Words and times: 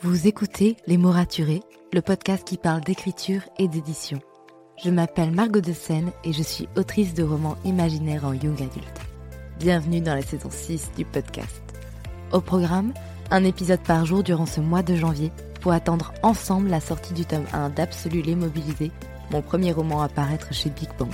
Vous 0.00 0.28
écoutez 0.28 0.76
Les 0.86 0.96
mots 0.96 1.10
raturés, 1.10 1.60
le 1.92 2.00
podcast 2.00 2.46
qui 2.46 2.56
parle 2.56 2.82
d'écriture 2.82 3.40
et 3.58 3.66
d'édition. 3.66 4.20
Je 4.84 4.90
m'appelle 4.90 5.32
Margot 5.32 5.60
de 5.60 5.72
Seine 5.72 6.12
et 6.22 6.32
je 6.32 6.42
suis 6.44 6.68
autrice 6.76 7.14
de 7.14 7.24
romans 7.24 7.56
imaginaires 7.64 8.24
en 8.24 8.32
young 8.32 8.62
adulte. 8.62 9.00
Bienvenue 9.58 10.00
dans 10.00 10.14
la 10.14 10.22
saison 10.22 10.50
6 10.52 10.92
du 10.96 11.04
podcast. 11.04 11.60
Au 12.30 12.40
programme, 12.40 12.94
un 13.32 13.42
épisode 13.42 13.80
par 13.80 14.06
jour 14.06 14.22
durant 14.22 14.46
ce 14.46 14.60
mois 14.60 14.84
de 14.84 14.94
janvier 14.94 15.32
pour 15.60 15.72
attendre 15.72 16.14
ensemble 16.22 16.68
la 16.68 16.80
sortie 16.80 17.12
du 17.12 17.24
tome 17.24 17.46
1 17.52 17.70
d'Absolu 17.70 18.22
l'immobilisé, 18.22 18.92
mon 19.32 19.42
premier 19.42 19.72
roman 19.72 20.02
à 20.02 20.08
paraître 20.08 20.54
chez 20.54 20.70
Big 20.70 20.90
Bang. 20.96 21.10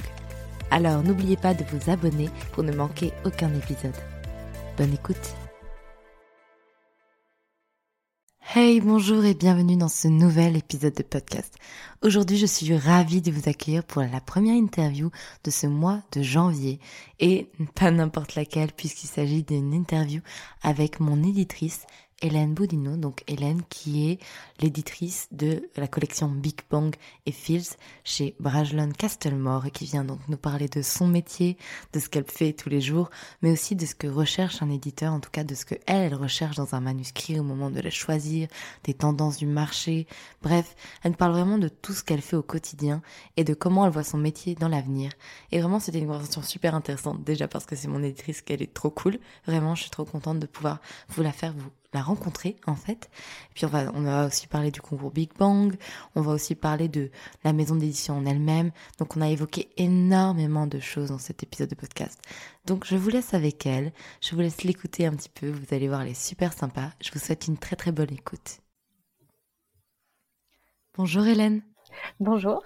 Alors 0.70 1.02
n'oubliez 1.02 1.38
pas 1.38 1.54
de 1.54 1.64
vous 1.72 1.90
abonner 1.90 2.28
pour 2.52 2.62
ne 2.62 2.76
manquer 2.76 3.14
aucun 3.24 3.48
épisode. 3.54 3.96
Bonne 4.76 4.92
écoute 4.92 5.34
Hey, 8.52 8.80
bonjour 8.80 9.24
et 9.24 9.34
bienvenue 9.34 9.76
dans 9.76 9.88
ce 9.88 10.06
nouvel 10.06 10.56
épisode 10.56 10.94
de 10.94 11.02
podcast. 11.02 11.56
Aujourd'hui, 12.02 12.36
je 12.36 12.46
suis 12.46 12.76
ravie 12.76 13.22
de 13.22 13.32
vous 13.32 13.48
accueillir 13.48 13.82
pour 13.82 14.02
la 14.02 14.20
première 14.20 14.54
interview 14.54 15.10
de 15.42 15.50
ce 15.50 15.66
mois 15.66 16.02
de 16.12 16.22
janvier 16.22 16.78
et 17.18 17.48
pas 17.74 17.90
n'importe 17.90 18.36
laquelle 18.36 18.70
puisqu'il 18.70 19.08
s'agit 19.08 19.42
d'une 19.42 19.72
interview 19.72 20.20
avec 20.62 21.00
mon 21.00 21.24
éditrice 21.24 21.86
Hélène 22.22 22.54
Boudino, 22.54 22.96
donc 22.96 23.22
Hélène 23.26 23.62
qui 23.68 24.10
est 24.10 24.18
l'éditrice 24.60 25.28
de 25.32 25.68
la 25.76 25.88
collection 25.88 26.28
Big 26.28 26.60
Bang 26.70 26.94
et 27.26 27.32
Fields 27.32 27.76
chez 28.04 28.34
Brajlon 28.40 28.90
Castlemore 28.92 29.66
et 29.66 29.70
qui 29.70 29.84
vient 29.84 30.04
donc 30.04 30.20
nous 30.28 30.36
parler 30.36 30.68
de 30.68 30.82
son 30.82 31.06
métier, 31.06 31.56
de 31.92 32.00
ce 32.00 32.08
qu'elle 32.08 32.30
fait 32.30 32.52
tous 32.52 32.68
les 32.68 32.80
jours, 32.80 33.10
mais 33.42 33.50
aussi 33.50 33.76
de 33.76 33.84
ce 33.84 33.94
que 33.94 34.06
recherche 34.06 34.62
un 34.62 34.70
éditeur, 34.70 35.12
en 35.12 35.20
tout 35.20 35.30
cas 35.30 35.44
de 35.44 35.54
ce 35.54 35.64
que 35.64 35.74
elle, 35.86 36.14
recherche 36.14 36.56
dans 36.56 36.74
un 36.74 36.80
manuscrit 36.80 37.38
au 37.38 37.42
moment 37.42 37.70
de 37.70 37.80
le 37.80 37.90
choisir, 37.90 38.48
des 38.84 38.94
tendances 38.94 39.38
du 39.38 39.46
marché. 39.46 40.06
Bref, 40.42 40.74
elle 41.02 41.16
parle 41.16 41.32
vraiment 41.32 41.58
de 41.58 41.68
tout 41.68 41.92
ce 41.92 42.04
qu'elle 42.04 42.22
fait 42.22 42.36
au 42.36 42.42
quotidien 42.42 43.02
et 43.36 43.44
de 43.44 43.54
comment 43.54 43.84
elle 43.86 43.92
voit 43.92 44.04
son 44.04 44.18
métier 44.18 44.54
dans 44.54 44.68
l'avenir. 44.68 45.12
Et 45.52 45.60
vraiment, 45.60 45.80
c'était 45.80 45.98
une 45.98 46.06
conversation 46.06 46.42
super 46.42 46.74
intéressante, 46.74 47.24
déjà 47.24 47.48
parce 47.48 47.66
que 47.66 47.76
c'est 47.76 47.88
mon 47.88 48.02
éditrice 48.02 48.42
qu'elle 48.42 48.62
est 48.62 48.72
trop 48.72 48.90
cool. 48.90 49.18
Vraiment, 49.46 49.74
je 49.74 49.82
suis 49.82 49.90
trop 49.90 50.04
contente 50.04 50.38
de 50.38 50.46
pouvoir 50.46 50.80
vous 51.08 51.22
la 51.22 51.32
faire 51.32 51.52
vous 51.52 51.70
la 51.94 52.02
rencontrer 52.02 52.56
en 52.66 52.74
fait. 52.74 53.10
Puis 53.54 53.64
on 53.64 53.68
va, 53.68 53.90
on 53.94 54.02
va 54.02 54.26
aussi 54.26 54.46
parler 54.46 54.70
du 54.70 54.80
concours 54.80 55.10
Big 55.10 55.30
Bang, 55.38 55.74
on 56.14 56.20
va 56.20 56.32
aussi 56.32 56.54
parler 56.54 56.88
de 56.88 57.10
la 57.44 57.52
maison 57.52 57.76
d'édition 57.76 58.16
en 58.18 58.26
elle-même. 58.26 58.70
Donc 58.98 59.16
on 59.16 59.20
a 59.20 59.28
évoqué 59.28 59.70
énormément 59.76 60.66
de 60.66 60.80
choses 60.80 61.08
dans 61.08 61.18
cet 61.18 61.42
épisode 61.42 61.70
de 61.70 61.74
podcast. 61.74 62.20
Donc 62.66 62.84
je 62.84 62.96
vous 62.96 63.08
laisse 63.08 63.34
avec 63.34 63.66
elle, 63.66 63.92
je 64.20 64.34
vous 64.34 64.40
laisse 64.40 64.62
l'écouter 64.62 65.06
un 65.06 65.12
petit 65.12 65.30
peu, 65.30 65.50
vous 65.50 65.74
allez 65.74 65.88
voir, 65.88 66.02
elle 66.02 66.08
est 66.08 66.14
super 66.14 66.52
sympa. 66.52 66.92
Je 67.00 67.10
vous 67.12 67.18
souhaite 67.18 67.46
une 67.46 67.58
très 67.58 67.76
très 67.76 67.92
bonne 67.92 68.12
écoute. 68.12 68.60
Bonjour 70.96 71.26
Hélène. 71.26 71.62
Bonjour. 72.20 72.62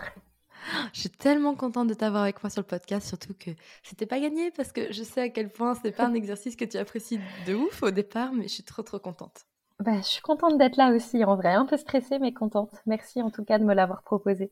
Je 0.92 1.00
suis 1.00 1.10
tellement 1.10 1.54
contente 1.54 1.88
de 1.88 1.94
t'avoir 1.94 2.22
avec 2.22 2.42
moi 2.42 2.50
sur 2.50 2.62
le 2.62 2.66
podcast, 2.66 3.06
surtout 3.06 3.34
que 3.38 3.50
c'était 3.82 4.06
pas 4.06 4.20
gagné 4.20 4.50
parce 4.50 4.72
que 4.72 4.92
je 4.92 5.02
sais 5.02 5.22
à 5.22 5.28
quel 5.28 5.50
point 5.50 5.74
c'est 5.74 5.92
pas 5.92 6.06
un 6.06 6.14
exercice 6.14 6.56
que 6.56 6.64
tu 6.64 6.76
apprécies 6.76 7.20
de 7.46 7.54
ouf 7.54 7.82
au 7.82 7.90
départ, 7.90 8.32
mais 8.32 8.44
je 8.44 8.54
suis 8.54 8.62
trop 8.62 8.82
trop 8.82 8.98
contente. 8.98 9.46
Bah, 9.80 9.96
je 9.98 10.06
suis 10.06 10.22
contente 10.22 10.58
d'être 10.58 10.76
là 10.76 10.92
aussi, 10.92 11.24
en 11.24 11.36
vrai, 11.36 11.54
un 11.54 11.64
peu 11.64 11.76
stressée 11.76 12.18
mais 12.18 12.32
contente. 12.32 12.72
Merci 12.86 13.22
en 13.22 13.30
tout 13.30 13.44
cas 13.44 13.58
de 13.58 13.64
me 13.64 13.74
l'avoir 13.74 14.02
proposé. 14.02 14.50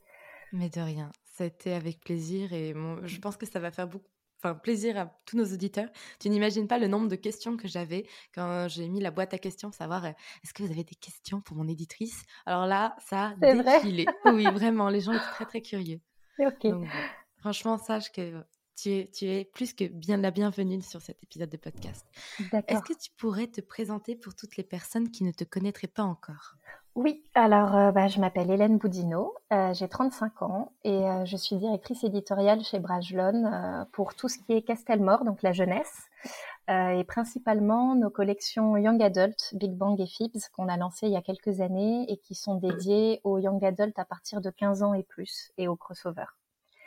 Mais 0.53 0.69
de 0.69 0.81
rien, 0.81 1.11
ça 1.25 1.45
a 1.45 1.47
été 1.49 1.73
avec 1.73 2.01
plaisir 2.01 2.53
et 2.53 2.75
je 3.03 3.19
pense 3.19 3.37
que 3.37 3.47
ça 3.47 3.59
va 3.59 3.71
faire 3.71 3.89
beaucoup, 3.89 4.09
enfin 4.39 4.55
plaisir 4.55 4.99
à 4.99 5.07
tous 5.25 5.37
nos 5.37 5.45
auditeurs. 5.45 5.89
Tu 6.21 6.29
n'imagines 6.29 6.69
pas 6.69 6.79
le 6.79 6.89
nombre 6.89 7.09
de 7.09 7.17
questions 7.17 7.57
que 7.57 7.69
j'avais 7.69 8.07
quand 8.35 8.69
j'ai 8.69 8.89
mis 8.89 9.01
la 9.01 9.11
boîte 9.11 9.35
à 9.35 9.39
questions, 9.39 9.73
savoir 9.73 10.05
euh, 10.05 10.11
est-ce 10.45 10.53
que 10.53 10.63
vous 10.63 10.71
avez 10.71 10.85
des 10.85 10.95
questions 10.95 11.41
pour 11.41 11.57
mon 11.57 11.69
éditrice? 11.69 12.25
Alors 12.45 12.67
là, 12.67 12.97
ça 13.07 13.35
a 13.41 13.63
défilé. 13.63 14.07
oui, 14.27 14.45
vraiment, 14.45 14.89
les 14.89 15.01
gens 15.01 15.13
étaient 15.13 15.33
très 15.35 15.47
très 15.47 15.63
curieux. 15.63 16.01
Franchement, 17.39 17.79
sache 17.79 18.13
que 18.13 18.45
tu 18.77 18.91
es, 18.91 19.11
tu 19.11 19.27
es 19.27 19.45
plus 19.45 19.73
que 19.73 19.85
bien 19.85 20.19
la 20.19 20.31
bienvenue 20.31 20.83
sur 20.83 21.01
cet 21.01 21.23
épisode 21.23 21.49
de 21.49 21.57
podcast. 21.57 22.07
Est-ce 22.69 22.83
que 22.83 22.93
tu 22.93 23.11
pourrais 23.17 23.47
te 23.47 23.61
présenter 23.61 24.17
pour 24.17 24.35
toutes 24.35 24.57
les 24.57 24.65
personnes 24.65 25.11
qui 25.11 25.25
ne 25.25 25.33
te 25.33 25.45
connaîtraient 25.45 25.87
pas 25.87 26.03
encore? 26.03 26.57
Oui, 26.97 27.23
alors 27.35 27.77
euh, 27.77 27.93
bah, 27.93 28.09
je 28.09 28.19
m'appelle 28.21 28.51
Hélène 28.51 28.79
Boudino, 28.79 29.35
euh, 29.53 29.75
j'ai 29.75 29.87
35 29.87 30.41
ans 30.41 30.73
et 30.83 31.05
euh, 31.05 31.27
je 31.27 31.37
suis 31.37 31.57
directrice 31.57 32.03
éditoriale 32.05 32.65
chez 32.65 32.79
Brajlon 32.79 33.87
pour 33.93 34.15
tout 34.15 34.31
ce 34.31 34.39
qui 34.39 34.55
est 34.55 34.63
Castelmore, 34.63 35.27
donc 35.27 35.43
la 35.43 35.53
jeunesse, 35.53 36.09
et 36.69 37.05
principalement 37.07 37.95
nos 37.95 38.09
collections 38.09 38.79
Young 38.79 39.03
Adult, 39.03 39.37
Big 39.53 39.73
Bang 39.73 40.01
et 40.01 40.07
Fibs 40.07 40.49
qu'on 40.55 40.69
a 40.69 40.79
lancées 40.79 41.09
il 41.09 41.13
y 41.13 41.17
a 41.17 41.23
quelques 41.23 41.61
années 41.61 42.11
et 42.11 42.17
qui 42.17 42.35
sont 42.35 42.55
dédiées 42.55 43.21
aux 43.25 43.39
Young 43.39 43.63
Adult 43.63 43.99
à 43.99 44.07
partir 44.07 44.41
de 44.41 44.49
15 44.49 44.83
ans 44.83 44.95
et 44.95 45.03
plus 45.03 45.53
et 45.59 45.69
aux 45.69 45.77
crossovers. 45.77 46.39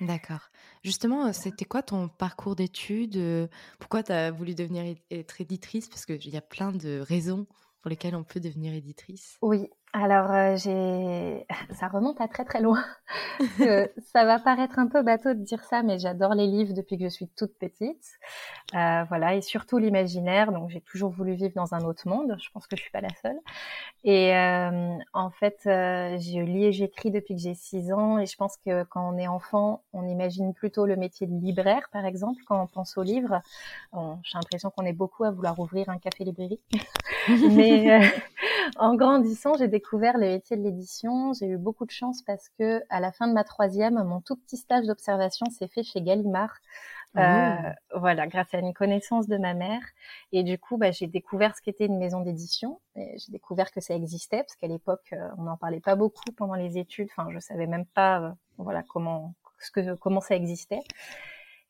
D'accord. 0.01 0.49
Justement, 0.83 1.31
c'était 1.33 1.65
quoi 1.65 1.83
ton 1.83 2.07
parcours 2.07 2.55
d'études 2.55 3.47
Pourquoi 3.79 4.01
tu 4.01 4.11
as 4.11 4.31
voulu 4.31 4.55
devenir 4.55 4.95
être 5.11 5.39
éditrice? 5.39 5.87
Parce 5.87 6.07
qu'il 6.07 6.29
y 6.29 6.37
a 6.37 6.41
plein 6.41 6.71
de 6.71 6.99
raisons 6.99 7.45
pour 7.81 7.89
lesquelles 7.89 8.15
on 8.15 8.23
peut 8.23 8.39
devenir 8.39 8.73
éditrice. 8.73 9.37
Oui, 9.41 9.69
alors, 9.91 10.31
euh, 10.31 10.55
j'ai, 10.55 11.47
ça 11.73 11.87
remonte 11.87 12.21
à 12.21 12.27
très 12.27 12.45
très 12.45 12.61
loin. 12.61 12.83
ça 14.13 14.23
va 14.23 14.37
paraître 14.37 14.77
un 14.77 14.87
peu 14.87 15.01
bateau 15.01 15.33
de 15.33 15.43
dire 15.43 15.63
ça, 15.63 15.81
mais 15.81 15.97
j'adore 15.97 16.35
les 16.35 16.45
livres 16.45 16.73
depuis 16.73 16.97
que 16.97 17.05
je 17.05 17.09
suis 17.09 17.27
toute 17.27 17.57
petite. 17.57 18.05
Euh, 18.75 19.03
voilà, 19.09 19.33
et 19.33 19.41
surtout 19.41 19.79
l'imaginaire. 19.79 20.51
Donc, 20.51 20.69
j'ai 20.69 20.81
toujours 20.81 21.09
voulu 21.09 21.33
vivre 21.33 21.53
dans 21.55 21.73
un 21.73 21.83
autre 21.85 22.07
monde. 22.07 22.37
Je 22.39 22.49
pense 22.51 22.67
que 22.67 22.75
je 22.75 22.83
suis 22.83 22.91
pas 22.91 23.01
la 23.01 23.09
seule. 23.21 23.39
Et 24.03 24.35
euh, 24.35 24.95
en 25.13 25.31
fait, 25.31 25.61
j'ai 25.63 26.43
lu 26.43 26.61
et 26.61 26.71
j'écris 26.71 27.09
depuis 27.09 27.35
que 27.35 27.41
j'ai 27.41 27.55
6 27.55 27.91
ans. 27.91 28.19
Et 28.19 28.27
je 28.27 28.35
pense 28.37 28.57
que 28.57 28.83
quand 28.83 29.11
on 29.11 29.17
est 29.17 29.27
enfant, 29.27 29.81
on 29.93 30.07
imagine 30.07 30.53
plutôt 30.53 30.85
le 30.85 30.97
métier 30.97 31.25
de 31.25 31.33
libraire, 31.33 31.89
par 31.91 32.05
exemple, 32.05 32.41
quand 32.47 32.61
on 32.61 32.67
pense 32.67 32.95
aux 32.97 33.03
livres. 33.03 33.41
j'ai 33.93 34.35
l'impression 34.35 34.69
qu'on 34.69 34.85
est 34.85 34.93
beaucoup 34.93 35.23
à 35.23 35.31
vouloir 35.31 35.57
ouvrir 35.59 35.89
un 35.89 35.97
café 35.97 36.25
librairie. 36.25 36.61
mais 37.27 38.01
en 38.77 38.95
grandissant, 38.95 39.55
j'ai 39.57 39.67
découvert 39.79 40.17
le 40.17 40.27
métier 40.27 40.57
de 40.57 40.61
l'édition. 40.61 41.31
J'ai 41.33 41.47
eu 41.47 41.57
beaucoup 41.57 41.85
de 41.85 41.91
chance 41.91 42.21
parce 42.21 42.49
que 42.59 42.83
à 42.89 42.99
la 42.99 43.13
fin 43.13 43.27
de 43.27 43.33
ma 43.33 43.45
troisième, 43.45 44.03
mon 44.03 44.19
tout 44.19 44.35
petit 44.35 44.57
stage 44.57 44.85
d'observation 44.85 45.45
s'est 45.49 45.69
fait 45.69 45.83
chez 45.83 46.01
Gallimard. 46.01 46.57
Euh, 47.17 47.55
oh. 47.95 47.99
voilà, 47.99 48.27
grâce 48.27 48.53
à 48.53 48.59
une 48.59 48.73
connaissance 48.73 49.27
de 49.27 49.37
ma 49.37 49.53
mère. 49.53 49.81
Et 50.33 50.43
du 50.43 50.59
coup, 50.59 50.77
bah, 50.77 50.91
j'ai 50.91 51.07
découvert 51.07 51.55
ce 51.55 51.61
qu'était 51.61 51.85
une 51.85 51.97
maison 51.97 52.19
d'édition. 52.21 52.81
J'ai 52.95 53.31
découvert 53.31 53.71
que 53.71 53.79
ça 53.79 53.95
existait 53.95 54.43
parce 54.43 54.55
qu'à 54.57 54.67
l'époque, 54.67 55.13
euh, 55.13 55.29
on 55.37 55.43
n'en 55.43 55.57
parlait 55.57 55.79
pas 55.79 55.95
beaucoup 55.95 56.31
pendant 56.35 56.55
les 56.55 56.77
études. 56.77 57.07
Enfin, 57.11 57.29
je 57.31 57.39
savais 57.39 57.67
même 57.67 57.85
pas, 57.85 58.21
euh, 58.21 58.31
voilà, 58.57 58.83
comment, 58.83 59.33
ce 59.59 59.71
que, 59.71 59.95
comment 59.95 60.21
ça 60.21 60.35
existait. 60.35 60.81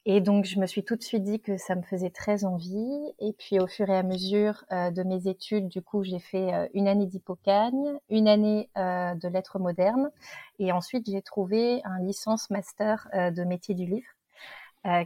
Et 0.06 0.22
donc, 0.22 0.46
je 0.46 0.60
me 0.60 0.66
suis 0.66 0.84
tout 0.84 0.96
de 0.96 1.04
suite 1.04 1.24
dit 1.24 1.40
que 1.42 1.58
ça 1.58 1.76
me 1.76 1.82
faisait 1.82 2.10
très 2.10 2.46
envie. 2.46 3.14
Et 3.20 3.34
puis, 3.34 3.60
au 3.60 3.68
fur 3.68 3.90
et 3.90 3.98
à 3.98 4.04
mesure 4.04 4.64
euh, 4.72 4.92
de 4.92 5.04
mes 5.04 5.28
études, 5.28 5.68
du 5.68 5.82
coup, 5.82 6.04
j'ai 6.04 6.20
fait 6.20 6.54
euh, 6.54 6.68
une 6.74 6.88
année 6.88 7.06
d'hypocagne, 7.06 8.00
une 8.10 8.28
année 8.28 8.70
euh, 8.78 9.14
de 9.16 9.28
lettres 9.28 9.60
modernes. 9.60 10.10
Et 10.58 10.72
ensuite, 10.72 11.10
j'ai 11.10 11.22
trouvé 11.22 11.82
un 11.84 12.00
licence 12.00 12.50
master 12.50 13.08
de 13.14 13.44
métier 13.44 13.76
du 13.76 13.86
livre. 13.86 14.08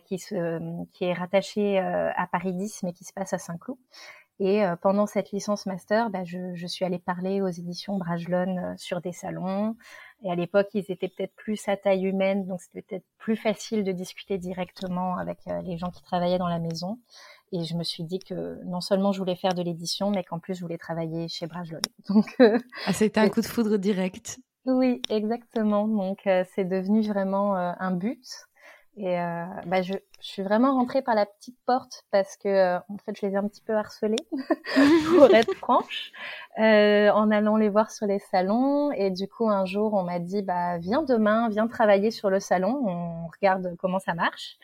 qui, 0.05 0.19
se, 0.19 0.59
qui 0.93 1.05
est 1.05 1.13
rattaché 1.13 1.79
à 1.79 2.27
Paris 2.31 2.53
10, 2.53 2.83
mais 2.83 2.93
qui 2.93 3.03
se 3.03 3.13
passe 3.13 3.33
à 3.33 3.39
Saint-Cloud. 3.39 3.77
Et 4.43 4.61
euh, 4.61 4.75
pendant 4.75 5.05
cette 5.05 5.31
licence 5.31 5.65
master, 5.65 6.09
bah, 6.09 6.25
je, 6.25 6.53
je, 6.53 6.67
suis 6.67 6.83
allée 6.83 6.99
parler 6.99 7.41
aux 7.41 7.47
éditions 7.47 7.97
Brajlon 7.97 8.57
euh, 8.57 8.73
sur 8.75 8.99
des 8.99 9.13
salons. 9.13 9.77
Et 10.21 10.29
à 10.29 10.35
l'époque, 10.35 10.67
ils 10.73 10.83
étaient 10.91 11.07
peut-être 11.07 11.33
plus 11.37 11.65
à 11.69 11.77
taille 11.77 12.03
humaine, 12.03 12.45
donc 12.45 12.59
c'était 12.59 12.81
peut-être 12.81 13.05
plus 13.17 13.37
facile 13.37 13.85
de 13.85 13.93
discuter 13.93 14.37
directement 14.37 15.15
avec 15.15 15.37
euh, 15.47 15.61
les 15.61 15.77
gens 15.77 15.91
qui 15.91 16.03
travaillaient 16.03 16.39
dans 16.39 16.49
la 16.49 16.59
maison. 16.59 16.99
Et 17.53 17.63
je 17.63 17.73
me 17.77 17.85
suis 17.85 18.03
dit 18.03 18.19
que 18.19 18.61
non 18.65 18.81
seulement 18.81 19.13
je 19.13 19.19
voulais 19.19 19.37
faire 19.37 19.53
de 19.53 19.61
l'édition, 19.61 20.11
mais 20.11 20.25
qu'en 20.25 20.39
plus 20.39 20.55
je 20.55 20.61
voulais 20.61 20.77
travailler 20.77 21.29
chez 21.29 21.47
Brajlon. 21.47 21.79
Donc, 22.09 22.35
ah, 22.39 22.91
c'était 22.91 23.21
un 23.21 23.29
coup 23.29 23.39
de 23.39 23.45
foudre 23.45 23.77
direct. 23.77 24.39
Oui, 24.65 25.01
exactement. 25.09 25.87
Donc, 25.87 26.19
c'est 26.53 26.65
devenu 26.65 27.01
vraiment 27.01 27.55
un 27.55 27.91
but. 27.91 28.25
Et 28.95 29.19
euh, 29.19 29.45
bah 29.65 29.81
je, 29.81 29.93
je, 29.93 30.27
suis 30.27 30.43
vraiment 30.43 30.73
rentrée 30.75 31.01
par 31.01 31.15
la 31.15 31.25
petite 31.25 31.57
porte 31.65 32.03
parce 32.11 32.37
que 32.37 32.47
euh, 32.47 32.77
en 32.89 32.97
fait 33.03 33.17
je 33.19 33.25
les 33.25 33.33
ai 33.33 33.37
un 33.37 33.47
petit 33.47 33.61
peu 33.61 33.75
harcelés 33.75 34.23
pour 35.15 35.25
être 35.33 35.53
franche 35.55 36.11
euh, 36.59 37.09
en 37.09 37.31
allant 37.31 37.57
les 37.57 37.69
voir 37.69 37.89
sur 37.89 38.05
les 38.05 38.19
salons. 38.19 38.91
Et 38.91 39.09
du 39.09 39.27
coup 39.27 39.49
un 39.49 39.65
jour 39.65 39.95
on 39.95 40.03
m'a 40.03 40.19
dit 40.19 40.43
bah 40.43 40.77
viens 40.77 41.01
demain 41.01 41.49
viens 41.49 41.67
travailler 41.67 42.11
sur 42.11 42.29
le 42.29 42.39
salon. 42.39 42.83
On 42.85 43.27
regarde 43.27 43.75
comment 43.79 43.99
ça 43.99 44.13
marche. 44.13 44.57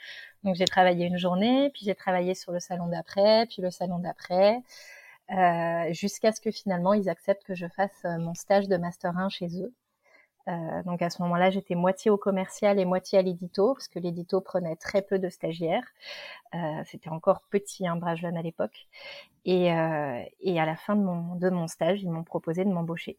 Donc 0.43 0.55
j'ai 0.55 0.65
travaillé 0.65 1.07
une 1.07 1.17
journée 1.17 1.71
puis 1.73 1.85
j'ai 1.85 1.95
travaillé 1.95 2.35
sur 2.35 2.51
le 2.51 2.59
salon 2.59 2.87
d'après 2.87 3.47
puis 3.47 3.63
le 3.63 3.71
salon 3.71 3.97
d'après 3.97 4.61
euh, 5.31 5.93
jusqu'à 5.93 6.31
ce 6.31 6.41
que 6.41 6.49
finalement 6.49 6.93
ils 6.93 7.07
acceptent 7.07 7.43
que 7.43 7.53
je 7.53 7.67
fasse 7.67 8.03
euh, 8.05 8.17
mon 8.17 8.33
stage 8.33 8.67
de 8.67 8.77
master 8.77 9.15
1 9.15 9.29
chez 9.29 9.61
eux 9.61 9.71
euh, 10.47 10.83
donc 10.83 11.01
à 11.01 11.09
ce 11.09 11.21
moment-là, 11.23 11.49
j'étais 11.49 11.75
moitié 11.75 12.09
au 12.09 12.17
commercial 12.17 12.79
et 12.79 12.85
moitié 12.85 13.19
à 13.19 13.21
l'édito, 13.21 13.73
parce 13.73 13.87
que 13.87 13.99
l'édito 13.99 14.41
prenait 14.41 14.75
très 14.75 15.01
peu 15.01 15.19
de 15.19 15.29
stagiaires. 15.29 15.85
Euh, 16.55 16.81
C'était 16.85 17.09
encore 17.09 17.41
petit, 17.49 17.87
un 17.87 18.01
hein, 18.01 18.15
jeune 18.15 18.37
à 18.37 18.41
l'époque. 18.41 18.87
Et, 19.45 19.73
euh, 19.73 20.23
et, 20.41 20.59
à 20.59 20.65
la 20.65 20.75
fin 20.75 20.95
de 20.95 21.01
mon, 21.01 21.35
de 21.35 21.49
mon 21.49 21.67
stage, 21.67 22.01
ils 22.01 22.09
m'ont 22.09 22.23
proposé 22.23 22.65
de 22.65 22.69
m'embaucher. 22.69 23.17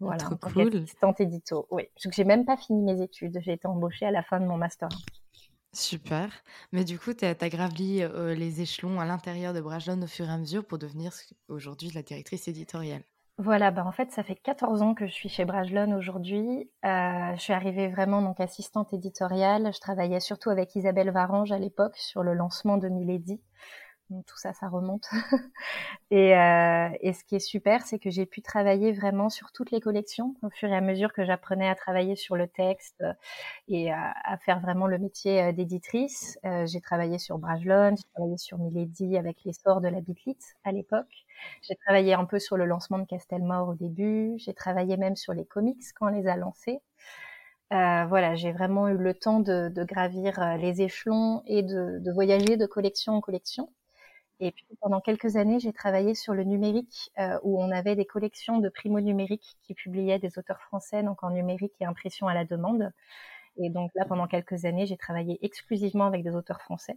Voilà, 0.00 0.18
Trop 0.18 0.36
cool. 0.36 0.76
assistante 0.76 1.20
édito. 1.20 1.66
Oui, 1.70 1.88
parce 1.94 2.04
que 2.04 2.12
j'ai 2.12 2.24
même 2.24 2.44
pas 2.44 2.56
fini 2.56 2.82
mes 2.82 3.02
études. 3.02 3.38
J'ai 3.40 3.52
été 3.52 3.66
embauchée 3.66 4.06
à 4.06 4.10
la 4.12 4.22
fin 4.22 4.38
de 4.38 4.46
mon 4.46 4.56
master. 4.56 4.88
Super. 5.72 6.30
Mais 6.72 6.84
du 6.84 6.98
coup, 6.98 7.14
tu 7.14 7.24
as, 7.24 7.34
gravli 7.34 8.02
euh, 8.02 8.34
les 8.34 8.60
échelons 8.60 9.00
à 9.00 9.04
l'intérieur 9.06 9.52
de 9.52 9.60
Brajlon 9.60 10.00
au 10.02 10.06
fur 10.06 10.26
et 10.26 10.32
à 10.32 10.38
mesure 10.38 10.64
pour 10.64 10.78
devenir 10.78 11.12
aujourd'hui 11.48 11.90
la 11.90 12.02
directrice 12.02 12.48
éditoriale. 12.48 13.02
Voilà, 13.40 13.70
bah 13.70 13.84
en 13.86 13.92
fait, 13.92 14.10
ça 14.10 14.24
fait 14.24 14.34
14 14.34 14.82
ans 14.82 14.94
que 14.94 15.06
je 15.06 15.12
suis 15.12 15.28
chez 15.28 15.44
Brajlon 15.44 15.92
aujourd'hui. 15.96 16.68
Euh, 16.84 17.36
je 17.36 17.40
suis 17.40 17.52
arrivée 17.52 17.86
vraiment 17.86 18.20
donc 18.20 18.40
assistante 18.40 18.92
éditoriale. 18.92 19.70
Je 19.72 19.78
travaillais 19.78 20.18
surtout 20.18 20.50
avec 20.50 20.74
Isabelle 20.74 21.12
Varange 21.12 21.52
à 21.52 21.58
l'époque 21.58 21.96
sur 21.96 22.24
le 22.24 22.34
lancement 22.34 22.78
de 22.78 22.88
Milady. 22.88 23.40
Tout 24.08 24.38
ça, 24.38 24.54
ça 24.54 24.68
remonte. 24.68 25.06
et, 26.10 26.34
euh, 26.34 26.88
et, 27.02 27.12
ce 27.12 27.24
qui 27.24 27.36
est 27.36 27.40
super, 27.40 27.86
c'est 27.86 27.98
que 27.98 28.08
j'ai 28.08 28.24
pu 28.24 28.40
travailler 28.40 28.90
vraiment 28.90 29.28
sur 29.28 29.52
toutes 29.52 29.70
les 29.70 29.80
collections 29.80 30.34
au 30.42 30.48
fur 30.48 30.70
et 30.70 30.76
à 30.76 30.80
mesure 30.80 31.12
que 31.12 31.26
j'apprenais 31.26 31.68
à 31.68 31.74
travailler 31.74 32.16
sur 32.16 32.34
le 32.34 32.48
texte 32.48 33.02
euh, 33.02 33.12
et 33.68 33.92
à, 33.92 34.14
faire 34.40 34.60
vraiment 34.60 34.86
le 34.86 34.96
métier 34.96 35.42
euh, 35.42 35.52
d'éditrice. 35.52 36.38
Euh, 36.46 36.64
j'ai 36.64 36.80
travaillé 36.80 37.18
sur 37.18 37.36
Brajlon, 37.36 37.96
j'ai 37.96 38.08
travaillé 38.14 38.38
sur 38.38 38.56
Milady 38.56 39.18
avec 39.18 39.44
l'essor 39.44 39.82
de 39.82 39.88
la 39.88 40.00
Bitlit 40.00 40.38
à 40.64 40.72
l'époque. 40.72 41.26
J'ai 41.60 41.76
travaillé 41.76 42.14
un 42.14 42.24
peu 42.24 42.38
sur 42.38 42.56
le 42.56 42.64
lancement 42.64 42.98
de 42.98 43.04
Castelmore 43.04 43.68
au 43.68 43.74
début. 43.74 44.36
J'ai 44.38 44.54
travaillé 44.54 44.96
même 44.96 45.16
sur 45.16 45.34
les 45.34 45.44
comics 45.44 45.82
quand 45.96 46.06
on 46.06 46.16
les 46.16 46.26
a 46.28 46.36
lancés. 46.36 46.80
Euh, 47.74 48.06
voilà, 48.06 48.34
j'ai 48.36 48.52
vraiment 48.52 48.88
eu 48.88 48.96
le 48.96 49.12
temps 49.12 49.40
de, 49.40 49.68
de 49.68 49.84
gravir 49.84 50.56
les 50.56 50.80
échelons 50.80 51.42
et 51.46 51.62
de, 51.62 51.98
de, 51.98 52.12
voyager 52.12 52.56
de 52.56 52.64
collection 52.64 53.12
en 53.12 53.20
collection. 53.20 53.68
Et 54.40 54.52
puis 54.52 54.64
pendant 54.80 55.00
quelques 55.00 55.36
années, 55.36 55.58
j'ai 55.58 55.72
travaillé 55.72 56.14
sur 56.14 56.32
le 56.32 56.44
numérique, 56.44 57.10
euh, 57.18 57.38
où 57.42 57.60
on 57.60 57.70
avait 57.70 57.96
des 57.96 58.06
collections 58.06 58.58
de 58.58 58.68
primo 58.68 59.00
numériques 59.00 59.56
qui 59.62 59.74
publiaient 59.74 60.20
des 60.20 60.38
auteurs 60.38 60.60
français, 60.60 61.02
donc 61.02 61.24
en 61.24 61.30
numérique 61.30 61.74
et 61.80 61.84
impression 61.84 62.28
à 62.28 62.34
la 62.34 62.44
demande. 62.44 62.92
Et 63.56 63.70
donc 63.70 63.90
là, 63.96 64.04
pendant 64.04 64.28
quelques 64.28 64.64
années, 64.64 64.86
j'ai 64.86 64.96
travaillé 64.96 65.38
exclusivement 65.44 66.06
avec 66.06 66.22
des 66.22 66.30
auteurs 66.30 66.60
français. 66.60 66.96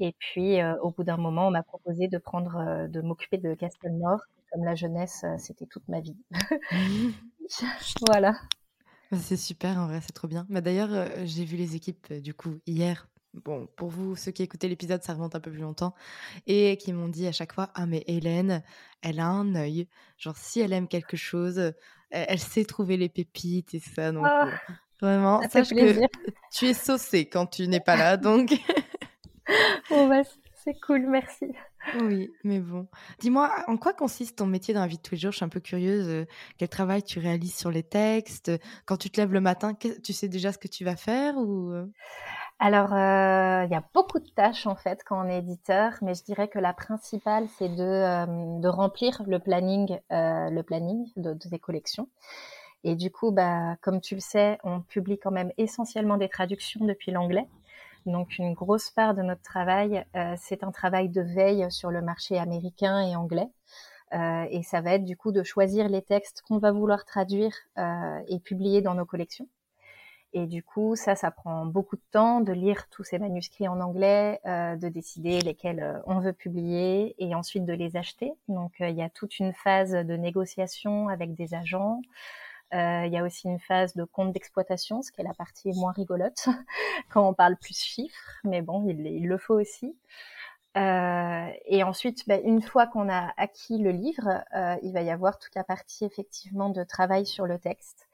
Et 0.00 0.14
puis, 0.18 0.60
euh, 0.60 0.76
au 0.80 0.90
bout 0.90 1.04
d'un 1.04 1.18
moment, 1.18 1.48
on 1.48 1.50
m'a 1.50 1.62
proposé 1.62 2.08
de 2.08 2.18
prendre, 2.18 2.56
euh, 2.56 2.88
de 2.88 3.02
m'occuper 3.02 3.36
de 3.38 3.54
Castelnord. 3.54 4.20
Comme 4.52 4.64
la 4.64 4.74
jeunesse, 4.74 5.24
c'était 5.38 5.66
toute 5.66 5.86
ma 5.88 6.00
vie. 6.00 6.16
voilà. 8.06 8.32
C'est 9.12 9.36
super, 9.36 9.76
en 9.78 9.88
vrai, 9.88 10.00
c'est 10.00 10.12
trop 10.12 10.28
bien. 10.28 10.46
Bah, 10.48 10.60
D'ailleurs, 10.60 11.08
j'ai 11.24 11.44
vu 11.44 11.56
les 11.56 11.74
équipes, 11.74 12.12
du 12.12 12.32
coup, 12.32 12.54
hier. 12.66 13.08
Bon, 13.44 13.68
pour 13.76 13.90
vous, 13.90 14.16
ceux 14.16 14.32
qui 14.32 14.42
écoutaient 14.42 14.68
l'épisode, 14.68 15.02
ça 15.02 15.12
remonte 15.12 15.34
un 15.34 15.40
peu 15.40 15.50
plus 15.50 15.60
longtemps. 15.60 15.94
Et 16.46 16.76
qui 16.78 16.92
m'ont 16.92 17.08
dit 17.08 17.26
à 17.26 17.32
chaque 17.32 17.52
fois 17.52 17.70
Ah, 17.74 17.86
mais 17.86 18.02
Hélène, 18.06 18.62
elle 19.02 19.20
a 19.20 19.26
un 19.26 19.54
œil. 19.54 19.88
Genre, 20.18 20.36
si 20.36 20.60
elle 20.60 20.72
aime 20.72 20.88
quelque 20.88 21.16
chose, 21.16 21.72
elle, 22.10 22.38
sait 22.38 22.64
trouver 22.64 22.96
les 22.96 23.08
pépites 23.08 23.74
et 23.74 23.80
ça. 23.80 24.12
Donc, 24.12 24.26
oh, 24.28 24.46
vraiment, 25.00 25.42
sache 25.48 25.70
que 25.70 26.00
tu 26.52 26.66
es 26.66 26.74
saucée 26.74 27.26
quand 27.28 27.46
tu 27.46 27.68
n'es 27.68 27.80
pas 27.80 27.96
là. 27.96 28.16
Donc. 28.16 28.50
bon, 29.90 30.08
bah, 30.08 30.22
c'est 30.64 30.80
cool, 30.80 31.06
merci. 31.06 31.46
Oui, 32.00 32.30
mais 32.42 32.58
bon. 32.58 32.88
Dis-moi, 33.20 33.52
en 33.68 33.76
quoi 33.76 33.92
consiste 33.92 34.38
ton 34.38 34.46
métier 34.46 34.74
dans 34.74 34.80
la 34.80 34.86
vie 34.88 34.96
de 34.96 35.02
tous 35.02 35.14
les 35.14 35.20
jours? 35.20 35.30
Je 35.30 35.36
suis 35.36 35.44
un 35.44 35.48
peu 35.48 35.60
curieuse. 35.60 36.08
Euh, 36.08 36.26
quel 36.58 36.68
travail 36.68 37.02
tu 37.02 37.20
réalises 37.20 37.54
sur 37.54 37.70
les 37.70 37.84
textes? 37.84 38.50
Quand 38.84 38.96
tu 38.96 39.10
te 39.10 39.20
lèves 39.20 39.32
le 39.32 39.40
matin, 39.40 39.74
tu 39.74 40.12
sais 40.12 40.28
déjà 40.28 40.52
ce 40.52 40.58
que 40.58 40.68
tu 40.68 40.84
vas 40.84 40.96
faire 40.96 41.36
ou 41.36 41.70
euh? 41.70 41.86
Alors, 42.58 42.92
euh, 42.94 43.64
il 43.64 43.70
y 43.70 43.74
a 43.74 43.84
beaucoup 43.94 44.18
de 44.18 44.28
tâches 44.28 44.66
en 44.66 44.76
fait 44.76 45.02
quand 45.04 45.24
on 45.24 45.28
est 45.28 45.38
éditeur, 45.38 45.92
mais 46.02 46.14
je 46.14 46.24
dirais 46.24 46.48
que 46.48 46.58
la 46.58 46.72
principale, 46.72 47.48
c'est 47.58 47.68
de, 47.68 48.60
de 48.60 48.68
remplir 48.68 49.22
le 49.26 49.38
planning, 49.38 49.98
le 50.10 50.62
planning 50.62 51.06
de, 51.16 51.34
de 51.34 51.48
tes 51.48 51.58
collections. 51.58 52.08
Et 52.84 52.94
du 52.94 53.10
coup, 53.10 53.32
bah, 53.32 53.76
comme 53.82 54.00
tu 54.00 54.14
le 54.14 54.20
sais, 54.20 54.58
on 54.64 54.80
publie 54.80 55.18
quand 55.18 55.32
même 55.32 55.52
essentiellement 55.58 56.16
des 56.16 56.28
traductions 56.28 56.84
depuis 56.84 57.10
l'anglais. 57.12 57.48
Donc 58.06 58.38
une 58.38 58.54
grosse 58.54 58.90
part 58.90 59.14
de 59.14 59.22
notre 59.22 59.42
travail, 59.42 60.04
euh, 60.14 60.34
c'est 60.38 60.62
un 60.62 60.70
travail 60.70 61.08
de 61.08 61.20
veille 61.20 61.66
sur 61.70 61.90
le 61.90 62.00
marché 62.00 62.38
américain 62.38 63.00
et 63.00 63.16
anglais. 63.16 63.48
Euh, 64.14 64.46
et 64.50 64.62
ça 64.62 64.80
va 64.80 64.92
être 64.94 65.04
du 65.04 65.16
coup 65.16 65.32
de 65.32 65.42
choisir 65.42 65.88
les 65.88 66.02
textes 66.02 66.42
qu'on 66.42 66.58
va 66.58 66.70
vouloir 66.70 67.04
traduire 67.04 67.52
euh, 67.78 68.20
et 68.28 68.38
publier 68.38 68.82
dans 68.82 68.94
nos 68.94 69.04
collections. 69.04 69.48
Et 70.38 70.46
du 70.46 70.62
coup, 70.62 70.96
ça, 70.96 71.16
ça 71.16 71.30
prend 71.30 71.64
beaucoup 71.64 71.96
de 71.96 72.02
temps 72.12 72.40
de 72.40 72.52
lire 72.52 72.88
tous 72.90 73.02
ces 73.02 73.18
manuscrits 73.18 73.68
en 73.68 73.80
anglais, 73.80 74.38
de 74.44 74.88
décider 74.88 75.40
lesquels 75.40 76.02
on 76.06 76.20
veut 76.20 76.34
publier 76.34 77.14
et 77.18 77.34
ensuite 77.34 77.64
de 77.64 77.72
les 77.72 77.96
acheter. 77.96 78.34
Donc, 78.48 78.74
il 78.80 78.94
y 78.94 79.00
a 79.02 79.08
toute 79.08 79.38
une 79.38 79.54
phase 79.54 79.92
de 79.92 80.16
négociation 80.16 81.08
avec 81.08 81.34
des 81.34 81.54
agents, 81.54 82.02
euh, 82.74 83.04
il 83.06 83.12
y 83.12 83.16
a 83.16 83.22
aussi 83.22 83.46
une 83.46 83.60
phase 83.60 83.94
de 83.94 84.04
compte 84.04 84.32
d'exploitation, 84.32 85.00
ce 85.02 85.12
qui 85.12 85.20
est 85.20 85.24
la 85.24 85.34
partie 85.34 85.70
moins 85.74 85.92
rigolote 85.92 86.46
quand 87.10 87.26
on 87.26 87.32
parle 87.32 87.56
plus 87.56 87.76
chiffres, 87.76 88.40
mais 88.44 88.60
bon, 88.60 88.84
il, 88.88 89.06
il 89.06 89.28
le 89.28 89.38
faut 89.38 89.54
aussi. 89.54 89.96
Euh, 90.76 91.48
et 91.64 91.82
ensuite, 91.82 92.26
bah, 92.28 92.38
une 92.44 92.60
fois 92.60 92.86
qu'on 92.86 93.08
a 93.08 93.32
acquis 93.38 93.78
le 93.78 93.90
livre, 93.90 94.44
euh, 94.54 94.76
il 94.82 94.92
va 94.92 95.00
y 95.00 95.10
avoir 95.10 95.38
toute 95.38 95.54
la 95.54 95.64
partie 95.64 96.04
effectivement 96.04 96.68
de 96.68 96.84
travail 96.84 97.24
sur 97.24 97.46
le 97.46 97.58
texte. 97.58 98.06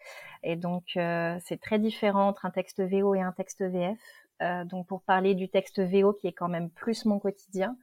Et 0.45 0.57
donc, 0.57 0.85
euh, 0.97 1.39
c'est 1.45 1.61
très 1.61 1.79
différent 1.79 2.29
entre 2.29 2.47
un 2.47 2.51
texte 2.51 2.81
VO 2.81 3.15
et 3.15 3.21
un 3.21 3.33
texte 3.33 3.63
VF. 3.63 3.99
Euh, 4.43 4.65
donc, 4.65 4.87
pour 4.87 5.03
parler 5.03 5.35
du 5.35 5.49
texte 5.49 5.81
VO, 5.81 6.13
qui 6.13 6.29
est 6.29 6.33
quand 6.33 6.49
même 6.49 6.71
plus 6.71 7.05
mon 7.05 7.19
quotidien, 7.19 7.77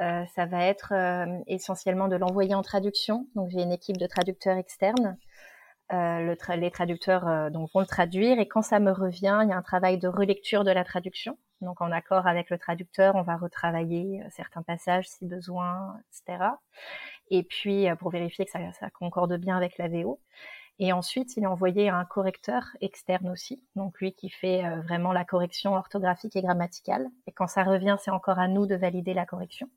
euh, 0.00 0.24
ça 0.34 0.46
va 0.46 0.64
être 0.64 0.92
essentiellement 1.46 2.08
de 2.08 2.16
l'envoyer 2.16 2.54
en 2.54 2.62
traduction. 2.62 3.26
Donc, 3.34 3.50
j'ai 3.50 3.62
une 3.62 3.72
équipe 3.72 3.96
de 3.96 4.06
traducteurs 4.06 4.56
externes 4.56 5.16
euh, 5.92 6.36
les 6.56 6.70
traducteurs 6.70 7.26
euh, 7.26 7.50
donc 7.50 7.70
vont 7.72 7.80
le 7.80 7.86
traduire 7.86 8.38
et 8.38 8.46
quand 8.46 8.62
ça 8.62 8.78
me 8.78 8.92
revient, 8.92 9.40
il 9.42 9.48
y 9.48 9.52
a 9.52 9.56
un 9.56 9.62
travail 9.62 9.98
de 9.98 10.08
relecture 10.08 10.62
de 10.64 10.70
la 10.70 10.84
traduction. 10.84 11.36
Donc 11.60 11.80
en 11.80 11.90
accord 11.90 12.26
avec 12.26 12.48
le 12.50 12.58
traducteur, 12.58 13.16
on 13.16 13.22
va 13.22 13.36
retravailler 13.36 14.22
euh, 14.22 14.28
certains 14.30 14.62
passages 14.62 15.08
si 15.08 15.26
besoin, 15.26 15.96
etc. 16.08 16.44
Et 17.30 17.42
puis 17.42 17.86
pour 17.98 18.10
vérifier 18.10 18.44
que 18.44 18.50
ça, 18.50 18.60
ça, 18.78 18.90
concorde 18.90 19.36
bien 19.36 19.56
avec 19.56 19.78
la 19.78 19.88
VO. 19.88 20.20
Et 20.78 20.92
ensuite, 20.92 21.36
il 21.36 21.42
est 21.42 21.46
envoyé 21.46 21.90
à 21.90 21.96
un 21.96 22.04
correcteur 22.04 22.64
externe 22.80 23.28
aussi, 23.28 23.62
donc 23.76 24.00
lui 24.00 24.14
qui 24.14 24.30
fait 24.30 24.62
vraiment 24.80 25.12
la 25.12 25.24
correction 25.26 25.74
orthographique 25.74 26.36
et 26.36 26.42
grammaticale. 26.42 27.06
Et 27.26 27.32
quand 27.32 27.46
ça 27.48 27.64
revient, 27.64 27.96
c'est 28.00 28.10
encore 28.10 28.38
à 28.38 28.48
nous 28.48 28.66
de 28.66 28.76
valider 28.76 29.12
la 29.12 29.26
correction. 29.26 29.68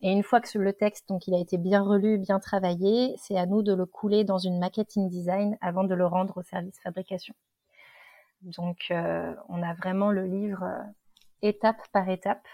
Et 0.00 0.10
une 0.10 0.22
fois 0.22 0.40
que 0.40 0.58
le 0.58 0.72
texte, 0.72 1.08
donc, 1.08 1.26
il 1.26 1.34
a 1.34 1.38
été 1.38 1.58
bien 1.58 1.82
relu, 1.82 2.18
bien 2.18 2.40
travaillé, 2.40 3.14
c'est 3.18 3.36
à 3.36 3.46
nous 3.46 3.62
de 3.62 3.74
le 3.74 3.86
couler 3.86 4.24
dans 4.24 4.38
une 4.38 4.58
maquette 4.58 4.96
InDesign 4.96 5.56
avant 5.60 5.84
de 5.84 5.94
le 5.94 6.06
rendre 6.06 6.36
au 6.38 6.42
service 6.42 6.78
fabrication. 6.80 7.34
Donc, 8.44 8.86
euh, 8.90 9.34
on 9.48 9.62
a 9.62 9.74
vraiment 9.74 10.10
le 10.10 10.26
livre 10.26 10.62
euh, 10.62 10.82
étape 11.42 11.80
par 11.92 12.08
étape. 12.08 12.46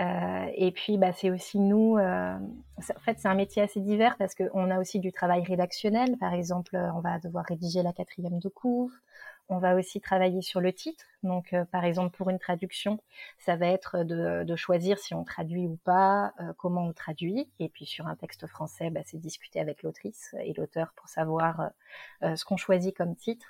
Euh, 0.00 0.46
et 0.54 0.72
puis, 0.72 0.98
bah, 0.98 1.12
c'est 1.12 1.30
aussi 1.30 1.60
nous. 1.60 1.98
En 1.98 3.00
fait, 3.04 3.18
c'est 3.18 3.28
un 3.28 3.34
métier 3.34 3.62
assez 3.62 3.80
divers 3.80 4.16
parce 4.18 4.34
qu'on 4.34 4.70
a 4.70 4.80
aussi 4.80 4.98
du 4.98 5.12
travail 5.12 5.44
rédactionnel. 5.44 6.16
Par 6.18 6.34
exemple, 6.34 6.76
on 6.94 7.00
va 7.00 7.18
devoir 7.20 7.44
rédiger 7.44 7.82
la 7.82 7.92
quatrième 7.92 8.38
de 8.40 8.48
couvre. 8.48 8.92
On 9.48 9.58
va 9.58 9.74
aussi 9.74 10.00
travailler 10.00 10.40
sur 10.40 10.60
le 10.60 10.72
titre. 10.72 11.04
Donc, 11.22 11.52
euh, 11.52 11.64
par 11.66 11.84
exemple, 11.84 12.16
pour 12.16 12.30
une 12.30 12.38
traduction, 12.38 13.00
ça 13.38 13.56
va 13.56 13.66
être 13.66 14.02
de, 14.02 14.56
choisir 14.56 14.98
si 14.98 15.14
on 15.14 15.24
traduit 15.24 15.66
ou 15.66 15.76
pas, 15.84 16.32
euh, 16.40 16.52
comment 16.56 16.86
on 16.86 16.92
traduit. 16.92 17.50
Et 17.58 17.68
puis, 17.68 17.84
sur 17.84 18.06
un 18.06 18.16
texte 18.16 18.46
français, 18.46 18.90
bah, 18.90 19.00
c'est 19.04 19.18
discuter 19.18 19.60
avec 19.60 19.82
l'autrice 19.82 20.34
et 20.40 20.54
l'auteur 20.54 20.92
pour 20.96 21.08
savoir 21.08 21.70
euh, 22.22 22.36
ce 22.36 22.44
qu'on 22.44 22.56
choisit 22.56 22.96
comme 22.96 23.16
titre. 23.16 23.46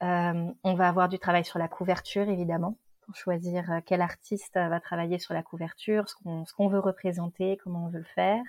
on 0.00 0.74
va 0.74 0.88
avoir 0.88 1.08
du 1.08 1.18
travail 1.18 1.44
sur 1.44 1.58
la 1.58 1.68
couverture, 1.68 2.28
évidemment 2.28 2.76
pour 3.04 3.16
choisir 3.16 3.80
quel 3.84 4.00
artiste 4.00 4.54
va 4.54 4.78
travailler 4.78 5.18
sur 5.18 5.34
la 5.34 5.42
couverture, 5.42 6.08
ce 6.08 6.14
qu'on 6.54 6.68
veut 6.68 6.78
représenter, 6.78 7.58
comment 7.62 7.86
on 7.86 7.88
veut 7.88 7.98
le 7.98 8.04
faire. 8.04 8.42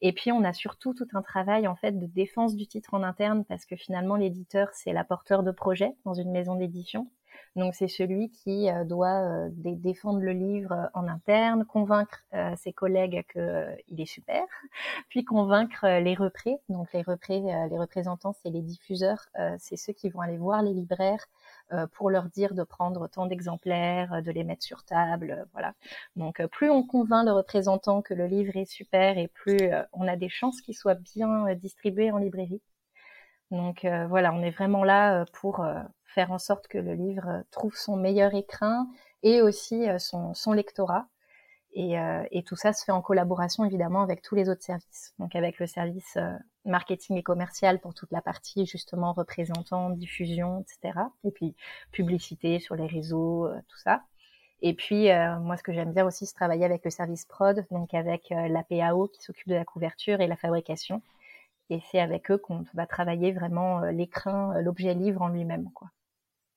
Et 0.00 0.12
puis 0.12 0.32
on 0.32 0.44
a 0.44 0.52
surtout 0.52 0.94
tout 0.94 1.08
un 1.14 1.22
travail 1.22 1.66
en 1.66 1.74
fait 1.74 1.92
de 1.92 2.06
défense 2.06 2.54
du 2.54 2.66
titre 2.66 2.94
en 2.94 3.02
interne 3.02 3.44
parce 3.44 3.64
que 3.64 3.76
finalement 3.76 4.16
l'éditeur 4.16 4.68
c'est 4.72 4.92
l'apporteur 4.92 5.42
de 5.42 5.50
projet 5.50 5.92
dans 6.04 6.14
une 6.14 6.30
maison 6.30 6.56
d'édition. 6.56 7.10
Donc 7.56 7.74
c'est 7.74 7.88
celui 7.88 8.30
qui 8.30 8.70
euh, 8.70 8.84
doit 8.84 9.48
défendre 9.50 10.20
le 10.20 10.32
livre 10.32 10.90
en 10.94 11.08
interne, 11.08 11.64
convaincre 11.64 12.24
ses 12.56 12.72
collègues 12.72 13.24
qu'il 13.32 14.00
est 14.00 14.06
super, 14.06 14.44
puis 15.08 15.24
convaincre 15.24 15.86
les 15.86 16.14
représ. 16.14 16.58
Donc 16.68 16.92
les 16.92 17.02
représ, 17.02 17.40
les 17.40 17.78
représentants, 17.78 18.34
c'est 18.42 18.50
les 18.50 18.62
diffuseurs, 18.62 19.28
c'est 19.58 19.76
ceux 19.76 19.92
qui 19.92 20.08
vont 20.10 20.20
aller 20.20 20.36
voir 20.36 20.62
les 20.62 20.74
libraires 20.74 21.26
euh, 21.26 21.47
pour 21.92 22.10
leur 22.10 22.24
dire 22.24 22.54
de 22.54 22.62
prendre 22.62 23.08
tant 23.08 23.26
d'exemplaires, 23.26 24.12
euh, 24.14 24.20
de 24.20 24.30
les 24.30 24.44
mettre 24.44 24.62
sur 24.62 24.84
table, 24.84 25.36
euh, 25.38 25.44
voilà. 25.52 25.74
Donc 26.16 26.44
plus 26.48 26.70
on 26.70 26.82
convainc 26.82 27.26
le 27.26 27.32
représentant 27.32 28.02
que 28.02 28.14
le 28.14 28.26
livre 28.26 28.56
est 28.56 28.64
super 28.70 29.18
et 29.18 29.28
plus 29.28 29.70
on 29.92 30.08
a 30.08 30.16
des 30.16 30.28
chances 30.28 30.60
qu'il 30.60 30.74
soit 30.74 30.94
bien 30.94 31.54
distribué 31.54 32.10
en 32.10 32.18
librairie. 32.18 32.62
Donc 33.50 33.86
voilà, 34.08 34.32
on 34.34 34.42
est 34.42 34.50
vraiment 34.50 34.84
là 34.84 35.24
pour 35.32 35.64
faire 36.04 36.32
en 36.32 36.38
sorte 36.38 36.68
que 36.68 36.78
le 36.78 36.94
livre 36.94 37.44
trouve 37.50 37.74
son 37.74 37.96
meilleur 37.96 38.34
écrin 38.34 38.88
et 39.22 39.40
aussi 39.42 39.86
son, 39.98 40.34
son 40.34 40.52
lectorat. 40.52 41.06
Et, 41.74 41.98
euh, 41.98 42.24
et, 42.30 42.42
tout 42.42 42.56
ça 42.56 42.72
se 42.72 42.84
fait 42.84 42.92
en 42.92 43.02
collaboration 43.02 43.64
évidemment 43.64 44.02
avec 44.02 44.22
tous 44.22 44.34
les 44.34 44.48
autres 44.48 44.62
services. 44.62 45.14
Donc 45.18 45.36
avec 45.36 45.58
le 45.58 45.66
service 45.66 46.16
euh, 46.16 46.32
marketing 46.64 47.16
et 47.16 47.22
commercial 47.22 47.78
pour 47.78 47.94
toute 47.94 48.10
la 48.10 48.22
partie 48.22 48.66
justement 48.66 49.12
représentant, 49.12 49.90
diffusion, 49.90 50.60
etc. 50.60 50.98
Et 51.24 51.30
puis 51.30 51.54
publicité 51.92 52.58
sur 52.58 52.74
les 52.74 52.86
réseaux, 52.86 53.46
euh, 53.46 53.56
tout 53.68 53.78
ça. 53.78 54.02
Et 54.60 54.74
puis 54.74 55.08
moi 55.40 55.56
ce 55.56 55.62
que 55.62 55.72
j'aime 55.72 55.92
bien 55.92 56.04
aussi 56.04 56.26
c'est 56.26 56.34
travailler 56.34 56.64
avec 56.64 56.84
le 56.84 56.90
service 56.90 57.24
prod, 57.26 57.64
donc 57.70 57.94
avec 57.94 58.30
la 58.30 58.64
PAO 58.64 59.06
qui 59.06 59.22
s'occupe 59.22 59.48
de 59.48 59.54
la 59.54 59.64
couverture 59.64 60.20
et 60.20 60.26
la 60.26 60.36
fabrication. 60.36 61.00
Et 61.70 61.80
c'est 61.92 62.00
avec 62.00 62.28
eux 62.32 62.38
qu'on 62.38 62.64
va 62.74 62.86
travailler 62.86 63.30
vraiment 63.30 63.82
l'écrin, 63.82 64.60
l'objet 64.60 64.94
livre 64.94 65.22
en 65.22 65.28
lui-même, 65.28 65.70
quoi. 65.74 65.90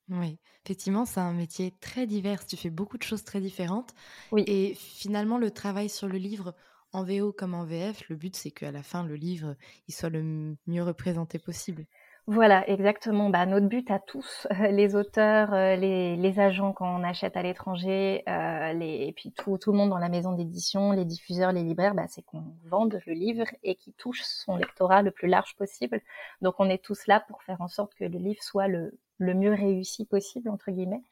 Oui, 0.09 0.39
effectivement, 0.65 1.05
c'est 1.05 1.19
un 1.19 1.33
métier 1.33 1.73
très 1.79 2.05
divers. 2.05 2.45
Tu 2.45 2.57
fais 2.57 2.69
beaucoup 2.69 2.97
de 2.97 3.03
choses 3.03 3.23
très 3.23 3.39
différentes. 3.39 3.93
Oui. 4.31 4.43
Et 4.47 4.73
finalement, 4.75 5.37
le 5.37 5.51
travail 5.51 5.89
sur 5.89 6.07
le 6.07 6.17
livre, 6.17 6.53
en 6.93 7.03
VO 7.03 7.31
comme 7.31 7.53
en 7.53 7.63
VF, 7.63 8.09
le 8.09 8.15
but, 8.15 8.35
c'est 8.35 8.51
qu'à 8.51 8.71
la 8.71 8.83
fin, 8.83 9.05
le 9.05 9.15
livre, 9.15 9.55
il 9.87 9.93
soit 9.93 10.09
le 10.09 10.55
mieux 10.67 10.83
représenté 10.83 11.39
possible. 11.39 11.85
Voilà, 12.27 12.69
exactement. 12.69 13.29
Bah, 13.29 13.45
notre 13.45 13.67
but 13.67 13.89
à 13.89 13.99
tous, 13.99 14.47
les 14.59 14.95
auteurs, 14.95 15.53
euh, 15.53 15.75
les, 15.75 16.15
les 16.15 16.39
agents 16.39 16.71
quand 16.71 16.87
on 16.87 17.03
achète 17.03 17.35
à 17.35 17.41
l'étranger, 17.41 18.23
euh, 18.27 18.73
les, 18.73 19.07
et 19.07 19.13
puis 19.13 19.31
tout, 19.31 19.57
tout 19.57 19.71
le 19.71 19.77
monde 19.77 19.89
dans 19.89 19.97
la 19.97 20.09
maison 20.09 20.33
d'édition, 20.33 20.91
les 20.91 21.05
diffuseurs, 21.05 21.51
les 21.51 21.63
libraires, 21.63 21.95
bah, 21.95 22.05
c'est 22.07 22.21
qu'on 22.21 22.43
vende 22.65 22.99
le 23.07 23.13
livre 23.13 23.45
et 23.63 23.75
qu'il 23.75 23.93
touche 23.93 24.21
son 24.21 24.55
lectorat 24.55 25.01
le 25.01 25.11
plus 25.11 25.27
large 25.27 25.55
possible. 25.55 25.99
Donc 26.41 26.55
on 26.59 26.69
est 26.69 26.83
tous 26.83 27.07
là 27.07 27.23
pour 27.27 27.41
faire 27.43 27.59
en 27.59 27.67
sorte 27.67 27.95
que 27.95 28.05
le 28.05 28.19
livre 28.19 28.41
soit 28.43 28.67
le, 28.67 28.99
le 29.21 29.33
mieux 29.33 29.53
réussi 29.53 30.05
possible 30.05 30.49
entre 30.49 30.71
guillemets. 30.71 31.03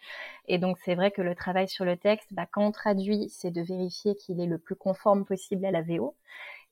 Et 0.48 0.58
donc 0.58 0.78
c'est 0.84 0.96
vrai 0.96 1.12
que 1.12 1.22
le 1.22 1.36
travail 1.36 1.70
sur 1.70 1.86
le 1.86 1.98
texte, 1.98 2.34
bah, 2.34 2.48
quand 2.52 2.66
on 2.66 2.72
traduit, 2.72 3.30
c'est 3.30 3.52
de 3.52 3.62
vérifier 3.62 4.16
qu'il 4.16 4.42
est 4.42 4.48
le 4.48 4.58
plus 4.58 4.76
conforme 4.76 5.26
possible 5.26 5.66
à 5.66 5.72
la 5.72 5.82
VO. 5.82 6.16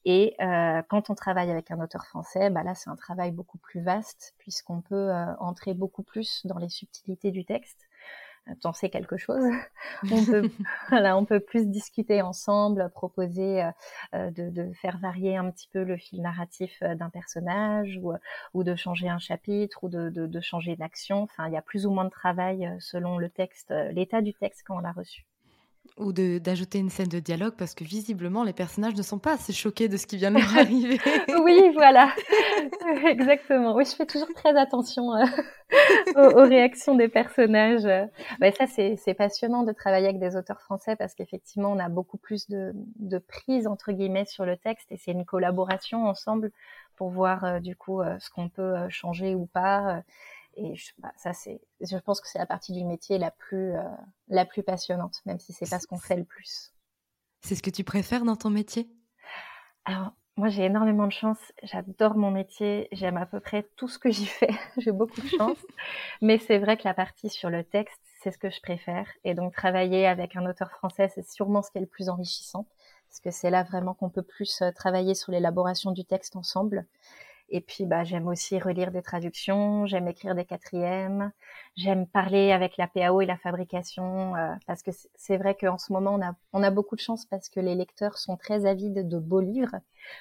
Et 0.05 0.35
euh, 0.41 0.81
quand 0.89 1.09
on 1.09 1.15
travaille 1.15 1.51
avec 1.51 1.71
un 1.71 1.81
auteur 1.81 2.05
français, 2.05 2.49
bah 2.49 2.63
là 2.63 2.75
c'est 2.75 2.89
un 2.89 2.95
travail 2.95 3.31
beaucoup 3.31 3.57
plus 3.57 3.81
vaste 3.81 4.35
puisqu'on 4.37 4.81
peut 4.81 4.95
euh, 5.11 5.35
entrer 5.39 5.73
beaucoup 5.73 6.03
plus 6.03 6.45
dans 6.45 6.57
les 6.57 6.69
subtilités 6.69 7.31
du 7.31 7.45
texte 7.45 7.86
t'en 8.61 8.73
sais 8.73 8.89
quelque 8.89 9.17
chose. 9.17 9.43
on 10.11 10.25
peut, 10.25 10.49
voilà, 10.89 11.17
on 11.17 11.25
peut 11.25 11.39
plus 11.39 11.67
discuter 11.67 12.21
ensemble, 12.21 12.89
proposer 12.91 13.63
euh, 13.63 13.71
euh, 14.15 14.31
de, 14.31 14.49
de, 14.49 14.71
faire 14.73 14.97
varier 14.99 15.37
un 15.37 15.51
petit 15.51 15.69
peu 15.71 15.83
le 15.83 15.97
fil 15.97 16.21
narratif 16.21 16.77
euh, 16.81 16.95
d'un 16.95 17.09
personnage 17.09 17.99
ou, 18.01 18.13
ou, 18.53 18.63
de 18.63 18.75
changer 18.75 19.09
un 19.09 19.19
chapitre 19.19 19.83
ou 19.83 19.89
de, 19.89 20.09
de, 20.09 20.27
de 20.27 20.41
changer 20.41 20.75
d'action. 20.75 21.23
Enfin, 21.23 21.47
il 21.47 21.53
y 21.53 21.57
a 21.57 21.61
plus 21.61 21.85
ou 21.85 21.91
moins 21.91 22.05
de 22.05 22.09
travail 22.09 22.69
selon 22.79 23.17
le 23.17 23.29
texte, 23.29 23.73
l'état 23.91 24.21
du 24.21 24.33
texte 24.33 24.63
quand 24.65 24.77
on 24.77 24.79
l'a 24.79 24.91
reçu 24.91 25.26
ou 25.97 26.11
d'ajouter 26.11 26.79
une 26.79 26.89
scène 26.89 27.07
de 27.07 27.19
dialogue 27.19 27.53
parce 27.57 27.73
que 27.73 27.83
visiblement 27.83 28.43
les 28.43 28.53
personnages 28.53 28.95
ne 28.95 29.01
sont 29.01 29.19
pas 29.19 29.33
assez 29.33 29.53
choqués 29.53 29.87
de 29.87 29.97
ce 29.97 30.05
qui 30.05 30.17
vient 30.17 30.31
de 30.31 30.37
leur 30.37 30.57
arriver. 30.57 30.99
oui, 31.43 31.71
voilà, 31.73 32.09
exactement. 33.05 33.75
Oui, 33.75 33.85
je 33.85 33.95
fais 33.95 34.05
toujours 34.05 34.31
très 34.35 34.57
attention 34.57 35.13
euh, 35.13 35.25
aux, 36.15 36.47
réactions 36.47 36.95
des 36.95 37.07
personnages. 37.07 37.87
Bah, 38.39 38.51
ça, 38.51 38.65
c'est 38.67 39.13
passionnant 39.13 39.63
de 39.63 39.71
travailler 39.71 40.07
avec 40.07 40.19
des 40.19 40.35
auteurs 40.35 40.61
français 40.61 40.95
parce 40.95 41.13
qu'effectivement, 41.13 41.71
on 41.71 41.79
a 41.79 41.89
beaucoup 41.89 42.17
plus 42.17 42.49
de, 42.49 42.73
de 42.99 43.17
prise 43.17 43.67
entre 43.67 43.91
guillemets 43.91 44.25
sur 44.25 44.45
le 44.45 44.57
texte 44.57 44.91
et 44.91 44.97
c'est 44.97 45.11
une 45.11 45.25
collaboration 45.25 46.05
ensemble 46.05 46.51
pour 46.95 47.09
voir 47.09 47.43
euh, 47.43 47.59
du 47.59 47.75
coup 47.75 48.01
euh, 48.01 48.17
ce 48.19 48.29
qu'on 48.29 48.49
peut 48.49 48.75
changer 48.89 49.35
ou 49.35 49.45
pas. 49.45 50.03
Et 50.57 50.75
je, 50.75 50.91
bah, 50.97 51.11
ça, 51.17 51.33
c'est, 51.33 51.61
je 51.81 51.97
pense 51.97 52.19
que 52.19 52.27
c'est 52.27 52.39
la 52.39 52.45
partie 52.45 52.73
du 52.73 52.83
métier 52.83 53.17
la 53.17 53.31
plus, 53.31 53.73
euh, 53.75 53.83
la 54.27 54.45
plus 54.45 54.63
passionnante, 54.63 55.21
même 55.25 55.39
si 55.39 55.53
c'est 55.53 55.69
pas 55.69 55.79
ce 55.79 55.87
qu'on 55.87 55.99
fait 55.99 56.15
le 56.17 56.25
plus. 56.25 56.73
C'est 57.41 57.55
ce 57.55 57.61
que 57.61 57.69
tu 57.69 57.83
préfères 57.83 58.25
dans 58.25 58.35
ton 58.35 58.49
métier? 58.49 58.89
Alors, 59.85 60.11
moi, 60.35 60.49
j'ai 60.49 60.65
énormément 60.65 61.07
de 61.07 61.11
chance. 61.11 61.39
J'adore 61.63 62.15
mon 62.15 62.29
métier. 62.29 62.87
J'aime 62.91 63.17
à 63.17 63.25
peu 63.25 63.39
près 63.39 63.67
tout 63.75 63.87
ce 63.87 63.97
que 63.97 64.11
j'y 64.11 64.25
fais. 64.25 64.49
j'ai 64.77 64.91
beaucoup 64.91 65.21
de 65.21 65.27
chance. 65.27 65.57
Mais 66.21 66.37
c'est 66.37 66.59
vrai 66.59 66.77
que 66.77 66.83
la 66.85 66.93
partie 66.93 67.29
sur 67.29 67.49
le 67.49 67.63
texte, 67.63 68.01
c'est 68.21 68.31
ce 68.31 68.37
que 68.37 68.49
je 68.49 68.61
préfère. 68.61 69.07
Et 69.23 69.33
donc, 69.33 69.53
travailler 69.53 70.05
avec 70.05 70.35
un 70.35 70.45
auteur 70.45 70.71
français, 70.71 71.09
c'est 71.13 71.27
sûrement 71.27 71.61
ce 71.61 71.71
qui 71.71 71.79
est 71.79 71.81
le 71.81 71.87
plus 71.87 72.09
enrichissant. 72.09 72.67
Parce 73.09 73.19
que 73.19 73.31
c'est 73.31 73.49
là 73.49 73.63
vraiment 73.63 73.93
qu'on 73.93 74.09
peut 74.09 74.21
plus 74.21 74.61
euh, 74.61 74.71
travailler 74.71 75.15
sur 75.15 75.31
l'élaboration 75.31 75.91
du 75.91 76.05
texte 76.05 76.35
ensemble. 76.35 76.85
Et 77.49 77.61
puis, 77.61 77.85
bah, 77.85 78.03
j'aime 78.03 78.27
aussi 78.27 78.59
relire 78.59 78.91
des 78.91 79.01
traductions, 79.01 79.85
j'aime 79.85 80.07
écrire 80.09 80.35
des 80.35 80.43
quatrièmes, 80.45 81.31
j'aime 81.77 82.05
parler 82.05 82.51
avec 82.51 82.75
la 82.77 82.87
PAO 82.87 83.21
et 83.21 83.25
la 83.25 83.37
fabrication, 83.37 84.35
euh, 84.35 84.53
parce 84.65 84.83
que 84.83 84.91
c'est 85.15 85.37
vrai 85.37 85.55
qu'en 85.55 85.77
ce 85.77 85.93
moment, 85.93 86.15
on 86.15 86.21
a, 86.21 86.33
on 86.51 86.61
a 86.61 86.71
beaucoup 86.71 86.95
de 86.97 87.01
chance 87.01 87.25
parce 87.25 87.47
que 87.49 87.61
les 87.61 87.75
lecteurs 87.75 88.17
sont 88.17 88.35
très 88.35 88.65
avides 88.65 89.07
de 89.07 89.17
beaux 89.19 89.39
livres, 89.39 89.77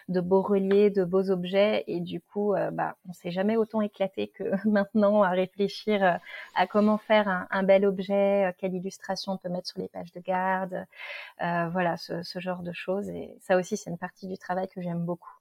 de 0.09 0.21
beaux 0.21 0.43
reliés, 0.43 0.91
de 0.91 1.03
beaux 1.05 1.31
objets, 1.31 1.83
et 1.89 2.01
du 2.01 2.21
coup, 2.21 2.55
euh, 2.55 2.71
bah, 2.71 2.97
on 3.09 3.13
s'est 3.13 3.33
jamais 3.33 3.57
autant 3.57 3.81
éclaté 3.81 4.29
que 4.29 4.45
maintenant 4.69 5.23
à 5.23 5.31
réfléchir 5.31 6.05
euh, 6.05 6.17
à 6.55 6.67
comment 6.69 6.99
faire 6.99 7.27
un, 7.29 7.47
un 7.51 7.63
bel 7.65 7.85
objet, 7.87 8.55
quelle 8.59 8.75
illustration 8.75 9.33
on 9.33 9.39
peut 9.39 9.49
mettre 9.49 9.69
sur 9.69 9.81
les 9.81 9.89
pages 9.89 10.13
de 10.13 10.21
garde, 10.21 10.87
voilà, 11.41 11.97
ce, 11.97 12.23
ce 12.23 12.39
genre 12.41 12.63
de 12.63 12.73
choses. 12.73 13.09
Et 13.09 13.37
ça 13.41 13.57
aussi, 13.57 13.77
c'est 13.77 13.91
une 13.91 13.99
partie 13.99 14.27
du 14.29 14.39
travail 14.39 14.69
que 14.69 14.81
j'aime 14.83 15.05
beaucoup. 15.05 15.36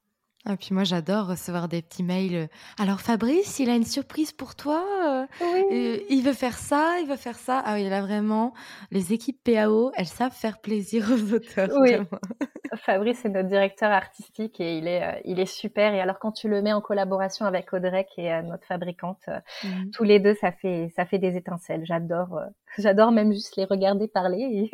Et 0.48 0.52
ah, 0.52 0.58
puis 0.58 0.76
moi, 0.76 0.84
j'adore 0.84 1.26
recevoir 1.26 1.68
des 1.68 1.82
petits 1.82 2.04
mails. 2.04 2.36
Euh, 2.36 2.48
Alors 2.78 3.02
Fabrice, 3.02 3.58
il 3.58 3.68
a 3.68 3.76
une 3.76 3.84
surprise 3.84 4.32
pour 4.32 4.54
toi. 4.54 4.86
Euh, 5.04 5.26
oui. 5.42 6.06
il 6.08 6.22
veut 6.22 6.34
faire 6.34 6.60
ça, 6.60 7.00
il 7.02 7.08
veut 7.08 7.16
faire 7.16 7.38
ça. 7.38 7.64
Ah 7.66 7.74
oui, 7.74 7.90
là 7.90 8.02
vraiment, 8.02 8.54
les 8.92 9.12
équipes 9.12 9.44
PAO, 9.44 9.92
elles 9.96 10.06
savent 10.06 10.36
faire 10.36 10.60
plaisir 10.60 11.10
aux 11.10 11.34
auteurs. 11.34 11.70
Oui. 11.80 11.94
Fabrice 12.76 13.20
c'est 13.24 13.30
notre 13.30 13.48
directeur 13.48 13.90
artistique 13.92 14.60
et 14.60 14.78
il 14.78 14.88
est, 14.88 15.04
euh, 15.04 15.20
il 15.26 15.40
est 15.40 15.48
super. 15.48 15.96
Et 15.96 16.00
alors 16.00 16.20
quand 16.20 16.32
tu 16.32 16.48
le 16.48 16.62
mets 16.62 16.74
en 16.74 16.82
collaboration 16.82 17.48
avec 17.48 17.74
Audrey, 17.74 18.06
qui 18.14 18.22
est 18.22 18.44
notre 18.44 18.66
fabricante, 18.68 19.28
mmh. 19.64 19.90
tous 19.94 20.04
les 20.04 20.20
deux, 20.20 20.36
ça 20.36 20.52
fait, 20.52 20.94
ça 20.96 21.08
fait 21.08 21.18
des 21.18 21.38
étincelles. 21.38 21.86
J'adore, 21.86 22.40
j'adore 22.78 23.12
même 23.12 23.34
juste 23.34 23.56
les 23.56 23.66
regarder 23.66 24.08
parler. 24.08 24.70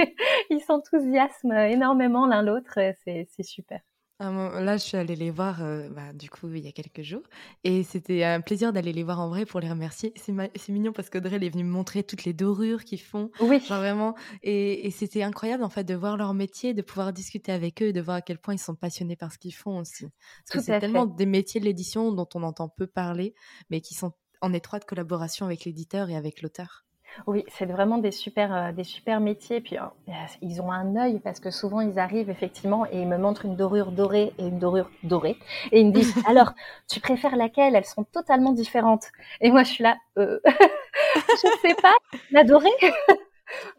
ils 0.49 0.59
s'enthousiasment 0.59 1.53
énormément 1.53 2.27
l'un 2.27 2.41
l'autre. 2.41 2.77
C'est 3.05 3.43
super. 3.43 3.79
Ah, 4.23 4.61
là, 4.61 4.77
je 4.77 4.83
suis 4.83 4.97
allée 4.97 5.15
les 5.15 5.31
voir, 5.31 5.63
euh, 5.63 5.89
bah, 5.89 6.13
du 6.13 6.29
coup, 6.29 6.47
il 6.53 6.63
y 6.63 6.67
a 6.67 6.71
quelques 6.71 7.01
jours. 7.01 7.23
Et 7.63 7.81
c'était 7.81 8.23
un 8.23 8.39
plaisir 8.39 8.71
d'aller 8.71 8.93
les 8.93 9.01
voir 9.01 9.19
en 9.19 9.29
vrai 9.29 9.45
pour 9.47 9.59
les 9.59 9.67
remercier. 9.67 10.13
C'est 10.15 10.69
mignon 10.69 10.93
parce 10.93 11.09
qu'Audrey 11.09 11.37
est 11.37 11.49
venue 11.49 11.63
me 11.63 11.71
montrer 11.71 12.03
toutes 12.03 12.23
les 12.23 12.33
dorures 12.33 12.83
qu'ils 12.83 13.01
font. 13.01 13.31
Oui. 13.39 13.59
Genre 13.61 13.79
vraiment. 13.79 14.13
Et, 14.43 14.91
c'était 14.91 15.23
incroyable, 15.23 15.63
en 15.63 15.69
fait, 15.69 15.85
de 15.85 15.95
voir 15.95 16.17
leur 16.17 16.35
métier, 16.35 16.75
de 16.75 16.83
pouvoir 16.83 17.13
discuter 17.13 17.51
avec 17.51 17.81
eux 17.81 17.87
et 17.87 17.93
de 17.93 18.01
voir 18.01 18.17
à 18.17 18.21
quel 18.21 18.37
point 18.37 18.53
ils 18.53 18.59
sont 18.59 18.75
passionnés 18.75 19.15
par 19.15 19.31
ce 19.33 19.39
qu'ils 19.39 19.55
font 19.55 19.79
aussi. 19.79 20.05
Parce 20.45 20.59
que 20.59 20.71
c'est 20.71 20.79
tellement 20.79 21.07
des 21.07 21.25
métiers 21.25 21.59
de 21.59 21.65
l'édition 21.65 22.11
dont 22.11 22.29
on 22.35 22.43
entend 22.43 22.69
peu 22.69 22.85
parler, 22.85 23.33
mais 23.71 23.81
qui 23.81 23.95
sont 23.95 24.13
en 24.41 24.53
étroite 24.53 24.85
collaboration 24.85 25.47
avec 25.47 25.65
l'éditeur 25.65 26.11
et 26.11 26.15
avec 26.15 26.43
l'auteur. 26.43 26.85
Oui, 27.27 27.43
c'est 27.49 27.65
vraiment 27.65 27.97
des 27.97 28.11
super, 28.11 28.53
euh, 28.55 28.71
des 28.71 28.83
super 28.83 29.19
métiers. 29.19 29.61
Puis 29.61 29.77
euh, 29.77 29.81
ils 30.41 30.61
ont 30.61 30.71
un 30.71 30.95
œil 30.95 31.19
parce 31.19 31.39
que 31.39 31.51
souvent 31.51 31.81
ils 31.81 31.99
arrivent 31.99 32.29
effectivement 32.29 32.85
et 32.87 33.01
ils 33.01 33.07
me 33.07 33.17
montrent 33.17 33.45
une 33.45 33.55
dorure 33.55 33.91
dorée 33.91 34.33
et 34.37 34.47
une 34.47 34.59
dorure 34.59 34.89
dorée 35.03 35.37
et 35.71 35.79
ils 35.81 35.87
me 35.87 35.91
disent 35.91 36.13
alors 36.27 36.53
tu 36.87 36.99
préfères 36.99 37.35
laquelle? 37.35 37.75
Elles 37.75 37.85
sont 37.85 38.03
totalement 38.05 38.53
différentes. 38.53 39.05
Et 39.41 39.51
moi 39.51 39.63
je 39.63 39.71
suis 39.71 39.83
là, 39.83 39.97
euh... 40.17 40.39
je 40.45 41.47
sais 41.61 41.75
pas, 41.81 41.93
la 42.31 42.43
dorée? 42.43 42.69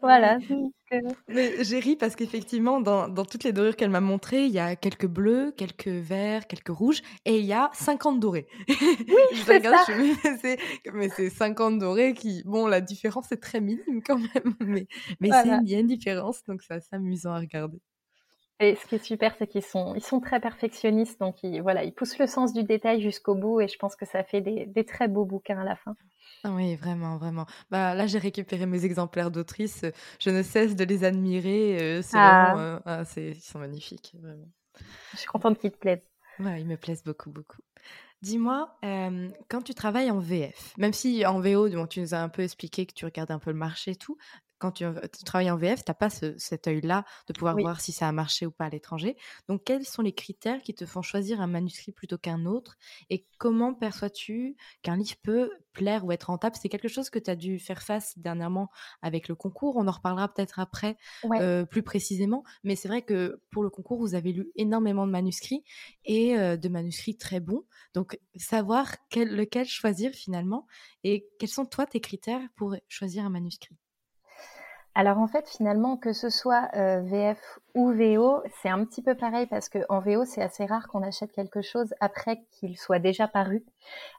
Voilà. 0.01 0.37
Mais 1.27 1.63
j'ai 1.63 1.79
ri 1.79 1.95
parce 1.95 2.15
qu'effectivement, 2.15 2.79
dans, 2.79 3.07
dans, 3.07 3.25
toutes 3.25 3.43
les 3.43 3.51
dorures 3.51 3.75
qu'elle 3.75 3.89
m'a 3.89 4.01
montrées, 4.01 4.45
il 4.45 4.51
y 4.51 4.59
a 4.59 4.75
quelques 4.75 5.07
bleus, 5.07 5.51
quelques 5.57 5.87
verts, 5.87 6.45
quelques 6.45 6.69
rouges, 6.69 7.01
et 7.25 7.39
il 7.39 7.45
y 7.45 7.53
a 7.53 7.71
50 7.73 8.19
dorés. 8.19 8.47
Oui, 8.69 9.21
je 9.33 9.51
regarde, 9.51 9.87
je 9.87 10.91
mais 10.93 11.09
c'est 11.09 11.29
50 11.29 11.79
dorés 11.79 12.13
qui, 12.13 12.43
bon, 12.45 12.67
la 12.67 12.81
différence 12.81 13.31
est 13.31 13.41
très 13.41 13.59
minime 13.59 14.01
quand 14.05 14.17
même, 14.17 14.55
mais, 14.59 14.87
mais 15.19 15.29
il 15.63 15.69
y 15.69 15.75
a 15.75 15.79
une 15.79 15.87
différence, 15.87 16.43
donc 16.43 16.61
c'est 16.61 16.75
assez 16.75 16.95
amusant 16.95 17.33
à 17.33 17.39
regarder. 17.39 17.79
Et 18.59 18.75
ce 18.75 18.85
qui 18.85 18.95
est 18.95 19.03
super, 19.03 19.35
c'est 19.37 19.47
qu'ils 19.47 19.63
sont, 19.63 19.95
ils 19.95 20.03
sont 20.03 20.19
très 20.19 20.39
perfectionnistes, 20.39 21.19
donc 21.19 21.43
ils, 21.43 21.61
voilà, 21.61 21.83
ils 21.83 21.93
poussent 21.93 22.19
le 22.19 22.27
sens 22.27 22.53
du 22.53 22.63
détail 22.63 23.01
jusqu'au 23.01 23.35
bout, 23.35 23.61
et 23.61 23.67
je 23.67 23.77
pense 23.77 23.95
que 23.95 24.05
ça 24.05 24.23
fait 24.23 24.41
des, 24.41 24.65
des 24.67 24.85
très 24.85 25.07
beaux 25.07 25.25
bouquins 25.25 25.59
à 25.59 25.63
la 25.63 25.75
fin. 25.75 25.95
Ah 26.43 26.51
oui, 26.51 26.75
vraiment, 26.75 27.17
vraiment. 27.17 27.45
Bah, 27.71 27.95
là, 27.95 28.05
j'ai 28.05 28.19
récupéré 28.19 28.65
mes 28.65 28.85
exemplaires 28.85 29.31
d'autrices. 29.31 29.85
Je 30.19 30.29
ne 30.29 30.43
cesse 30.43 30.75
de 30.75 30.83
les 30.83 31.03
admirer. 31.03 31.77
Euh, 31.81 32.01
c'est 32.01 32.17
ah. 32.17 32.53
vraiment, 32.53 32.79
euh, 32.87 33.03
ah, 33.03 33.03
ils 33.17 33.41
sont 33.41 33.59
magnifiques, 33.59 34.15
vraiment. 34.21 34.49
Je 35.13 35.17
suis 35.17 35.27
contente 35.27 35.57
qu'ils 35.57 35.71
te 35.71 35.77
plaisent. 35.77 36.05
Ouais, 36.39 36.61
ils 36.61 36.67
me 36.67 36.77
plaisent 36.77 37.03
beaucoup, 37.03 37.29
beaucoup. 37.29 37.61
Dis-moi, 38.21 38.77
euh, 38.85 39.29
quand 39.49 39.61
tu 39.61 39.73
travailles 39.73 40.09
en 40.09 40.19
VF, 40.19 40.73
même 40.77 40.93
si 40.93 41.25
en 41.25 41.39
VO, 41.39 41.87
tu 41.87 41.99
nous 41.99 42.13
as 42.13 42.19
un 42.19 42.29
peu 42.29 42.41
expliqué 42.41 42.85
que 42.85 42.93
tu 42.93 43.05
regardes 43.05 43.31
un 43.31 43.39
peu 43.39 43.51
le 43.51 43.57
marché 43.57 43.91
et 43.91 43.95
tout, 43.95 44.17
quand 44.63 44.71
tu, 44.71 44.85
travailles 45.25 45.51
en 45.51 45.57
VF, 45.57 45.83
tu 45.83 45.91
n'as 45.91 45.93
pas 45.93 46.09
cet 46.09 46.67
œil-là 46.69 47.03
de 47.27 47.33
pouvoir 47.33 47.57
voir 47.57 47.81
si 47.81 47.91
ça 47.91 48.07
a 48.07 48.13
marché 48.13 48.45
ou 48.45 48.51
pas 48.51 48.63
à 48.65 48.69
l'étranger. 48.69 49.17
Donc, 49.49 49.65
quels 49.65 49.85
sont 49.85 50.01
les 50.01 50.13
critères 50.13 50.61
qui 50.61 50.73
te 50.73 50.85
font 50.85 51.01
choisir 51.01 51.41
un 51.41 51.47
manuscrit 51.47 51.91
plutôt 51.91 52.17
qu'un 52.17 52.45
autre? 52.45 52.77
Et 53.09 53.25
comment 53.39 53.73
perçois-tu 53.73 54.55
qu'un 54.81 54.95
livre 54.95 55.17
peut 55.21 55.51
plaire 55.73 56.05
ou 56.05 56.13
être 56.13 56.27
rentable? 56.27 56.55
C'est 56.55 56.69
quelque 56.69 56.87
chose 56.87 57.09
que 57.09 57.19
tu 57.19 57.29
as 57.29 57.35
dû 57.35 57.59
faire 57.59 57.83
face 57.83 58.17
dernièrement 58.17 58.69
avec 59.01 59.27
le 59.27 59.35
concours. 59.35 59.75
On 59.75 59.85
en 59.85 59.91
reparlera 59.91 60.33
peut-être 60.33 60.59
après 60.59 60.95
euh, 61.25 61.65
plus 61.65 61.83
précisément. 61.83 62.45
Mais 62.63 62.77
c'est 62.77 62.87
vrai 62.87 63.01
que 63.01 63.41
pour 63.51 63.63
le 63.63 63.69
concours, 63.69 63.99
vous 63.99 64.15
avez 64.15 64.31
lu 64.31 64.49
énormément 64.55 65.05
de 65.05 65.11
manuscrits 65.11 65.65
et 66.05 66.37
euh, 66.37 66.55
de 66.55 66.69
manuscrits 66.69 67.17
très 67.17 67.41
bons. 67.41 67.65
Donc, 67.93 68.17
savoir 68.37 68.95
lequel 69.13 69.67
choisir 69.67 70.13
finalement 70.13 70.67
et 71.03 71.27
quels 71.37 71.49
sont 71.49 71.65
toi 71.65 71.85
tes 71.85 71.99
critères 71.99 72.47
pour 72.55 72.77
choisir 72.87 73.25
un 73.25 73.29
manuscrit? 73.29 73.75
Alors 74.95 75.17
en 75.17 75.27
fait, 75.27 75.49
finalement, 75.49 75.97
que 75.97 76.13
ce 76.13 76.29
soit 76.29 76.69
euh, 76.75 77.01
VF 77.01 77.59
ou 77.75 77.91
VO, 77.91 78.43
c'est 78.61 78.69
un 78.69 78.85
petit 78.85 79.01
peu 79.01 79.15
pareil 79.15 79.47
parce 79.47 79.67
que 79.67 79.79
en 79.89 79.99
VO, 79.99 80.25
c'est 80.25 80.43
assez 80.43 80.65
rare 80.65 80.87
qu'on 80.87 81.01
achète 81.01 81.31
quelque 81.31 81.61
chose 81.61 81.93
après 81.99 82.43
qu'il 82.51 82.77
soit 82.77 82.99
déjà 82.99 83.27
paru. 83.27 83.65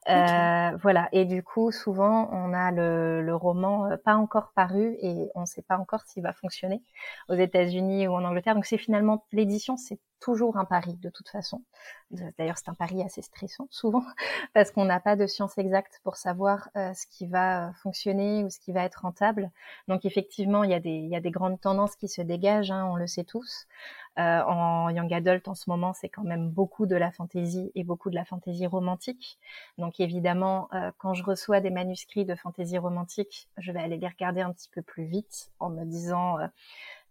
Euh, 0.09 0.77
voilà. 0.83 1.09
Et 1.13 1.25
du 1.25 1.43
coup, 1.43 1.71
souvent, 1.71 2.29
on 2.33 2.53
a 2.53 2.73
le, 2.73 3.23
le 3.23 3.37
roman 3.37 3.87
euh, 3.87 3.97
pas 3.97 4.17
encore 4.17 4.53
paru 4.55 4.97
et 5.01 5.31
on 5.37 5.43
ne 5.43 5.47
sait 5.47 5.63
pas 5.63 5.79
encore 5.79 6.03
s'il 6.03 6.23
va 6.23 6.33
fonctionner 6.33 6.83
aux 7.29 7.35
États-Unis 7.35 8.09
ou 8.09 8.15
en 8.15 8.25
Angleterre. 8.25 8.55
Donc 8.55 8.67
c'est 8.67 8.79
finalement 8.79 9.25
l'édition, 9.33 9.77
c'est 9.77 10.01
toujours 10.25 10.57
un 10.57 10.65
pari 10.65 10.97
de 11.03 11.11
toute 11.11 11.29
façon. 11.29 11.63
D'ailleurs, 12.11 12.57
c'est 12.57 12.71
un 12.71 12.75
pari 12.75 13.03
assez 13.03 13.21
stressant 13.21 13.69
souvent 13.71 14.05
parce 14.55 14.71
qu'on 14.71 14.87
n'a 14.87 14.99
pas 14.99 15.17
de 15.17 15.27
science 15.27 15.59
exacte 15.59 16.01
pour 16.03 16.17
savoir 16.17 16.71
euh, 16.77 16.95
ce 16.95 17.07
qui 17.07 17.27
va 17.27 17.73
fonctionner 17.83 18.43
ou 18.43 18.49
ce 18.49 18.59
qui 18.59 18.73
va 18.73 18.85
être 18.85 19.03
rentable. 19.03 19.51
Donc 19.87 20.07
effectivement, 20.07 20.65
il 20.65 20.71
y 20.71 20.75
a 20.75 20.81
des, 20.81 20.99
y 20.99 21.15
a 21.15 21.21
des 21.21 21.31
grandes 21.31 21.61
tendances 21.61 21.97
qui 21.97 22.09
se 22.09 22.23
dégagent, 22.23 22.71
hein, 22.71 22.89
on 22.91 22.97
le 22.97 23.07
sait 23.07 23.25
tous. 23.25 23.44
Euh, 24.19 24.43
en 24.43 24.91
young 24.91 25.13
adult 25.13 25.49
en 25.49 25.55
ce 25.55 25.69
moment, 25.69 25.93
c'est 25.93 26.09
quand 26.09 26.23
même 26.23 26.49
beaucoup 26.49 26.87
de 26.87 26.95
la 26.95 27.11
fantaisie 27.11 27.73
et 27.75 27.83
beaucoup 27.83 28.11
de 28.11 28.15
la 28.15 28.25
fantaisie 28.25 28.67
romantique. 28.67 29.39
Donc 29.77 29.99
évidemment, 29.99 30.69
euh, 30.73 30.93
quand 30.99 31.15
je 31.15 31.25
reçois 31.25 31.61
des 31.61 31.71
manuscrits 31.71 32.25
de 32.25 32.37
fantaisie 32.37 32.79
romantique, 32.79 33.49
je 33.59 33.73
vais 33.73 33.81
aller 33.81 33.97
les 33.97 34.07
regarder 34.07 34.41
un 34.41 34.53
petit 34.53 34.69
peu 34.69 34.83
plus 34.83 35.05
vite 35.05 35.51
en 35.59 35.69
me 35.69 35.85
disant 35.85 36.39
euh, 36.39 36.47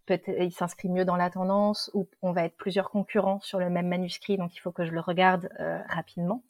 peut-être 0.06 0.30
il 0.40 0.52
s'inscrit 0.52 0.88
mieux 0.88 1.04
dans 1.04 1.16
la 1.16 1.28
tendance 1.28 1.90
ou 1.92 2.08
on 2.22 2.32
va 2.32 2.44
être 2.44 2.56
plusieurs 2.56 2.90
concurrents 2.90 3.40
sur 3.40 3.58
le 3.58 3.68
même 3.68 3.88
manuscrit, 3.88 4.38
donc 4.38 4.56
il 4.56 4.60
faut 4.60 4.72
que 4.72 4.84
je 4.86 4.92
le 4.92 5.00
regarde 5.00 5.48
rapidement. 5.88 6.42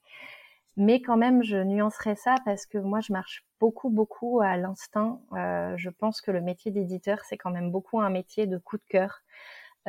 Mais 0.76 1.00
quand 1.00 1.16
même, 1.16 1.44
je 1.44 1.56
nuancerai 1.56 2.16
ça 2.16 2.34
parce 2.44 2.66
que 2.66 2.78
moi, 2.78 3.00
je 3.00 3.12
marche 3.12 3.44
beaucoup, 3.60 3.90
beaucoup 3.90 4.40
à 4.40 4.56
l'instinct. 4.56 5.20
je 5.32 5.88
pense 5.88 6.20
que 6.20 6.32
le 6.32 6.40
métier 6.40 6.72
d'éditeur, 6.72 7.20
c'est 7.28 7.36
quand 7.36 7.52
même 7.52 7.70
beaucoup 7.70 8.00
un 8.00 8.10
métier 8.10 8.48
de 8.48 8.58
coup 8.58 8.76
de 8.76 8.82
cœur. 8.88 9.22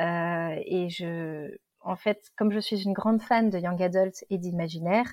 Euh, 0.00 0.56
et 0.64 0.88
je, 0.88 1.56
en 1.86 1.96
fait, 1.96 2.30
comme 2.36 2.50
je 2.50 2.58
suis 2.58 2.82
une 2.82 2.92
grande 2.92 3.22
fan 3.22 3.48
de 3.48 3.58
young 3.58 3.80
adult 3.80 4.24
et 4.28 4.38
d'imaginaire, 4.38 5.06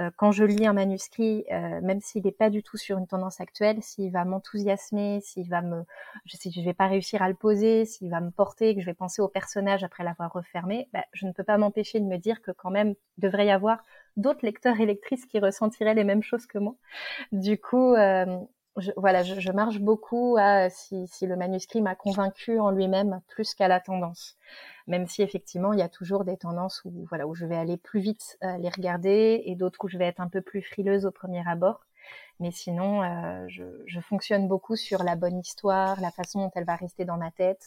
euh, 0.00 0.10
quand 0.16 0.32
je 0.32 0.44
lis 0.44 0.66
un 0.66 0.72
manuscrit, 0.72 1.44
euh, 1.52 1.80
même 1.82 2.00
s'il 2.00 2.24
n'est 2.24 2.32
pas 2.32 2.50
du 2.50 2.62
tout 2.62 2.78
sur 2.78 2.98
une 2.98 3.06
tendance 3.06 3.40
actuelle, 3.40 3.82
s'il 3.82 4.10
va 4.10 4.24
m'enthousiasmer, 4.24 5.20
s'il 5.20 5.48
va 5.50 5.60
me, 5.60 5.84
je, 6.24 6.36
si 6.36 6.50
je 6.50 6.60
vais 6.62 6.72
pas 6.72 6.86
réussir 6.86 7.22
à 7.22 7.28
le 7.28 7.34
poser, 7.34 7.84
s'il 7.84 8.10
va 8.10 8.20
me 8.20 8.30
porter, 8.30 8.74
que 8.74 8.80
je 8.80 8.86
vais 8.86 8.94
penser 8.94 9.20
au 9.20 9.28
personnage 9.28 9.84
après 9.84 10.02
l'avoir 10.02 10.32
refermé, 10.32 10.88
bah, 10.92 11.04
je 11.12 11.26
ne 11.26 11.32
peux 11.32 11.44
pas 11.44 11.58
m'empêcher 11.58 12.00
de 12.00 12.06
me 12.06 12.16
dire 12.16 12.40
que 12.40 12.50
quand 12.50 12.70
même 12.70 12.94
il 13.18 13.20
devrait 13.20 13.46
y 13.46 13.50
avoir 13.50 13.84
d'autres 14.16 14.44
lecteurs 14.44 14.80
et 14.80 14.86
lectrices 14.86 15.26
qui 15.26 15.38
ressentiraient 15.38 15.94
les 15.94 16.04
mêmes 16.04 16.22
choses 16.22 16.46
que 16.46 16.58
moi. 16.58 16.74
Du 17.32 17.58
coup, 17.58 17.94
euh, 17.94 18.38
je, 18.76 18.90
voilà, 18.96 19.22
je, 19.22 19.40
je, 19.40 19.52
marche 19.52 19.78
beaucoup 19.78 20.36
à 20.38 20.68
si, 20.70 21.06
si 21.06 21.26
le 21.26 21.36
manuscrit 21.36 21.80
m'a 21.80 21.94
convaincu 21.94 22.58
en 22.58 22.70
lui-même 22.70 23.20
plus 23.28 23.54
qu'à 23.54 23.68
la 23.68 23.80
tendance. 23.80 24.36
Même 24.86 25.06
si 25.06 25.22
effectivement 25.22 25.72
il 25.72 25.78
y 25.78 25.82
a 25.82 25.88
toujours 25.88 26.24
des 26.24 26.36
tendances 26.36 26.82
où 26.84 27.06
voilà 27.08 27.26
où 27.26 27.34
je 27.34 27.46
vais 27.46 27.56
aller 27.56 27.76
plus 27.76 28.00
vite 28.00 28.38
euh, 28.42 28.58
les 28.58 28.68
regarder 28.68 29.42
et 29.46 29.54
d'autres 29.54 29.78
où 29.84 29.88
je 29.88 29.98
vais 29.98 30.06
être 30.06 30.20
un 30.20 30.28
peu 30.28 30.40
plus 30.40 30.62
frileuse 30.62 31.06
au 31.06 31.10
premier 31.10 31.42
abord. 31.48 31.80
Mais 32.40 32.50
sinon, 32.50 33.02
euh, 33.02 33.44
je, 33.48 33.64
je, 33.86 34.00
fonctionne 34.00 34.48
beaucoup 34.48 34.76
sur 34.76 35.04
la 35.04 35.16
bonne 35.16 35.38
histoire, 35.38 36.00
la 36.00 36.10
façon 36.10 36.40
dont 36.40 36.50
elle 36.54 36.64
va 36.64 36.76
rester 36.76 37.04
dans 37.04 37.16
ma 37.16 37.30
tête, 37.30 37.64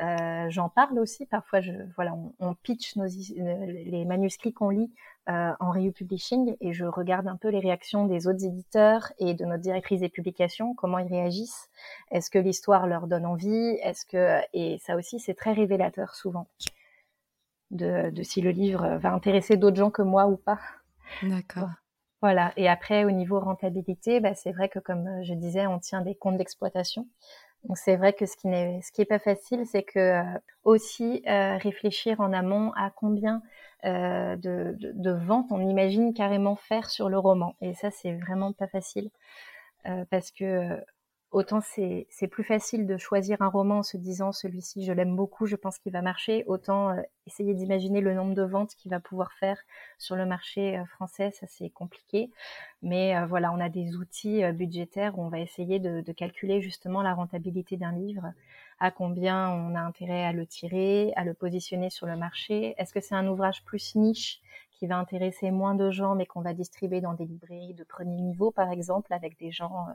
euh, 0.00 0.50
j'en 0.50 0.68
parle 0.68 0.98
aussi 0.98 1.26
parfois. 1.26 1.60
Je, 1.60 1.72
voilà, 1.96 2.14
on, 2.40 2.54
pitch 2.54 2.96
nos, 2.96 3.04
euh, 3.04 3.66
les 3.66 4.04
manuscrits 4.04 4.52
qu'on 4.52 4.70
lit 4.70 4.92
euh, 5.28 5.52
en 5.60 5.72
Publishing 5.92 6.56
et 6.60 6.72
je 6.72 6.84
regarde 6.84 7.28
un 7.28 7.36
peu 7.36 7.48
les 7.48 7.60
réactions 7.60 8.06
des 8.06 8.26
autres 8.26 8.44
éditeurs 8.44 9.12
et 9.18 9.34
de 9.34 9.44
notre 9.44 9.62
directrice 9.62 10.00
des 10.00 10.08
publications, 10.08 10.74
comment 10.74 10.98
ils 10.98 11.08
réagissent. 11.08 11.68
Est-ce 12.10 12.30
que 12.30 12.38
l'histoire 12.38 12.86
leur 12.86 13.06
donne 13.06 13.26
envie? 13.26 13.78
Est-ce 13.82 14.04
que 14.04 14.40
et 14.52 14.78
ça 14.78 14.96
aussi 14.96 15.20
c'est 15.20 15.34
très 15.34 15.52
révélateur 15.52 16.14
souvent 16.14 16.48
de, 17.70 18.10
de 18.10 18.22
si 18.22 18.40
le 18.40 18.50
livre 18.50 18.98
va 18.98 19.12
intéresser 19.12 19.56
d'autres 19.56 19.76
gens 19.76 19.90
que 19.90 20.02
moi 20.02 20.26
ou 20.26 20.36
pas. 20.36 20.58
D'accord. 21.22 21.70
Voilà. 22.20 22.52
Et 22.56 22.68
après, 22.68 23.04
au 23.04 23.10
niveau 23.10 23.38
rentabilité, 23.38 24.18
bah, 24.18 24.34
c'est 24.34 24.52
vrai 24.52 24.70
que 24.70 24.78
comme 24.78 25.22
je 25.24 25.34
disais, 25.34 25.66
on 25.66 25.78
tient 25.78 26.00
des 26.00 26.14
comptes 26.14 26.38
d'exploitation. 26.38 27.06
Donc 27.64 27.78
c'est 27.78 27.96
vrai 27.96 28.12
que 28.12 28.26
ce 28.26 28.36
qui 28.36 28.48
n'est 28.48 28.80
ce 28.82 28.92
qui 28.92 29.00
est 29.00 29.06
pas 29.06 29.18
facile, 29.18 29.64
c'est 29.66 29.82
que 29.82 29.98
euh, 29.98 30.38
aussi 30.64 31.22
euh, 31.26 31.56
réfléchir 31.56 32.20
en 32.20 32.32
amont 32.32 32.72
à 32.76 32.90
combien 32.90 33.42
euh, 33.84 34.36
de, 34.36 34.74
de, 34.78 34.92
de, 34.94 35.10
ventes 35.10 35.46
on 35.50 35.66
imagine 35.68 36.14
carrément 36.14 36.56
faire 36.56 36.90
sur 36.90 37.08
le 37.08 37.18
roman. 37.18 37.56
Et 37.60 37.74
ça 37.74 37.90
c'est 37.90 38.12
vraiment 38.14 38.52
pas 38.52 38.68
facile 38.68 39.10
parce 40.10 40.30
que 40.30 40.80
autant 41.34 41.60
c'est 41.60 42.28
plus 42.30 42.44
facile 42.44 42.86
de 42.86 42.96
choisir 42.96 43.42
un 43.42 43.48
roman 43.48 43.78
en 43.78 43.82
se 43.82 43.96
disant 43.96 44.30
celui-ci 44.30 44.84
je 44.84 44.92
l'aime 44.92 45.16
beaucoup, 45.16 45.46
je 45.46 45.56
pense 45.56 45.78
qu'il 45.78 45.92
va 45.92 46.00
marcher, 46.00 46.44
autant 46.46 46.90
euh, 46.90 47.02
essayer 47.26 47.54
d'imaginer 47.54 48.00
le 48.00 48.14
nombre 48.14 48.34
de 48.34 48.42
ventes 48.42 48.76
qu'il 48.76 48.92
va 48.92 49.00
pouvoir 49.00 49.32
faire 49.32 49.58
sur 49.98 50.14
le 50.14 50.26
marché 50.26 50.78
euh, 50.78 50.84
français, 50.86 51.32
ça 51.32 51.46
c'est 51.48 51.70
compliqué. 51.70 52.30
Mais 52.82 53.16
euh, 53.16 53.26
voilà, 53.26 53.52
on 53.52 53.58
a 53.58 53.68
des 53.68 53.96
outils 53.96 54.44
budgétaires 54.52 55.18
où 55.18 55.24
on 55.24 55.28
va 55.28 55.40
essayer 55.40 55.80
de, 55.80 56.02
de 56.02 56.12
calculer 56.12 56.60
justement 56.60 57.02
la 57.02 57.14
rentabilité 57.14 57.76
d'un 57.76 57.92
livre, 57.92 58.32
à 58.78 58.92
combien 58.92 59.50
on 59.50 59.74
a 59.74 59.80
intérêt 59.80 60.24
à 60.24 60.32
le 60.32 60.46
tirer, 60.46 61.12
à 61.16 61.24
le 61.24 61.34
positionner 61.34 61.90
sur 61.90 62.06
le 62.06 62.16
marché. 62.16 62.74
Est-ce 62.78 62.92
que 62.92 63.00
c'est 63.00 63.16
un 63.16 63.26
ouvrage 63.26 63.64
plus 63.64 63.96
niche? 63.96 64.40
Qui 64.74 64.86
va 64.86 64.98
intéresser 64.98 65.50
moins 65.50 65.74
de 65.74 65.90
gens, 65.90 66.14
mais 66.14 66.26
qu'on 66.26 66.40
va 66.40 66.52
distribuer 66.52 67.00
dans 67.00 67.14
des 67.14 67.24
librairies 67.24 67.74
de 67.74 67.84
premier 67.84 68.20
niveau, 68.20 68.50
par 68.50 68.70
exemple, 68.70 69.12
avec 69.12 69.38
des 69.38 69.52
gens, 69.52 69.86
euh, 69.88 69.92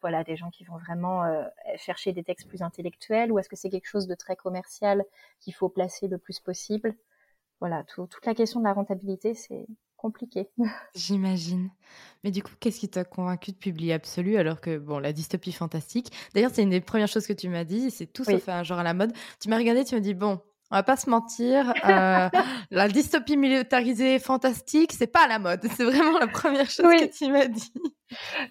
voilà, 0.00 0.24
des 0.24 0.36
gens 0.36 0.50
qui 0.50 0.64
vont 0.64 0.78
vraiment 0.78 1.24
euh, 1.24 1.44
chercher 1.76 2.12
des 2.12 2.24
textes 2.24 2.48
plus 2.48 2.62
intellectuels, 2.62 3.30
ou 3.30 3.38
est-ce 3.38 3.48
que 3.48 3.56
c'est 3.56 3.70
quelque 3.70 3.88
chose 3.88 4.06
de 4.06 4.14
très 4.14 4.36
commercial 4.36 5.04
qu'il 5.40 5.54
faut 5.54 5.68
placer 5.68 6.08
le 6.08 6.18
plus 6.18 6.40
possible? 6.40 6.96
Voilà, 7.60 7.84
toute 7.84 8.26
la 8.26 8.34
question 8.34 8.60
de 8.60 8.64
la 8.64 8.72
rentabilité, 8.72 9.34
c'est 9.34 9.66
compliqué. 9.96 10.50
J'imagine. 10.96 11.70
Mais 12.24 12.30
du 12.32 12.42
coup, 12.42 12.52
qu'est-ce 12.58 12.80
qui 12.80 12.88
t'a 12.88 13.04
convaincu 13.04 13.52
de 13.52 13.56
publier 13.56 13.92
Absolu 13.92 14.36
alors 14.36 14.60
que, 14.60 14.78
bon, 14.78 14.98
la 14.98 15.12
dystopie 15.12 15.52
fantastique, 15.52 16.12
d'ailleurs, 16.34 16.50
c'est 16.52 16.62
une 16.62 16.70
des 16.70 16.80
premières 16.80 17.08
choses 17.08 17.26
que 17.26 17.32
tu 17.32 17.48
m'as 17.48 17.64
dit, 17.64 17.90
c'est 17.90 18.06
tout 18.06 18.24
sauf 18.24 18.48
un 18.48 18.64
genre 18.64 18.80
à 18.80 18.82
la 18.82 18.94
mode. 18.94 19.12
Tu 19.40 19.48
m'as 19.48 19.58
regardé, 19.58 19.84
tu 19.84 19.94
m'as 19.94 20.00
dit, 20.00 20.14
bon, 20.14 20.40
on 20.72 20.76
va 20.76 20.82
pas 20.82 20.96
se 20.96 21.10
mentir, 21.10 21.74
euh, 21.84 22.30
la 22.70 22.88
dystopie 22.88 23.36
militarisée 23.36 24.18
fantastique, 24.18 24.94
c'est 24.96 25.06
pas 25.06 25.24
à 25.24 25.28
la 25.28 25.38
mode. 25.38 25.60
C'est 25.76 25.84
vraiment 25.84 26.18
la 26.18 26.26
première 26.26 26.70
chose 26.70 26.86
que 26.86 27.14
tu 27.14 27.30
m'as 27.30 27.46
dit. 27.46 27.72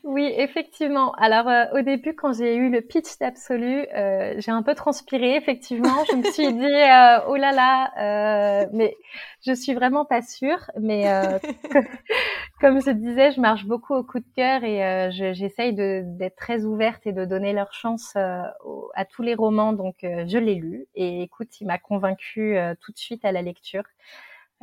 Oui, 0.03 0.33
effectivement. 0.37 1.13
Alors 1.13 1.47
euh, 1.47 1.65
au 1.73 1.81
début, 1.81 2.15
quand 2.15 2.33
j'ai 2.33 2.55
eu 2.55 2.69
le 2.69 2.81
pitch 2.81 3.17
d'absolu, 3.19 3.85
euh, 3.95 4.35
j'ai 4.37 4.51
un 4.51 4.63
peu 4.63 4.75
transpiré. 4.75 5.35
Effectivement, 5.35 6.03
je 6.09 6.15
me 6.15 6.23
suis 6.31 6.53
dit 6.53 6.65
euh, 6.65 7.19
oh 7.27 7.35
là 7.35 7.51
là, 7.51 8.67
mais 8.73 8.97
je 9.45 9.53
suis 9.53 9.73
vraiment 9.73 10.05
pas 10.05 10.21
sûre. 10.21 10.69
Mais 10.79 11.05
comme 12.61 12.81
je 12.81 12.91
disais, 12.91 13.31
je 13.31 13.41
marche 13.41 13.65
beaucoup 13.65 13.93
au 13.93 14.03
coup 14.03 14.19
de 14.19 14.25
cœur 14.35 14.63
et 14.63 15.09
j'essaye 15.11 15.73
d'être 15.73 16.35
très 16.35 16.63
ouverte 16.65 17.05
et 17.05 17.13
de 17.13 17.25
donner 17.25 17.53
leur 17.53 17.73
chance 17.73 18.15
à 18.15 19.05
tous 19.09 19.21
les 19.21 19.35
romans. 19.35 19.73
Donc 19.73 19.97
je 20.01 20.37
l'ai 20.37 20.55
lu 20.55 20.87
et 20.95 21.23
écoute, 21.23 21.59
il 21.61 21.67
m'a 21.67 21.77
convaincue 21.77 22.57
tout 22.81 22.91
de 22.91 22.97
suite 22.97 23.25
à 23.25 23.31
la 23.31 23.41
lecture. 23.41 23.83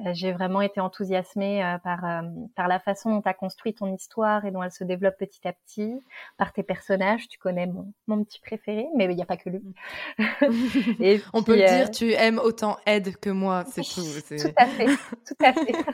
Euh, 0.06 0.10
j'ai 0.14 0.32
vraiment 0.32 0.60
été 0.60 0.80
enthousiasmée 0.80 1.64
euh, 1.64 1.78
par, 1.78 2.04
euh, 2.04 2.22
par 2.54 2.68
la 2.68 2.78
façon 2.78 3.10
dont 3.10 3.22
tu 3.22 3.28
as 3.28 3.34
construit 3.34 3.74
ton 3.74 3.92
histoire 3.92 4.44
et 4.44 4.50
dont 4.50 4.62
elle 4.62 4.70
se 4.70 4.84
développe 4.84 5.16
petit 5.18 5.46
à 5.46 5.52
petit, 5.52 6.00
par 6.36 6.52
tes 6.52 6.62
personnages. 6.62 7.28
Tu 7.28 7.38
connais 7.38 7.66
mon, 7.66 7.92
mon 8.06 8.22
petit 8.22 8.40
préféré, 8.40 8.86
mais 8.94 9.06
il 9.06 9.16
n'y 9.16 9.22
a 9.22 9.26
pas 9.26 9.36
que 9.36 9.50
lui. 9.50 9.62
et 11.00 11.20
On 11.32 11.42
peut 11.42 11.56
le 11.56 11.66
dire, 11.66 11.90
tu 11.90 12.12
aimes 12.12 12.38
autant 12.38 12.76
Ed 12.86 13.16
que 13.16 13.30
moi, 13.30 13.64
c'est 13.66 13.82
tout. 13.82 14.02
Tout 14.02 14.52
à 14.56 14.66
fait, 14.66 14.86
tout 14.86 15.44
à 15.44 15.52
fait. 15.52 15.72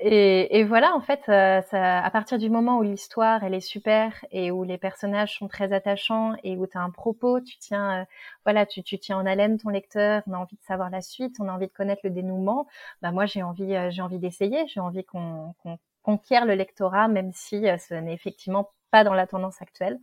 et, 0.00 0.58
et, 0.58 0.64
voilà, 0.64 0.94
en 0.94 1.00
fait, 1.00 1.20
euh, 1.28 1.60
ça, 1.62 2.00
à 2.00 2.10
partir 2.10 2.38
du 2.38 2.50
moment 2.50 2.78
où 2.78 2.82
l'histoire 2.82 3.42
elle 3.44 3.54
est 3.54 3.60
super 3.60 4.24
et 4.30 4.50
où 4.50 4.64
les 4.64 4.78
personnages 4.78 5.38
sont 5.38 5.48
très 5.48 5.72
attachants 5.72 6.34
et 6.44 6.56
où 6.56 6.66
tu 6.66 6.78
as 6.78 6.82
un 6.82 6.90
propos, 6.90 7.40
tu 7.40 7.58
tiens, 7.58 8.02
euh, 8.02 8.04
voilà, 8.44 8.66
tu, 8.66 8.82
tu, 8.82 8.98
tiens 8.98 9.18
en 9.18 9.26
haleine 9.26 9.58
ton 9.58 9.70
lecteur, 9.70 10.22
on 10.26 10.32
a 10.34 10.38
envie 10.38 10.56
de 10.56 10.62
savoir 10.62 10.90
la 10.90 11.00
suite, 11.00 11.36
on 11.40 11.48
a 11.48 11.52
envie 11.52 11.66
de 11.66 11.72
connaître 11.72 12.02
le 12.04 12.10
dénouement. 12.10 12.66
Bah 13.02 13.10
moi, 13.12 13.26
j'ai 13.26 13.42
envie, 13.42 13.74
euh, 13.74 13.90
j'ai 13.90 14.02
envie 14.02 14.18
d'essayer, 14.18 14.66
j'ai 14.68 14.80
envie 14.80 15.04
qu'on 15.04 15.54
qu'on 15.62 15.78
conquiert 16.02 16.46
le 16.46 16.54
lectorat, 16.54 17.08
même 17.08 17.32
si 17.32 17.64
ce 17.78 17.94
n'est 17.94 18.14
effectivement 18.14 18.70
pas 18.90 19.04
dans 19.04 19.14
la 19.14 19.26
tendance 19.26 19.62
actuelle. 19.62 19.98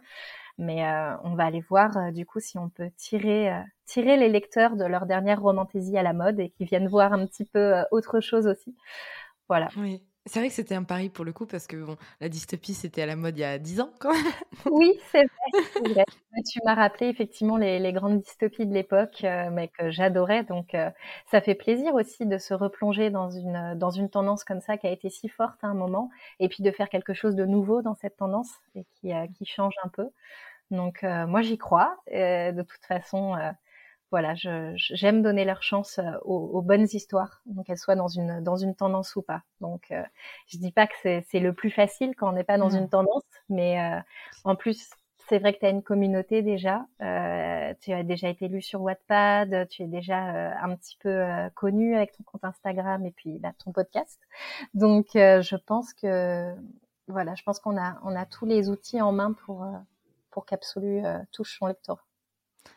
Mais 0.57 0.83
on 1.23 1.35
va 1.35 1.45
aller 1.45 1.61
voir 1.61 2.11
du 2.11 2.25
coup 2.25 2.39
si 2.41 2.57
on 2.57 2.69
peut 2.69 2.89
tirer 2.97 3.53
tirer 3.85 4.17
les 4.17 4.29
lecteurs 4.29 4.75
de 4.75 4.83
leur 4.85 5.05
dernière 5.05 5.41
romantaisie 5.41 5.97
à 5.97 6.03
la 6.03 6.13
mode 6.13 6.39
et 6.39 6.49
qui 6.49 6.65
viennent 6.65 6.87
voir 6.87 7.13
un 7.13 7.25
petit 7.25 7.45
peu 7.45 7.83
autre 7.91 8.19
chose 8.19 8.47
aussi. 8.47 8.75
Voilà. 9.49 9.69
Oui. 9.77 10.01
C'est 10.25 10.39
vrai 10.39 10.49
que 10.49 10.53
c'était 10.53 10.75
un 10.75 10.83
pari 10.83 11.09
pour 11.09 11.25
le 11.25 11.33
coup 11.33 11.47
parce 11.47 11.65
que 11.65 11.75
bon, 11.77 11.97
la 12.21 12.29
dystopie 12.29 12.75
c'était 12.75 13.01
à 13.01 13.07
la 13.07 13.15
mode 13.15 13.35
il 13.37 13.41
y 13.41 13.43
a 13.43 13.57
dix 13.57 13.81
ans 13.81 13.89
quand 13.99 14.11
même. 14.13 14.33
Oui, 14.69 14.99
c'est 15.11 15.23
vrai, 15.23 16.05
Tu 16.47 16.59
m'as 16.63 16.75
rappelé 16.75 17.07
effectivement 17.07 17.57
les, 17.57 17.93
grandes 17.93 18.19
dystopies 18.19 18.67
de 18.67 18.73
l'époque, 18.73 19.23
euh, 19.23 19.49
mais 19.51 19.69
que 19.69 19.89
j'adorais. 19.89 20.43
Donc 20.43 20.75
euh, 20.75 20.91
ça 21.31 21.41
fait 21.41 21.55
plaisir 21.55 21.95
aussi 21.95 22.27
de 22.27 22.37
se 22.37 22.53
replonger 22.53 23.09
dans 23.09 23.31
une 23.31 23.73
dans 23.75 23.89
une 23.89 24.09
tendance 24.09 24.43
comme 24.43 24.61
ça 24.61 24.77
qui 24.77 24.85
a 24.85 24.91
été 24.91 25.09
si 25.09 25.29
forte 25.29 25.63
à 25.63 25.67
un 25.67 25.73
moment, 25.73 26.11
et 26.39 26.47
puis 26.47 26.61
de 26.61 26.69
faire 26.69 26.89
quelque 26.89 27.13
chose 27.15 27.35
de 27.35 27.45
nouveau 27.45 27.81
dans 27.81 27.95
cette 27.95 28.17
tendance 28.17 28.51
et 28.75 28.85
qui 28.95 29.13
euh, 29.13 29.25
qui 29.35 29.45
change 29.45 29.73
un 29.83 29.89
peu. 29.89 30.09
Donc 30.69 31.01
moi 31.01 31.41
j'y 31.41 31.57
crois. 31.57 31.97
de 32.11 32.61
toute 32.61 32.85
façon 32.85 33.35
voilà, 34.11 34.33
j'aime 34.75 35.21
donner 35.21 35.45
leur 35.45 35.61
chance 35.61 35.99
euh, 35.99 36.17
aux, 36.23 36.61
bonnes 36.61 36.87
histoires, 36.93 37.41
donc 37.45 37.67
qu'elles 37.67 37.77
soient 37.77 37.95
dans 37.95 38.07
une 38.07 38.43
dans 38.43 38.55
une 38.55 38.75
tendance 38.75 39.15
ou 39.15 39.21
pas. 39.21 39.43
Donc, 39.61 39.91
euh, 39.91 40.03
je 40.47 40.57
dis 40.57 40.71
pas 40.71 40.87
que 40.87 40.93
c'est 41.03 41.39
le 41.39 41.53
plus 41.53 41.69
facile 41.69 42.15
quand 42.15 42.29
on 42.29 42.33
n'est 42.33 42.43
pas 42.43 42.57
dans 42.57 42.69
une 42.69 42.89
tendance, 42.89 43.23
mais 43.49 43.79
euh, 43.79 43.99
en 44.45 44.55
plus, 44.55 44.89
c'est 45.27 45.37
vrai 45.37 45.53
que 45.53 45.59
tu 45.59 45.65
as 45.67 45.69
une 45.69 45.83
communauté 45.83 46.41
déjà. 46.41 46.87
Euh, 47.01 47.73
tu 47.81 47.93
as 47.93 48.03
déjà 48.03 48.29
été 48.29 48.47
lu 48.47 48.63
sur 48.63 48.81
Wattpad, 48.81 49.67
tu 49.69 49.83
es 49.83 49.87
déjà 49.87 50.17
un 50.17 50.75
petit 50.75 50.97
peu 50.99 51.23
connu 51.53 51.95
avec 51.95 52.13
ton 52.13 52.23
compte 52.23 52.43
Instagram 52.43 53.05
et 53.05 53.11
puis 53.11 53.37
bah, 53.39 53.51
ton 53.63 53.71
podcast. 53.71 54.19
Donc, 54.73 55.09
je 55.13 55.55
pense 55.55 55.93
que 55.93 56.55
voilà, 57.07 57.35
je 57.35 57.43
pense 57.43 57.59
qu'on 57.59 57.77
a 57.77 57.99
on 58.03 58.15
a 58.15 58.25
tous 58.25 58.45
les 58.47 58.69
outils 58.69 59.01
en 59.01 59.11
main 59.11 59.33
pour 59.33 59.67
pour 60.31 60.45
qu'Absolu 60.47 61.03
touche 61.31 61.59
son 61.59 61.67
lecteur. 61.67 62.08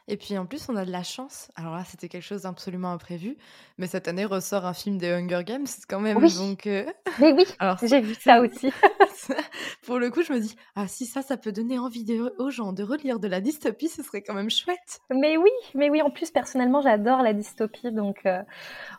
Et 0.08 0.16
puis 0.16 0.36
en 0.36 0.46
plus, 0.46 0.68
on 0.68 0.76
a 0.76 0.84
de 0.84 0.90
la 0.90 1.02
chance. 1.02 1.50
Alors 1.54 1.74
là, 1.74 1.84
c'était 1.84 2.08
quelque 2.08 2.24
chose 2.24 2.42
d'absolument 2.42 2.92
imprévu. 2.92 3.36
Mais 3.78 3.86
cette 3.86 4.08
année 4.08 4.24
ressort 4.24 4.66
un 4.66 4.74
film 4.74 4.98
des 4.98 5.10
Hunger 5.10 5.42
Games 5.44 5.66
quand 5.88 6.00
même. 6.00 6.18
Oui. 6.18 6.34
Donc, 6.36 6.66
euh, 6.66 6.84
Mais 7.20 7.32
oui, 7.32 7.44
j'ai 7.82 8.00
vu 8.00 8.14
ça 8.14 8.40
aussi. 8.40 8.72
Pour 9.86 9.98
le 9.98 10.10
coup, 10.10 10.22
je 10.22 10.32
me 10.32 10.40
dis, 10.40 10.56
ah 10.74 10.88
si 10.88 11.06
ça, 11.06 11.22
ça 11.22 11.36
peut 11.36 11.52
donner 11.52 11.78
envie 11.78 12.04
aux 12.38 12.50
gens 12.50 12.72
de 12.72 12.82
relire 12.82 13.20
de 13.20 13.28
la 13.28 13.40
dystopie, 13.40 13.88
ce 13.88 14.02
serait 14.02 14.22
quand 14.22 14.34
même 14.34 14.50
chouette. 14.50 15.00
Mais 15.10 15.36
oui, 15.36 15.50
mais 15.74 15.90
oui. 15.90 16.02
En 16.02 16.10
plus, 16.10 16.30
personnellement, 16.30 16.82
j'adore 16.82 17.22
la 17.22 17.32
dystopie. 17.32 17.92
Donc 17.92 18.26
euh, 18.26 18.42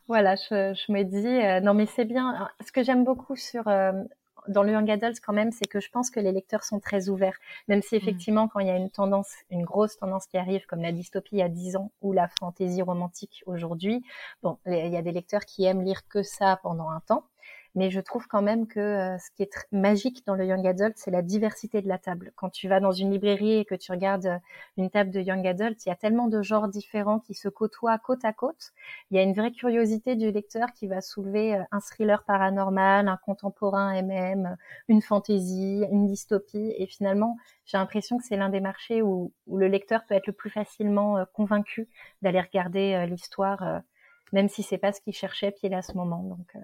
voilà, 0.08 0.36
je, 0.36 0.74
je, 0.74 0.92
me 0.92 1.04
dis, 1.04 1.28
euh, 1.28 1.60
non 1.60 1.74
mais 1.74 1.86
c'est 1.86 2.06
bien. 2.06 2.50
Ce 2.66 2.72
que 2.72 2.84
j'aime 2.84 3.04
beaucoup 3.04 3.36
sur 3.36 3.68
dans 4.48 4.64
le 4.64 4.72
young 4.72 4.90
adult 4.90 5.20
quand 5.20 5.34
même, 5.34 5.52
c'est 5.52 5.68
que 5.68 5.80
je 5.80 5.90
pense 5.90 6.10
que 6.10 6.20
les 6.20 6.32
lecteurs 6.32 6.64
sont 6.64 6.80
très 6.80 7.10
ouverts, 7.10 7.38
même 7.68 7.82
si 7.82 7.96
mm. 7.96 7.98
effectivement 7.98 8.48
quand 8.48 8.60
il 8.60 8.68
y 8.68 8.72
a 8.72 8.76
une 8.76 8.90
tendance, 8.90 9.32
une 9.50 9.64
grosse 9.64 9.98
tendance 9.98 10.26
qui 10.28 10.38
arrive, 10.38 10.66
comme 10.66 10.82
la 10.82 10.92
dystopie 10.92 11.42
a 11.42 11.50
10 11.50 11.76
ans 11.78 11.92
ou 12.02 12.14
la 12.14 12.28
fantaisie 12.28 12.82
romantique 12.82 13.44
aujourd'hui, 13.46 14.04
bon, 14.42 14.58
il 14.66 14.90
y 14.90 14.98
a 14.98 15.02
des 15.02 15.12
lecteurs 15.12 15.46
qui 15.46 15.66
aiment 15.66 15.84
lire 15.84 16.08
que 16.08 16.24
ça 16.24 16.60
pendant 16.62 16.90
un 16.90 17.00
temps, 17.02 17.26
mais 17.76 17.90
je 17.90 18.00
trouve 18.00 18.28
quand 18.28 18.42
même 18.42 18.68
que 18.68 18.80
euh, 18.80 19.18
ce 19.18 19.32
qui 19.32 19.44
est 19.44 19.68
magique 19.72 20.26
dans 20.28 20.36
le 20.36 20.46
young 20.46 20.66
adult, 20.68 20.94
c'est 20.98 21.12
la 21.12 21.22
diversité 21.24 21.82
de 21.82 21.88
la 21.88 21.98
table. 21.98 22.32
Quand 22.36 22.50
tu 22.50 22.68
vas 22.68 22.80
dans 22.80 22.92
une 22.92 23.12
librairie 23.12 23.54
et 23.54 23.66
que 23.66 23.76
tu 23.76 23.92
regardes 23.92 24.28
euh, 24.28 24.38
une 24.78 24.90
table 24.92 25.10
de 25.10 25.20
young 25.20 25.46
adult, 25.48 25.84
il 25.86 25.90
y 25.90 25.92
a 25.92 25.96
tellement 25.96 26.28
de 26.28 26.42
genres 26.44 26.68
différents 26.68 27.20
qui 27.20 27.34
se 27.34 27.50
côtoient 27.50 27.98
côte 27.98 28.26
à 28.26 28.34
côte. 28.34 28.74
Il 29.10 29.18
y 29.18 29.20
a 29.20 29.24
une 29.24 29.34
vraie 29.34 29.52
curiosité 29.52 30.16
du 30.16 30.32
lecteur 30.32 30.72
qui 30.74 30.88
va 30.88 31.02
soulever 31.02 31.56
euh, 31.56 31.64
un 31.72 31.80
thriller 31.80 32.24
paranormal, 32.24 33.08
un 33.08 33.18
contemporain 33.18 34.00
MM, 34.02 34.56
une 34.88 35.02
fantaisie, 35.02 35.84
une 35.92 36.06
dystopie, 36.06 36.74
et 36.78 36.86
finalement, 36.86 37.38
j'ai 37.66 37.78
l'impression 37.78 38.18
que 38.20 38.24
c'est 38.24 38.38
l'un 38.38 38.50
des 38.50 38.62
marchés 38.62 39.02
où, 39.02 39.32
le 39.48 39.68
lecteur 39.68 40.06
peut 40.06 40.16
être 40.16 40.28
le 40.28 40.34
plus 40.34 40.50
facilement 40.50 41.26
convaincu 41.34 41.88
d'aller 42.22 42.42
regarder 42.42 43.06
l'histoire, 43.08 43.82
même 44.32 44.50
si 44.50 44.64
c'est 44.64 44.78
pas 44.78 44.92
ce 44.94 45.02
qu'il 45.02 45.14
cherchait 45.14 45.52
pile 45.52 45.74
à 45.74 45.82
ce 45.82 45.94
moment. 45.94 46.24
Donc 46.24 46.56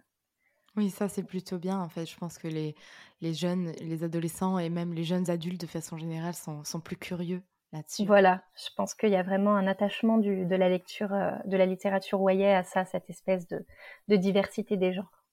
oui, 0.75 0.89
ça 0.89 1.09
c'est 1.09 1.23
plutôt 1.23 1.57
bien 1.57 1.79
en 1.79 1.89
fait. 1.89 2.05
Je 2.05 2.17
pense 2.17 2.37
que 2.37 2.47
les, 2.47 2.75
les 3.21 3.33
jeunes, 3.33 3.71
les 3.79 4.03
adolescents 4.03 4.59
et 4.59 4.69
même 4.69 4.93
les 4.93 5.03
jeunes 5.03 5.29
adultes 5.29 5.61
de 5.61 5.67
façon 5.67 5.97
générale 5.97 6.33
sont, 6.33 6.63
sont 6.63 6.79
plus 6.79 6.97
curieux 6.97 7.41
là-dessus. 7.71 8.05
Voilà, 8.05 8.43
je 8.55 8.69
pense 8.75 8.93
qu'il 8.93 9.09
y 9.09 9.15
a 9.15 9.23
vraiment 9.23 9.55
un 9.55 9.67
attachement 9.67 10.17
du, 10.17 10.45
de 10.45 10.55
la 10.55 10.69
lecture, 10.69 11.13
euh, 11.13 11.31
de 11.45 11.57
la 11.57 11.65
littérature 11.65 12.21
Wayet 12.21 12.53
à 12.53 12.63
ça, 12.63 12.85
cette 12.85 13.09
espèce 13.09 13.47
de, 13.47 13.65
de 14.07 14.15
diversité 14.15 14.77
des 14.77 14.93
genres. 14.93 15.23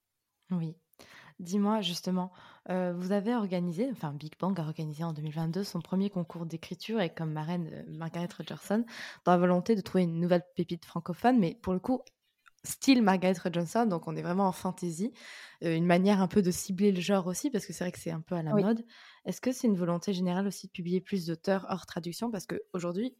Oui. 0.51 0.77
Dis-moi 1.39 1.83
justement, 1.83 2.33
euh, 2.71 2.95
vous 2.97 3.13
avez 3.13 3.35
organisé, 3.35 3.89
enfin 3.93 4.13
Big 4.13 4.33
Bang 4.41 4.59
a 4.59 4.63
organisé 4.63 5.05
en 5.05 5.13
2022 5.13 5.65
son 5.65 5.81
premier 5.81 6.09
concours 6.09 6.47
d'écriture 6.47 7.01
et 7.01 7.11
comme 7.11 7.31
marraine 7.31 7.69
euh, 7.73 7.83
Margaret 7.89 8.29
Rogerson, 8.37 8.85
dans 9.25 9.33
la 9.33 9.39
volonté 9.39 9.75
de 9.77 9.83
trouver 9.83 10.05
une 10.05 10.19
nouvelle 10.19 10.45
pépite 10.57 10.87
francophone, 10.87 11.39
mais 11.39 11.55
pour 11.63 11.75
le 11.75 11.79
coup 11.79 12.01
style 12.67 13.03
Margaret 13.03 13.35
Johnson, 13.53 13.87
donc 13.87 14.07
on 14.07 14.17
est 14.17 14.23
vraiment 14.23 14.47
en 14.49 14.53
fantasy, 14.53 15.13
euh, 15.65 15.75
une 15.75 15.87
manière 15.87 16.21
un 16.21 16.29
peu 16.29 16.43
de 16.43 16.51
cibler 16.51 16.93
le 16.93 17.01
genre 17.01 17.27
aussi, 17.27 17.51
parce 17.51 17.65
que 17.65 17.73
c'est 17.73 17.85
vrai 17.85 17.93
que 17.93 17.99
c'est 17.99 18.11
un 18.11 18.21
peu 18.21 18.35
à 18.35 18.43
la 18.43 18.53
mode. 18.53 18.85
Est-ce 19.25 19.41
que 19.41 19.53
c'est 19.53 19.67
une 19.67 19.77
volonté 19.77 20.13
générale 20.13 20.47
aussi 20.47 20.67
de 20.67 20.73
publier 20.73 21.01
plus 21.01 21.27
d'auteurs 21.27 21.67
hors 21.71 21.87
traduction? 21.87 22.31
Parce 22.31 22.47
qu'aujourd'hui, 22.47 23.17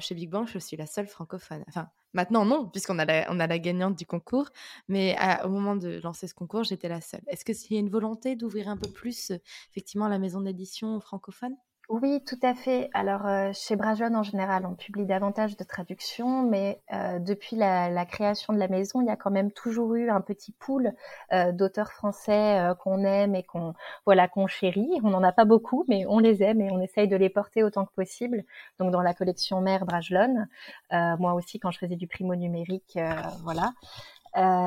chez 0.00 0.14
Big 0.14 0.28
Bang, 0.30 0.48
je 0.48 0.58
suis 0.58 0.76
la 0.76 0.86
seule 0.86 1.06
francophone. 1.06 1.64
Enfin, 1.68 1.88
maintenant 2.12 2.44
non, 2.44 2.68
puisqu'on 2.68 2.98
a, 2.98 3.04
la, 3.04 3.26
on 3.30 3.38
a 3.38 3.46
la 3.46 3.58
gagnante 3.58 3.96
du 3.96 4.04
concours, 4.04 4.50
mais 4.88 5.16
au 5.44 5.48
moment 5.48 5.76
de 5.76 6.00
lancer 6.02 6.26
ce 6.26 6.34
concours, 6.34 6.64
j'étais 6.64 6.88
la 6.88 7.00
seule. 7.00 7.22
Est-ce 7.28 7.44
que 7.44 7.52
s'il 7.52 7.74
y 7.74 7.76
a 7.76 7.80
une 7.80 7.90
volonté 7.90 8.34
d'ouvrir 8.34 8.68
un 8.68 8.76
peu 8.76 8.90
plus, 8.90 9.32
effectivement, 9.70 10.08
la 10.08 10.18
maison 10.18 10.40
d'édition 10.40 11.00
francophone? 11.00 11.54
Oui, 11.92 12.22
tout 12.24 12.38
à 12.42 12.54
fait. 12.54 12.88
Alors, 12.94 13.26
euh, 13.26 13.50
chez 13.52 13.74
Brajon, 13.74 14.14
en 14.14 14.22
général, 14.22 14.64
on 14.64 14.74
publie 14.76 15.06
davantage 15.06 15.56
de 15.56 15.64
traductions, 15.64 16.42
mais 16.44 16.80
euh, 16.92 17.18
depuis 17.18 17.56
la, 17.56 18.06
création 18.06 18.52
de 18.52 18.60
la 18.60 18.68
maison, 18.68 19.00
il 19.00 19.08
y 19.08 19.10
a 19.10 19.16
quand 19.16 19.32
même 19.32 19.50
toujours 19.50 19.96
eu 19.96 20.08
un 20.08 20.20
petit 20.20 20.52
pool 20.52 20.92
euh, 21.32 21.50
d'auteurs 21.50 21.90
français 21.90 22.60
qu'on 22.78 23.02
aime 23.02 23.34
et 23.34 23.42
qu'on 23.42 23.74
voilà 24.06 24.28
qu'on 24.28 24.46
chérit. 24.46 24.88
On 25.02 25.10
n'en 25.10 25.24
a 25.24 25.32
pas 25.32 25.44
beaucoup, 25.44 25.84
mais 25.88 26.06
on 26.06 26.20
les 26.20 26.44
aime 26.44 26.60
et 26.60 26.70
on 26.70 26.80
essaye 26.80 27.08
de 27.08 27.16
les 27.16 27.28
porter 27.28 27.64
autant 27.64 27.84
que 27.86 27.92
possible. 27.92 28.44
Donc, 28.78 28.92
dans 28.92 29.02
la 29.02 29.12
collection 29.12 29.60
mère 29.60 29.84
Brajlon, 29.84 30.46
moi 30.92 31.34
aussi, 31.34 31.58
quand 31.58 31.72
je 31.72 31.78
faisais 31.80 31.96
du 31.96 32.06
primo 32.06 32.36
numérique, 32.36 33.00
voilà. 33.42 33.72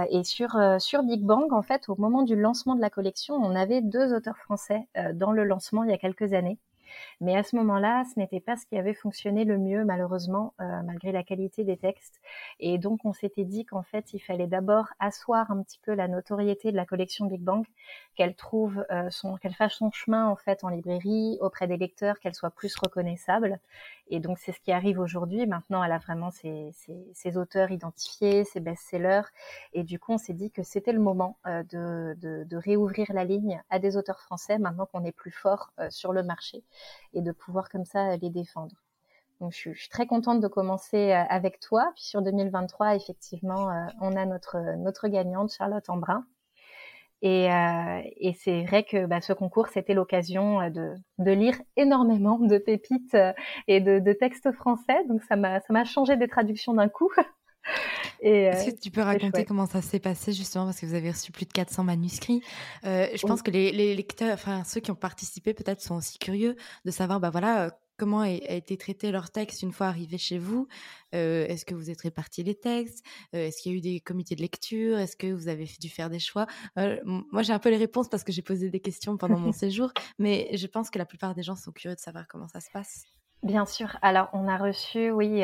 et 0.10 0.26
sur 0.26 0.58
sur 0.80 1.04
Big 1.04 1.24
Bang, 1.24 1.54
en 1.54 1.62
fait, 1.62 1.88
au 1.88 1.96
moment 1.98 2.24
du 2.24 2.36
lancement 2.36 2.76
de 2.76 2.82
la 2.82 2.90
collection, 2.90 3.36
on 3.36 3.56
avait 3.56 3.82
deux 3.82 4.14
auteurs 4.14 4.38
français 4.38 4.88
dans 5.14 5.32
le 5.32 5.46
lancement 5.46 5.86
il 5.86 5.90
y 5.90 5.94
a 5.94 5.98
quelques 5.98 6.34
années. 6.34 6.58
Mais 7.22 7.36
à 7.36 7.44
ce 7.44 7.56
moment-là, 7.56 8.04
ce 8.14 8.20
n'était 8.20 8.40
pas 8.40 8.56
ce 8.58 8.66
qui 8.66 8.78
avait 8.78 8.94
fonctionné 8.94 9.46
le 9.46 9.58
mieux, 9.58 9.86
malheureusement, 9.86 10.54
euh, 10.62 10.82
malgré 10.84 11.12
la 11.12 11.24
qualité 11.24 11.64
des 11.64 11.78
textes. 11.78 12.22
Et 12.60 12.78
donc, 12.78 13.06
on 13.06 13.14
s'était 13.14 13.46
dit 13.46 13.66
qu'en 13.66 13.84
fait, 13.84 14.14
il 14.14 14.20
fallait 14.20 14.48
d'abord 14.48 14.88
asseoir 15.00 15.52
un 15.52 15.62
petit 15.64 15.80
peu 15.84 15.94
la 15.94 16.08
notoriété 16.08 16.72
de 16.72 16.78
la 16.78 16.86
collection 16.86 17.26
Big 17.26 17.42
Bang, 17.42 17.66
qu'elle 18.16 18.36
trouve 18.36 18.86
euh, 18.92 19.10
son, 19.10 19.38
qu'elle 19.38 19.54
fasse 19.54 19.74
son 19.74 19.92
chemin 19.92 20.28
en 20.28 20.36
fait 20.36 20.64
en 20.64 20.70
librairie 20.70 21.38
auprès 21.42 21.68
des 21.68 21.78
lecteurs, 21.78 22.20
qu'elle 22.20 22.36
soit 22.36 22.52
plus 22.52 22.76
reconnaissable. 22.76 23.60
Et 24.14 24.20
donc, 24.20 24.38
c'est 24.38 24.52
ce 24.52 24.60
qui 24.60 24.72
arrive 24.72 25.00
aujourd'hui. 25.00 25.48
Maintenant, 25.48 25.84
elle 25.84 25.92
a 25.92 25.98
vraiment 25.98 26.30
ses, 26.30 26.72
auteurs 27.36 27.72
identifiés, 27.72 28.44
ses 28.44 28.60
best-sellers. 28.60 29.24
Et 29.74 29.84
du 29.84 29.98
coup, 29.98 30.14
on 30.14 30.18
s'est 30.20 30.34
dit 30.34 30.52
que 30.52 30.62
c'était 30.62 30.94
le 30.94 31.00
moment 31.00 31.38
euh, 31.48 31.64
de, 31.64 32.56
réouvrir 32.56 33.08
la 33.12 33.24
ligne 33.26 33.62
à 33.72 33.80
des 33.80 33.98
auteurs 33.98 34.20
français 34.20 34.60
maintenant 34.60 34.86
qu'on 34.86 35.04
est 35.04 35.12
plus 35.12 35.32
fort 35.32 35.74
sur 35.90 36.14
le 36.14 36.22
marché 36.22 36.64
et 37.14 37.22
de 37.22 37.32
pouvoir 37.32 37.70
comme 37.70 37.86
ça 37.86 38.16
les 38.18 38.30
défendre. 38.30 38.76
Donc 39.44 39.52
je 39.52 39.74
suis, 39.74 39.90
très 39.90 40.08
contente 40.08 40.40
de 40.40 40.48
commencer 40.48 41.12
euh, 41.12 41.24
avec 41.30 41.60
toi. 41.60 41.92
Puis 41.96 42.06
sur 42.06 42.22
2023, 42.22 42.96
effectivement, 42.96 43.70
euh, 43.72 43.88
on 44.00 44.16
a 44.16 44.26
notre 44.26 44.58
notre 44.78 45.08
gagnante 45.08 45.52
Charlotte 45.52 45.90
Embrun. 45.90 46.26
Et, 47.24 47.50
euh, 47.50 48.02
et 48.18 48.34
c'est 48.34 48.64
vrai 48.66 48.84
que 48.84 49.06
bah, 49.06 49.22
ce 49.22 49.32
concours, 49.32 49.70
c'était 49.70 49.94
l'occasion 49.94 50.70
de, 50.70 50.94
de, 51.20 51.32
lire 51.32 51.56
énormément 51.78 52.38
de 52.38 52.58
pépites 52.58 53.18
et 53.70 53.80
de, 53.80 54.00
de 54.00 54.14
textes 54.14 54.52
français. 54.52 55.06
Donc 55.08 55.24
ça 55.24 55.38
m'a 55.38 55.62
ça 55.62 55.72
m'a 55.72 55.86
changé 55.86 56.18
des 56.18 56.28
traductions 56.28 56.74
d'un 56.74 56.90
coup. 56.90 57.10
Est-ce 58.22 58.72
que 58.72 58.80
tu 58.80 58.92
peux 58.92 59.02
raconter 59.02 59.46
comment 59.46 59.66
ça 59.66 59.82
s'est 59.82 60.00
passé 60.00 60.34
justement 60.34 60.66
parce 60.66 60.80
que 60.80 60.86
vous 60.86 60.96
avez 60.96 61.12
reçu 61.12 61.32
plus 61.32 61.46
de 61.46 61.54
400 61.54 61.84
manuscrits 61.84 62.42
euh, 62.86 63.08
Je 63.16 63.26
pense 63.26 63.42
que 63.42 63.52
les, 63.52 63.72
les, 63.72 63.96
lecteurs, 63.96 64.34
enfin 64.34 64.64
ceux 64.66 64.82
qui 64.82 64.92
ont 64.92 64.96
participé 64.96 65.54
peut-être 65.54 65.82
sont 65.82 65.96
aussi 65.96 66.20
curieux 66.20 66.56
de 66.86 66.92
savoir, 66.92 67.20
bah 67.20 67.30
voilà, 67.30 67.72
comment 68.04 68.20
a, 68.20 68.30
été 68.32 68.76
traité 68.76 69.14
leur 69.14 69.30
texte 69.30 69.62
une 69.62 69.72
fois 69.72 69.88
arrivé 69.88 70.18
chez 70.18 70.38
vous? 70.38 70.68
Euh, 71.16 71.46
Est-ce 71.48 71.64
que 71.64 71.74
vous 71.74 71.90
êtes 71.90 72.02
répartis 72.02 72.44
les 72.44 72.54
textes? 72.54 73.02
Euh, 73.34 73.48
Est-ce 73.48 73.62
qu'il 73.62 73.72
y 73.72 73.76
a 73.76 73.78
eu 73.78 73.82
des 73.82 74.02
comités 74.02 74.36
de 74.36 74.42
lecture? 74.42 75.00
Est-ce 75.00 75.16
que 75.16 75.32
vous 75.32 75.48
avez 75.48 75.70
dû 75.80 75.88
faire 75.88 76.10
des 76.10 76.20
choix? 76.20 76.46
Euh, 76.78 77.00
Moi, 77.06 77.44
j'ai 77.44 77.54
un 77.54 77.60
peu 77.60 77.70
les 77.70 77.78
réponses 77.78 78.10
parce 78.10 78.26
que 78.26 78.34
j'ai 78.34 78.42
posé 78.42 78.70
des 78.70 78.82
questions 78.82 79.16
pendant 79.16 79.40
mon 79.40 79.52
séjour, 79.54 79.94
mais 80.20 80.50
je 80.54 80.68
pense 80.68 80.90
que 80.90 81.00
la 81.00 81.06
plupart 81.06 81.34
des 81.34 81.44
gens 81.44 81.56
sont 81.56 81.72
curieux 81.72 81.96
de 81.96 82.02
savoir 82.02 82.28
comment 82.28 82.50
ça 82.50 82.60
se 82.60 82.70
passe. 82.72 83.06
Bien 83.42 83.66
sûr. 83.66 83.98
Alors, 84.02 84.28
on 84.34 84.50
a 84.50 84.58
reçu, 84.58 85.10
oui, 85.10 85.44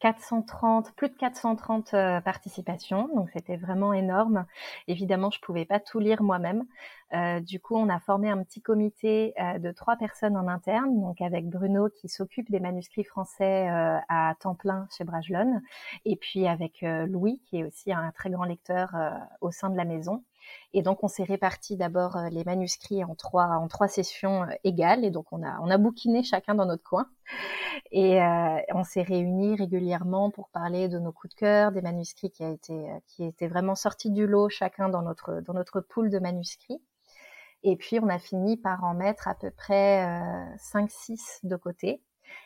430, 0.00 0.92
plus 0.96 1.08
de 1.10 1.14
430 1.14 1.94
euh, 1.94 2.20
participations, 2.20 3.08
donc 3.14 3.28
c'était 3.32 3.56
vraiment 3.56 3.92
énorme. 3.92 4.46
Évidemment, 4.88 5.30
je 5.30 5.40
pouvais 5.40 5.66
pas 5.66 5.78
tout 5.78 5.98
lire 5.98 6.22
moi-même. 6.22 6.64
Euh, 7.12 7.40
du 7.40 7.60
coup, 7.60 7.76
on 7.76 7.88
a 7.88 8.00
formé 8.00 8.30
un 8.30 8.42
petit 8.42 8.62
comité 8.62 9.34
euh, 9.40 9.58
de 9.58 9.72
trois 9.72 9.96
personnes 9.96 10.36
en 10.36 10.48
interne, 10.48 11.00
donc 11.00 11.20
avec 11.20 11.48
Bruno 11.48 11.88
qui 11.90 12.08
s'occupe 12.08 12.50
des 12.50 12.60
manuscrits 12.60 13.04
français 13.04 13.68
à 14.08 14.34
temps 14.40 14.54
plein 14.54 14.86
chez 14.96 15.04
Bragelonne, 15.04 15.62
et 16.04 16.16
puis 16.16 16.46
avec 16.46 16.82
Louis 16.82 17.40
qui 17.46 17.58
est 17.58 17.64
aussi 17.64 17.92
un 17.92 18.10
très 18.12 18.30
grand 18.30 18.44
lecteur 18.44 18.90
au 19.40 19.50
sein 19.50 19.70
de 19.70 19.76
la 19.76 19.84
maison. 19.84 20.24
Et 20.72 20.82
donc, 20.82 21.02
on 21.02 21.08
s'est 21.08 21.24
réparti 21.24 21.76
d'abord 21.76 22.16
euh, 22.16 22.28
les 22.30 22.44
manuscrits 22.44 23.04
en 23.04 23.14
trois, 23.14 23.46
en 23.46 23.68
trois 23.68 23.88
sessions 23.88 24.44
euh, 24.44 24.54
égales. 24.64 25.04
Et 25.04 25.10
donc, 25.10 25.32
on 25.32 25.42
a, 25.42 25.58
on 25.60 25.70
a 25.70 25.78
bouquiné 25.78 26.22
chacun 26.22 26.54
dans 26.54 26.66
notre 26.66 26.84
coin. 26.84 27.06
Et 27.92 28.22
euh, 28.22 28.58
on 28.74 28.84
s'est 28.84 29.02
réunis 29.02 29.56
régulièrement 29.56 30.30
pour 30.30 30.48
parler 30.50 30.88
de 30.88 30.98
nos 30.98 31.12
coups 31.12 31.34
de 31.34 31.38
cœur, 31.40 31.72
des 31.72 31.82
manuscrits 31.82 32.30
qui, 32.30 32.44
a 32.44 32.50
été, 32.50 32.88
qui 33.06 33.24
étaient 33.24 33.48
vraiment 33.48 33.74
sortis 33.74 34.10
du 34.10 34.26
lot, 34.26 34.48
chacun 34.48 34.88
dans 34.88 35.02
notre, 35.02 35.40
dans 35.40 35.54
notre 35.54 35.80
pool 35.80 36.10
de 36.10 36.18
manuscrits. 36.18 36.80
Et 37.62 37.76
puis, 37.76 37.98
on 38.00 38.08
a 38.08 38.18
fini 38.18 38.56
par 38.56 38.84
en 38.84 38.94
mettre 38.94 39.28
à 39.28 39.34
peu 39.34 39.50
près 39.50 40.06
euh, 40.06 40.56
5-6 40.56 41.40
de 41.42 41.56
côté. 41.56 42.02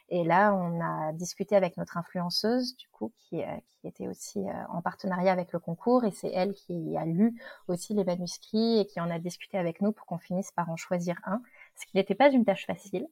Et 0.08 0.24
là, 0.24 0.54
on 0.54 0.80
a 0.80 1.12
discuté 1.12 1.56
avec 1.56 1.76
notre 1.76 1.96
influenceuse, 1.96 2.76
du 2.76 2.88
coup, 2.88 3.12
qui, 3.18 3.42
euh, 3.42 3.46
qui 3.84 3.88
était 3.88 4.08
aussi 4.08 4.38
euh, 4.38 4.52
en 4.70 4.80
partenariat 4.80 5.32
avec 5.32 5.52
le 5.52 5.58
concours, 5.58 6.04
et 6.04 6.10
c'est 6.10 6.30
elle 6.32 6.54
qui 6.54 6.96
a 6.96 7.04
lu 7.04 7.40
aussi 7.68 7.94
les 7.94 8.04
manuscrits 8.04 8.78
et 8.80 8.86
qui 8.86 9.00
en 9.00 9.10
a 9.10 9.18
discuté 9.18 9.58
avec 9.58 9.80
nous 9.80 9.92
pour 9.92 10.06
qu'on 10.06 10.18
finisse 10.18 10.50
par 10.52 10.70
en 10.70 10.76
choisir 10.76 11.20
un, 11.24 11.42
ce 11.76 11.86
qui 11.86 11.96
n'était 11.96 12.14
pas 12.14 12.30
une 12.30 12.44
tâche 12.44 12.66
facile. 12.66 13.06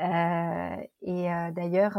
Euh, 0.00 0.76
et 1.02 1.32
euh, 1.32 1.50
d'ailleurs, 1.52 1.98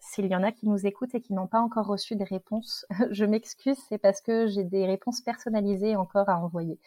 s'il 0.00 0.26
y 0.26 0.34
en 0.34 0.42
a 0.42 0.52
qui 0.52 0.68
nous 0.68 0.86
écoutent 0.86 1.14
et 1.14 1.20
qui 1.20 1.34
n'ont 1.34 1.46
pas 1.46 1.60
encore 1.60 1.86
reçu 1.86 2.16
des 2.16 2.24
réponses, 2.24 2.84
je 3.10 3.24
m'excuse, 3.24 3.78
c'est 3.88 3.98
parce 3.98 4.20
que 4.20 4.46
j'ai 4.48 4.64
des 4.64 4.86
réponses 4.86 5.20
personnalisées 5.20 5.96
encore 5.96 6.28
à 6.28 6.38
envoyer. 6.38 6.78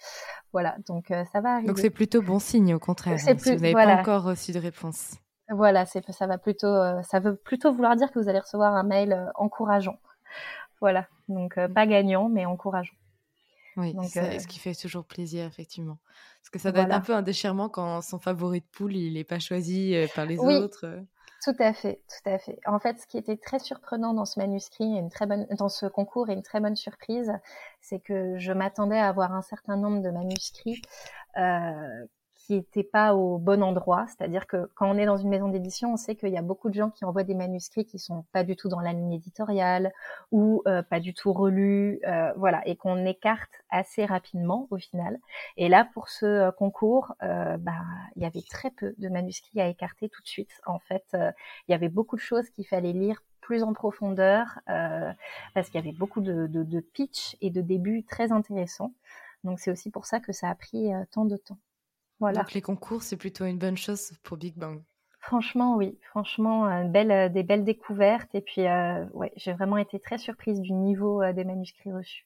Voilà, 0.51 0.75
donc 0.87 1.13
ça 1.31 1.39
va 1.41 1.53
arriver. 1.53 1.67
Donc 1.67 1.79
c'est 1.79 1.89
plutôt 1.89 2.21
bon 2.21 2.39
signe, 2.39 2.73
au 2.73 2.79
contraire, 2.79 3.13
hein, 3.13 3.17
si 3.17 3.33
vous 3.33 3.61
n'avez 3.61 3.73
pas 3.73 3.99
encore 3.99 4.23
reçu 4.23 4.51
de 4.51 4.59
réponse. 4.59 5.15
Voilà, 5.49 5.85
c'est 5.85 6.11
ça 6.11 6.27
va 6.27 6.37
plutôt, 6.37 6.67
euh, 6.67 7.01
ça 7.03 7.19
veut 7.19 7.35
plutôt 7.35 7.73
vouloir 7.73 7.95
dire 7.95 8.11
que 8.11 8.19
vous 8.19 8.29
allez 8.29 8.39
recevoir 8.39 8.73
un 8.73 8.83
mail 8.83 9.13
euh, 9.13 9.25
encourageant. 9.35 9.99
Voilà, 10.79 11.07
donc 11.27 11.57
euh, 11.57 11.67
pas 11.67 11.87
gagnant, 11.87 12.29
mais 12.29 12.45
encourageant. 12.45 12.93
Oui, 13.77 13.95
ce 14.03 14.47
qui 14.47 14.59
fait 14.59 14.73
toujours 14.75 15.05
plaisir, 15.05 15.45
effectivement. 15.45 15.97
Parce 16.41 16.49
que 16.49 16.59
ça 16.59 16.71
donne 16.71 16.91
un 16.91 16.99
peu 16.99 17.13
un 17.13 17.21
déchirement 17.21 17.69
quand 17.69 18.01
son 18.01 18.19
favori 18.19 18.59
de 18.59 18.65
poule, 18.65 18.95
il 18.95 19.13
n'est 19.13 19.23
pas 19.23 19.39
choisi 19.39 19.95
par 20.15 20.25
les 20.25 20.37
autres. 20.37 20.85
Tout 21.41 21.55
à 21.59 21.71
fait, 21.71 22.01
tout 22.09 22.29
à 22.29 22.37
fait. 22.37 22.59
En 22.65 22.79
fait, 22.79 22.99
ce 22.99 23.07
qui 23.07 23.17
était 23.17 23.37
très 23.37 23.59
surprenant 23.59 24.13
dans 24.13 24.25
ce 24.25 24.37
manuscrit, 24.37 24.83
une 24.83 25.09
très 25.09 25.25
bonne, 25.25 25.47
dans 25.57 25.69
ce 25.69 25.85
concours 25.85 26.29
et 26.29 26.33
une 26.33 26.43
très 26.43 26.59
bonne 26.59 26.75
surprise, 26.75 27.31
c'est 27.79 27.99
que 27.99 28.37
je 28.37 28.51
m'attendais 28.51 28.99
à 28.99 29.07
avoir 29.07 29.33
un 29.33 29.41
certain 29.41 29.77
nombre 29.77 30.01
de 30.01 30.09
manuscrits 30.09 30.81
qui 32.49 32.55
n'était 32.55 32.83
pas 32.83 33.13
au 33.13 33.37
bon 33.37 33.61
endroit. 33.61 34.07
C'est-à-dire 34.07 34.47
que 34.47 34.71
quand 34.73 34.89
on 34.89 34.97
est 34.97 35.05
dans 35.05 35.17
une 35.17 35.29
maison 35.29 35.49
d'édition, 35.49 35.93
on 35.93 35.97
sait 35.97 36.15
qu'il 36.15 36.29
y 36.29 36.37
a 36.37 36.41
beaucoup 36.41 36.69
de 36.69 36.73
gens 36.73 36.89
qui 36.89 37.05
envoient 37.05 37.23
des 37.23 37.35
manuscrits 37.35 37.85
qui 37.85 37.99
sont 37.99 38.25
pas 38.31 38.43
du 38.43 38.55
tout 38.55 38.69
dans 38.69 38.79
la 38.79 38.91
ligne 38.91 39.13
éditoriale 39.13 39.93
ou 40.31 40.63
euh, 40.65 40.81
pas 40.81 40.99
du 40.99 41.13
tout 41.13 41.31
relus, 41.31 41.99
euh, 42.07 42.33
voilà, 42.37 42.67
et 42.67 42.75
qu'on 42.75 43.05
écarte 43.05 43.51
assez 43.69 44.03
rapidement 44.03 44.67
au 44.71 44.77
final. 44.77 45.19
Et 45.57 45.69
là, 45.69 45.87
pour 45.93 46.09
ce 46.09 46.25
euh, 46.25 46.51
concours, 46.51 47.13
euh, 47.21 47.57
bah, 47.57 47.83
il 48.15 48.23
y 48.23 48.25
avait 48.25 48.41
très 48.41 48.71
peu 48.71 48.95
de 48.97 49.09
manuscrits 49.09 49.61
à 49.61 49.67
écarter 49.67 50.09
tout 50.09 50.23
de 50.23 50.27
suite. 50.27 50.59
En 50.65 50.79
fait, 50.79 51.05
euh, 51.13 51.31
il 51.67 51.71
y 51.71 51.75
avait 51.75 51.89
beaucoup 51.89 52.15
de 52.15 52.21
choses 52.21 52.49
qu'il 52.49 52.65
fallait 52.65 52.93
lire 52.93 53.21
plus 53.41 53.61
en 53.61 53.73
profondeur 53.73 54.59
parce 54.65 55.69
qu'il 55.69 55.75
y 55.75 55.83
avait 55.83 55.95
beaucoup 55.97 56.21
de, 56.21 56.47
de, 56.47 56.63
de 56.63 56.79
pitch 56.79 57.37
et 57.41 57.51
de 57.51 57.61
débuts 57.61 58.05
très 58.05 58.31
intéressants. 58.31 58.93
Donc 59.43 59.59
c'est 59.59 59.71
aussi 59.71 59.91
pour 59.91 60.05
ça 60.05 60.19
que 60.19 60.33
ça 60.33 60.49
a 60.49 60.55
pris 60.55 60.91
tant 61.11 61.25
de 61.25 61.37
temps. 61.37 61.57
Donc 62.21 62.53
les 62.53 62.61
concours, 62.61 63.03
c'est 63.03 63.17
plutôt 63.17 63.45
une 63.45 63.57
bonne 63.57 63.77
chose 63.77 64.11
pour 64.23 64.37
Big 64.37 64.55
Bang. 64.57 64.81
Franchement, 65.21 65.75
oui. 65.75 65.99
Franchement, 66.09 66.85
belle, 66.85 67.11
euh, 67.11 67.29
des 67.29 67.43
belles 67.43 67.63
découvertes. 67.63 68.33
Et 68.33 68.41
puis, 68.41 68.65
euh, 68.65 69.05
ouais, 69.13 69.31
j'ai 69.35 69.53
vraiment 69.53 69.77
été 69.77 69.99
très 69.99 70.17
surprise 70.17 70.59
du 70.61 70.73
niveau 70.73 71.21
euh, 71.21 71.33
des 71.33 71.43
manuscrits 71.43 71.91
reçus. 71.91 72.25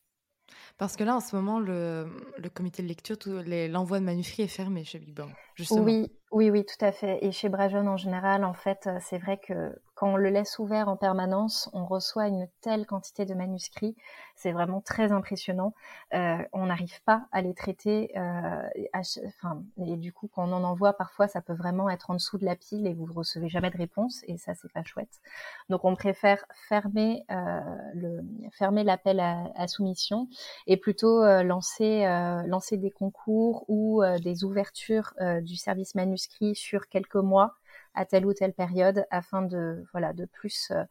Parce 0.77 0.95
que 0.95 1.03
là, 1.03 1.15
en 1.15 1.19
ce 1.19 1.35
moment, 1.35 1.59
le, 1.59 2.07
le 2.37 2.49
comité 2.49 2.83
de 2.83 2.87
lecture, 2.87 3.17
l'envoi 3.25 3.99
de 3.99 4.05
manuscrits 4.05 4.43
est 4.43 4.47
fermé 4.47 4.83
chez 4.83 4.99
Big 4.99 5.15
Bang, 5.15 5.29
justement. 5.55 5.81
Oui, 5.81 6.11
oui, 6.31 6.51
oui, 6.51 6.65
tout 6.65 6.85
à 6.85 6.91
fait. 6.91 7.23
Et 7.25 7.31
chez 7.31 7.49
Brajon 7.49 7.87
en 7.87 7.97
général, 7.97 8.43
en 8.43 8.53
fait, 8.53 8.87
c'est 8.99 9.17
vrai 9.17 9.39
que 9.39 9.75
quand 10.03 10.15
on 10.15 10.17
le 10.17 10.29
laisse 10.29 10.59
ouvert 10.59 10.89
en 10.89 10.97
permanence, 10.97 11.69
on 11.71 11.85
reçoit 11.85 12.27
une 12.27 12.49
telle 12.59 12.85
quantité 12.85 13.23
de 13.23 13.33
manuscrits, 13.33 13.95
c'est 14.35 14.51
vraiment 14.51 14.81
très 14.81 15.13
impressionnant. 15.13 15.73
Euh, 16.13 16.39
on 16.51 16.65
n'arrive 16.65 17.01
pas 17.05 17.25
à 17.31 17.41
les 17.41 17.53
traiter, 17.53 18.11
euh, 18.17 18.67
enfin, 18.93 19.63
et 19.77 19.95
du 19.95 20.11
coup, 20.11 20.27
quand 20.27 20.49
on 20.49 20.51
en 20.51 20.65
envoie, 20.65 20.91
parfois, 20.91 21.29
ça 21.29 21.39
peut 21.39 21.53
vraiment 21.53 21.89
être 21.89 22.09
en 22.09 22.15
dessous 22.15 22.37
de 22.37 22.43
la 22.43 22.57
pile 22.57 22.85
et 22.85 22.93
vous 22.93 23.07
ne 23.07 23.13
recevez 23.13 23.47
jamais 23.47 23.69
de 23.69 23.77
réponse, 23.77 24.25
et 24.27 24.37
ça, 24.37 24.53
c'est 24.55 24.69
pas 24.73 24.83
chouette. 24.83 25.21
Donc, 25.69 25.85
on 25.85 25.95
préfère 25.95 26.43
fermer 26.67 27.23
euh, 27.31 27.61
le 27.93 28.25
fermer 28.51 28.83
l'appel 28.83 29.21
à, 29.21 29.53
à, 29.55 29.69
soumission 29.69 30.27
et 30.67 30.75
plutôt 30.75 31.23
euh, 31.23 31.43
lancer 31.43 32.05
euh, 32.05 32.43
lancer 32.45 32.75
des 32.75 32.91
concours 32.91 33.63
ou 33.69 34.03
euh, 34.03 34.19
des 34.19 34.43
ouvertures 34.43 35.13
du 35.41 35.55
service 35.55 35.95
manuscrit 35.95 36.55
sur 36.55 36.89
quelques 36.89 37.15
mois 37.15 37.55
à 37.93 38.05
telle 38.05 38.25
ou 38.25 38.33
telle 38.33 38.53
période 38.53 39.05
afin 39.11 39.41
de 39.41 39.83
voilà 39.91 40.13
de 40.13 40.25
plus 40.25 40.71
euh, 40.71 40.83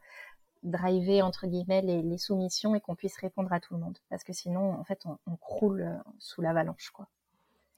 driver 0.63 1.23
entre 1.23 1.47
guillemets 1.47 1.83
les, 1.83 2.03
les 2.03 2.19
soumissions 2.19 2.75
et 2.75 2.81
qu'on 2.81 2.95
puisse 2.95 3.17
répondre 3.17 3.53
à 3.53 3.61
tout 3.61 3.75
le 3.75 3.81
monde 3.81 3.99
parce 4.09 4.25
que 4.25 4.33
sinon 4.33 4.73
en 4.75 4.85
fait 4.85 5.01
on, 5.07 5.19
on 5.27 5.37
croule 5.37 5.83
euh, 5.83 5.97
sous 6.19 6.43
l'avalanche 6.43 6.91
quoi. 6.91 7.09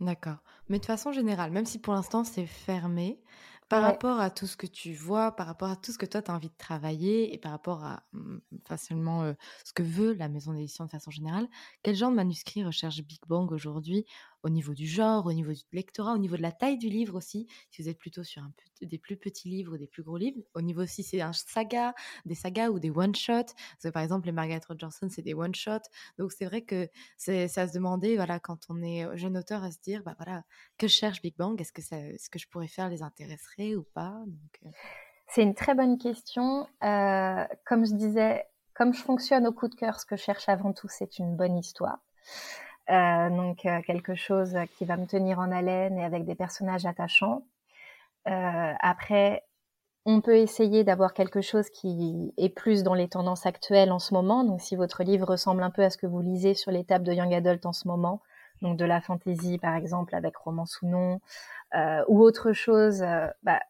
D'accord. 0.01 0.39
Mais 0.69 0.81
de 0.81 0.85
façon 0.85 1.13
générale, 1.13 1.53
même 1.53 1.67
si 1.67 1.79
pour 1.79 1.95
l'instant 1.95 2.25
c'est 2.25 2.47
fermé, 2.47 3.23
par 3.69 3.81
ouais. 3.81 3.89
rapport 3.89 4.21
à 4.21 4.31
tout 4.31 4.47
ce 4.47 4.57
que 4.57 4.67
tu 4.67 4.93
vois, 4.93 5.33
par 5.33 5.47
rapport 5.47 5.71
à 5.71 5.77
tout 5.77 5.93
ce 5.93 5.99
que 5.99 6.07
toi 6.07 6.21
tu 6.21 6.31
as 6.31 6.35
envie 6.35 6.51
de 6.51 6.57
travailler 6.57 7.33
et 7.33 7.39
par 7.39 7.53
rapport 7.53 7.85
à 7.85 8.03
mmh, 8.13 8.39
facilement 8.67 9.23
euh, 9.23 9.33
ce 9.65 9.73
que 9.73 9.83
veut 9.83 10.13
la 10.15 10.29
maison 10.29 10.53
d'édition 10.53 10.85
de 10.85 10.91
façon 10.91 11.11
générale, 11.11 11.49
quel 11.83 11.95
genre 11.95 12.11
de 12.11 12.17
manuscrit 12.17 12.65
recherche 12.65 13.01
Big 13.03 13.21
Bang 13.27 13.51
aujourd'hui 13.53 14.05
au 14.45 14.51
niveau 14.51 14.75
du 14.75 14.87
genre, 14.87 15.27
au 15.27 15.33
niveau 15.33 15.53
du 15.53 15.63
lectorat, 15.73 16.13
au 16.13 16.19
niveau 16.19 16.37
de 16.37 16.43
la 16.43 16.53
taille 16.53 16.77
du 16.77 16.89
livre 16.89 17.17
aussi. 17.17 17.49
Si 17.71 17.83
vous 17.83 17.89
êtes 17.89 17.99
plutôt 17.99 18.23
sur 18.23 18.43
des 18.83 18.99
plus 18.99 19.17
petits 19.17 19.49
livres 19.49 19.75
ou 19.75 19.79
des 19.79 19.87
plus 19.87 20.03
gros 20.03 20.19
livres. 20.19 20.41
Au 20.55 20.61
niveau 20.61 20.85
si 20.85 21.03
c'est 21.03 21.23
un 21.23 21.33
saga, 21.33 21.95
des 22.27 22.35
sagas 22.35 22.69
ou 22.69 22.79
des 22.79 22.91
one-shots. 22.91 23.55
Par 23.93 24.03
exemple, 24.03 24.27
les 24.27 24.33
Margaret 24.33 24.61
Rogerson, 24.69 25.09
c'est 25.11 25.23
des 25.23 25.35
one-shots. 25.35 25.89
Donc 26.19 26.33
c'est 26.33 26.45
vrai 26.45 26.61
que 26.61 26.89
c'est 27.17 27.45
à 27.59 27.67
se 27.67 27.73
demander, 27.73 28.17
voilà, 28.17 28.39
quand 28.39 28.59
on 28.69 28.83
est 28.83 29.17
jeune 29.17 29.39
auteur, 29.39 29.65
à 29.65 29.71
se 29.71 29.81
dire, 29.81 30.03
bah 30.05 30.15
voilà, 30.19 30.45
que 30.77 30.87
cherche 30.87 31.23
Big 31.23 31.35
Bang? 31.37 31.59
Est-ce 31.59 31.73
que 31.73 31.83
ce 31.83 32.29
que 32.29 32.39
je 32.39 32.47
pourrais 32.49 32.69
faire 32.69 32.91
les 32.91 33.03
intéresserait 33.03 33.75
ou 33.75 33.85
pas? 33.95 34.23
Donc, 34.27 34.73
c'est 35.29 35.43
une 35.43 35.55
très 35.55 35.75
bonne 35.75 35.97
question. 35.97 36.69
Euh, 36.83 37.45
comme 37.65 37.87
je 37.87 37.95
disais, 37.95 38.45
comme 38.75 38.93
je 38.93 39.01
fonctionne 39.01 39.47
au 39.47 39.53
coup 39.53 39.69
de 39.69 39.75
cœur, 39.75 39.99
ce 39.99 40.05
que 40.05 40.17
je 40.17 40.23
cherche 40.23 40.51
avant 40.51 40.75
tout, 40.75 40.89
c'est 40.89 41.19
une 41.19 41.35
bonne 41.35 41.57
histoire. 41.57 42.01
Euh, 42.91 43.31
donc 43.31 43.65
euh, 43.65 43.81
quelque 43.83 44.15
chose 44.15 44.55
qui 44.77 44.85
va 44.85 44.97
me 44.97 45.07
tenir 45.07 45.39
en 45.39 45.51
haleine 45.51 45.99
et 45.99 46.05
avec 46.05 46.25
des 46.25 46.35
personnages 46.35 46.85
attachants. 46.87 47.43
après, 48.27 49.45
on 50.07 50.21
peut 50.21 50.37
essayer 50.37 50.85
d'avoir 50.85 51.15
quelque 51.15 51.41
chose 51.41 51.71
qui 51.71 52.33
est 52.37 52.51
plus 52.51 52.83
dans 52.83 52.95
les 52.95 53.09
tendances 53.09 53.47
actuelles 53.47 53.91
en 53.93 53.99
ce 53.99 54.13
moment. 54.13 54.45
Donc 54.45 54.61
si 54.61 54.77
votre 54.77 55.03
livre 55.03 55.27
ressemble 55.29 55.63
un 55.63 55.71
peu 55.71 55.83
à 55.83 55.91
ce 55.91 55.97
que 55.97 56.07
vous 56.07 56.21
lisez 56.21 56.55
sur 56.55 56.71
les 56.71 56.85
tables 56.85 57.07
de 57.07 57.13
Young 57.13 57.33
Adult 57.33 57.65
en 57.65 57.73
ce 57.73 57.89
moment, 57.89 58.21
donc 58.61 58.77
de 58.77 58.85
la 58.85 59.01
fantasy 59.01 59.59
par 59.59 59.75
exemple 59.77 60.15
avec 60.15 60.37
romance 60.37 60.81
ou 60.83 60.89
non, 60.89 61.21
ou 62.09 62.23
autre 62.23 62.53
chose, 62.53 63.05
bah, 63.43 63.61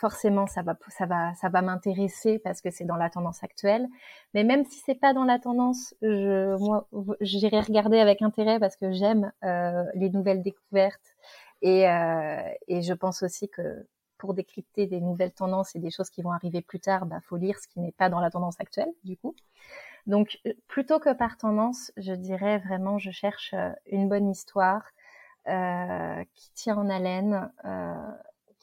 forcément 0.00 0.46
ça 0.46 0.62
va 0.62 0.76
ça 0.88 1.06
va 1.06 1.34
ça 1.34 1.48
va 1.48 1.62
m'intéresser 1.62 2.38
parce 2.38 2.60
que 2.60 2.70
c'est 2.70 2.84
dans 2.84 2.96
la 2.96 3.10
tendance 3.10 3.42
actuelle. 3.42 3.86
Mais 4.34 4.44
même 4.44 4.64
si 4.64 4.80
c'est 4.84 4.94
pas 4.94 5.14
dans 5.14 5.24
la 5.24 5.38
tendance 5.38 5.94
je 6.02 6.56
moi 6.58 6.88
j'irai 7.20 7.60
regarder 7.60 7.98
avec 7.98 8.22
intérêt 8.22 8.58
parce 8.60 8.76
que 8.76 8.92
j'aime 8.92 9.32
euh, 9.44 9.84
les 9.94 10.10
nouvelles 10.10 10.42
découvertes 10.42 11.16
et 11.62 11.88
euh, 11.88 12.42
et 12.68 12.82
je 12.82 12.92
pense 12.94 13.22
aussi 13.22 13.48
que 13.48 13.86
pour 14.18 14.34
décrypter 14.34 14.86
des 14.86 15.00
nouvelles 15.00 15.32
tendances 15.32 15.74
et 15.76 15.78
des 15.80 15.90
choses 15.90 16.10
qui 16.10 16.22
vont 16.22 16.32
arriver 16.32 16.62
plus 16.62 16.80
tard 16.80 17.06
bah 17.06 17.20
faut 17.28 17.36
lire 17.36 17.58
ce 17.58 17.68
qui 17.68 17.80
n'est 17.80 17.92
pas 17.92 18.08
dans 18.08 18.20
la 18.20 18.30
tendance 18.30 18.60
actuelle 18.60 18.92
du 19.04 19.16
coup. 19.16 19.34
Donc 20.06 20.38
plutôt 20.68 20.98
que 20.98 21.12
par 21.12 21.36
tendance 21.36 21.92
je 21.96 22.12
dirais 22.12 22.58
vraiment 22.58 22.98
je 22.98 23.10
cherche 23.10 23.54
euh, 23.54 23.70
une 23.86 24.08
bonne 24.08 24.28
histoire 24.28 24.82
euh, 25.48 26.24
qui 26.34 26.50
tient 26.52 26.76
en 26.76 26.88
haleine 26.88 27.52
euh, 27.66 27.94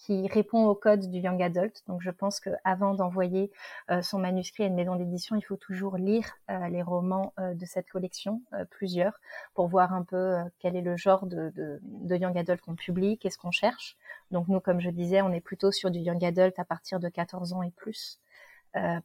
qui 0.02 0.28
répond 0.28 0.66
au 0.66 0.74
code 0.74 1.12
du 1.12 1.20
young 1.20 1.42
adult. 1.44 1.84
Donc 1.88 2.02
je 2.02 2.10
pense 2.10 2.40
qu'avant 2.40 2.96
d'envoyer 2.96 3.52
euh, 3.92 4.02
son 4.02 4.18
manuscrit 4.18 4.64
à 4.64 4.66
une 4.66 4.74
maison 4.74 4.96
d'édition, 4.96 5.36
il 5.36 5.44
faut 5.44 5.58
toujours 5.58 5.98
lire 5.98 6.26
euh, 6.50 6.68
les 6.70 6.82
romans 6.82 7.34
euh, 7.40 7.54
de 7.54 7.66
cette 7.66 7.88
collection, 7.90 8.42
plusieurs, 8.72 9.20
pour 9.54 9.68
voir 9.68 9.94
un 9.94 10.04
peu 10.04 10.38
quel 10.60 10.76
est 10.76 10.82
le 10.82 10.98
genre 10.98 11.28
de, 11.28 11.52
de, 11.56 11.80
de 11.84 12.16
young 12.16 12.36
adult 12.36 12.62
qu'on 12.62 12.76
publie, 12.76 13.20
qu'est-ce 13.20 13.38
qu'on 13.38 13.52
cherche. 13.52 13.96
Donc 14.32 14.48
nous, 14.48 14.60
comme 14.60 14.80
je 14.80 14.90
disais, 14.90 15.22
on 15.22 15.32
est 15.32 15.42
plutôt 15.42 15.72
sur 15.72 15.92
du 15.92 16.00
young 16.00 16.24
adult 16.26 16.58
à 16.58 16.66
partir 16.66 17.00
de 17.00 17.08
14 17.08 17.54
ans 17.54 17.62
et 17.62 17.72
plus, 17.72 18.20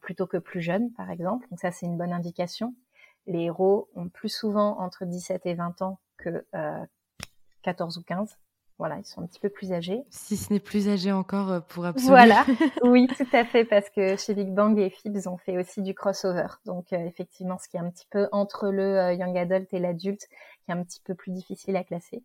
plutôt 0.01 0.25
que 0.25 0.37
plus 0.37 0.61
jeune, 0.61 0.91
par 0.93 1.11
exemple. 1.11 1.47
Donc 1.49 1.59
ça, 1.59 1.71
c'est 1.71 1.85
une 1.85 1.97
bonne 1.97 2.13
indication. 2.13 2.73
Les 3.27 3.43
héros 3.43 3.89
ont 3.95 4.09
plus 4.09 4.29
souvent 4.29 4.79
entre 4.79 5.05
17 5.05 5.45
et 5.45 5.53
20 5.53 5.81
ans 5.81 5.99
que 6.17 6.45
14 7.61 7.97
ou 7.97 8.03
15 8.03 8.37
voilà, 8.77 8.97
ils 8.99 9.05
sont 9.05 9.21
un 9.21 9.25
petit 9.25 9.39
peu 9.39 9.49
plus 9.49 9.73
âgés. 9.73 10.03
Si 10.09 10.37
ce 10.37 10.53
n'est 10.53 10.59
plus 10.59 10.87
âgé 10.87 11.11
encore 11.11 11.51
euh, 11.51 11.59
pour 11.61 11.85
absolument. 11.85 12.15
Voilà, 12.15 12.45
oui, 12.83 13.07
tout 13.07 13.27
à 13.33 13.43
fait, 13.43 13.65
parce 13.65 13.89
que 13.89 14.15
chez 14.17 14.35
Big 14.35 14.53
Bang 14.53 14.77
et 14.77 14.89
Fibs, 14.89 15.27
ont 15.27 15.37
fait 15.37 15.57
aussi 15.57 15.81
du 15.81 15.95
crossover. 15.95 16.47
Donc, 16.65 16.93
euh, 16.93 16.97
effectivement, 16.97 17.57
ce 17.57 17.67
qui 17.67 17.77
est 17.77 17.79
un 17.79 17.89
petit 17.89 18.07
peu 18.09 18.27
entre 18.31 18.69
le 18.69 18.97
euh, 18.97 19.13
young 19.13 19.35
adult 19.35 19.73
et 19.73 19.79
l'adulte, 19.79 20.27
qui 20.63 20.71
est 20.71 20.73
un 20.73 20.83
petit 20.83 21.01
peu 21.01 21.15
plus 21.15 21.31
difficile 21.31 21.75
à 21.75 21.83
classer. 21.83 22.23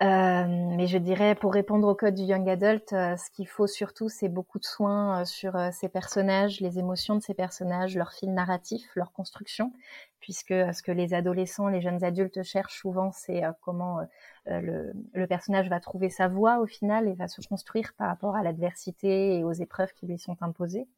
mais 0.00 0.86
je 0.86 0.96
dirais, 0.96 1.34
pour 1.34 1.52
répondre 1.52 1.86
au 1.86 1.94
code 1.94 2.14
du 2.14 2.22
young 2.22 2.48
adult, 2.48 2.88
ce 2.90 3.30
qu'il 3.30 3.48
faut 3.48 3.66
surtout, 3.66 4.08
c'est 4.08 4.28
beaucoup 4.28 4.58
de 4.58 4.64
soins 4.64 5.24
sur 5.24 5.58
ces 5.72 5.88
personnages, 5.88 6.60
les 6.60 6.78
émotions 6.78 7.14
de 7.14 7.22
ces 7.22 7.34
personnages, 7.34 7.96
leur 7.96 8.12
fil 8.12 8.32
narratif, 8.32 8.84
leur 8.94 9.12
construction, 9.12 9.72
puisque 10.26 10.48
ce 10.48 10.82
que 10.82 10.90
les 10.90 11.14
adolescents, 11.14 11.68
les 11.68 11.80
jeunes 11.80 12.02
adultes 12.02 12.42
cherchent 12.42 12.80
souvent, 12.80 13.12
c'est 13.12 13.42
comment 13.60 14.00
euh, 14.48 14.92
le, 15.14 15.26
personnage 15.28 15.68
va 15.68 15.78
trouver 15.78 16.10
sa 16.10 16.26
voie 16.26 16.58
au 16.58 16.66
final 16.66 17.06
et 17.06 17.14
va 17.14 17.28
se 17.28 17.40
construire 17.42 17.94
par 17.96 18.08
rapport 18.08 18.34
à 18.34 18.42
l'adversité 18.42 19.38
et 19.38 19.44
aux 19.44 19.52
épreuves 19.52 19.92
qui 19.92 20.04
lui 20.08 20.18
sont 20.18 20.36
imposées. 20.40 20.88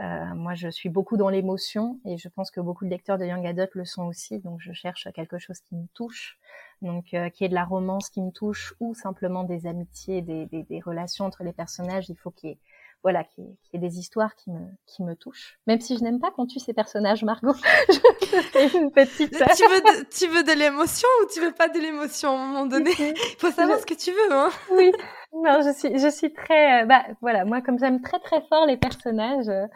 Euh, 0.00 0.34
moi, 0.34 0.54
je 0.54 0.68
suis 0.68 0.88
beaucoup 0.88 1.16
dans 1.16 1.28
l'émotion 1.28 2.00
et 2.04 2.18
je 2.18 2.28
pense 2.28 2.50
que 2.50 2.60
beaucoup 2.60 2.84
de 2.84 2.90
lecteurs 2.90 3.16
de 3.16 3.26
Young 3.26 3.46
Adult 3.46 3.76
le 3.76 3.84
sont 3.84 4.06
aussi. 4.06 4.40
Donc, 4.40 4.58
je 4.60 4.72
cherche 4.72 5.06
quelque 5.14 5.38
chose 5.38 5.60
qui 5.60 5.76
me 5.76 5.86
touche, 5.94 6.36
donc 6.82 7.14
euh, 7.14 7.30
qui 7.30 7.44
est 7.44 7.48
de 7.48 7.54
la 7.54 7.64
romance 7.64 8.10
qui 8.10 8.22
me 8.22 8.32
touche 8.32 8.74
ou 8.80 8.92
simplement 8.92 9.44
des 9.44 9.68
amitiés, 9.68 10.20
des, 10.20 10.46
des, 10.46 10.80
relations 10.80 11.26
entre 11.26 11.44
les 11.44 11.52
personnages. 11.52 12.10
Il 12.10 12.16
faut 12.16 12.32
qu'il 12.32 12.56
voilà, 13.02 13.24
qui, 13.24 13.42
qui 13.62 13.76
est 13.76 13.78
des 13.78 13.98
histoires 13.98 14.34
qui 14.34 14.50
me, 14.50 14.60
qui 14.86 15.02
me 15.02 15.14
touchent. 15.14 15.58
Même 15.66 15.80
si 15.80 15.96
je 15.96 16.02
n'aime 16.02 16.18
pas 16.18 16.30
quand 16.34 16.46
tu 16.46 16.58
ces 16.58 16.72
personnages, 16.72 17.22
Margot. 17.22 17.54
je 17.88 18.76
une 18.78 18.90
petite. 18.90 19.32
tu 19.32 19.38
veux 19.38 19.80
de, 19.80 20.08
tu 20.10 20.26
veux 20.28 20.42
de 20.42 20.58
l'émotion 20.58 21.08
ou 21.22 21.26
tu 21.32 21.40
veux 21.40 21.52
pas 21.52 21.68
de 21.68 21.78
l'émotion 21.78 22.30
à 22.30 22.32
un 22.32 22.46
moment 22.46 22.66
donné? 22.66 22.90
Il 22.98 23.36
faut 23.38 23.50
savoir 23.50 23.78
ce 23.78 23.86
que 23.86 23.94
tu 23.94 24.10
veux, 24.10 24.32
hein. 24.32 24.50
Oui. 24.72 24.92
Non, 25.32 25.60
je 25.62 25.72
suis, 25.78 25.98
je 25.98 26.08
suis 26.08 26.32
très, 26.32 26.82
euh, 26.82 26.86
bah, 26.86 27.04
voilà, 27.20 27.44
moi, 27.44 27.60
comme 27.60 27.78
j'aime 27.78 28.00
très 28.00 28.18
très 28.18 28.40
fort 28.48 28.66
les 28.66 28.78
personnages, 28.78 29.48
euh, 29.48 29.66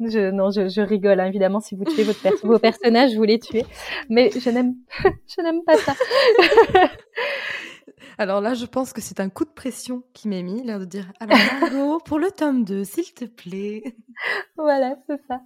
je, 0.00 0.30
non, 0.30 0.50
je, 0.50 0.68
je 0.68 0.80
rigole, 0.80 1.20
hein, 1.20 1.26
évidemment, 1.26 1.60
si 1.60 1.74
vous 1.76 1.84
tuez 1.84 2.04
votre 2.04 2.20
vos 2.46 2.58
personnages, 2.58 3.14
vous 3.14 3.22
les 3.22 3.38
tuez. 3.38 3.66
Mais 4.08 4.30
je 4.30 4.48
n'aime, 4.50 4.74
je 5.04 5.42
n'aime 5.42 5.62
pas 5.64 5.76
ça. 5.76 5.92
Alors 8.18 8.40
là, 8.40 8.54
je 8.54 8.66
pense 8.66 8.92
que 8.92 9.00
c'est 9.00 9.20
un 9.20 9.28
coup 9.28 9.44
de 9.44 9.50
pression 9.50 10.02
qui 10.12 10.28
m'est 10.28 10.42
mis, 10.42 10.62
l'air 10.62 10.78
de 10.78 10.84
dire 10.84 11.12
Alors, 11.20 11.36
Margot, 11.60 11.98
pour 12.04 12.18
le 12.18 12.30
tome 12.30 12.64
2, 12.64 12.84
s'il 12.84 13.12
te 13.14 13.24
plaît. 13.24 13.82
Voilà, 14.56 14.96
c'est 15.08 15.20
ça. 15.26 15.40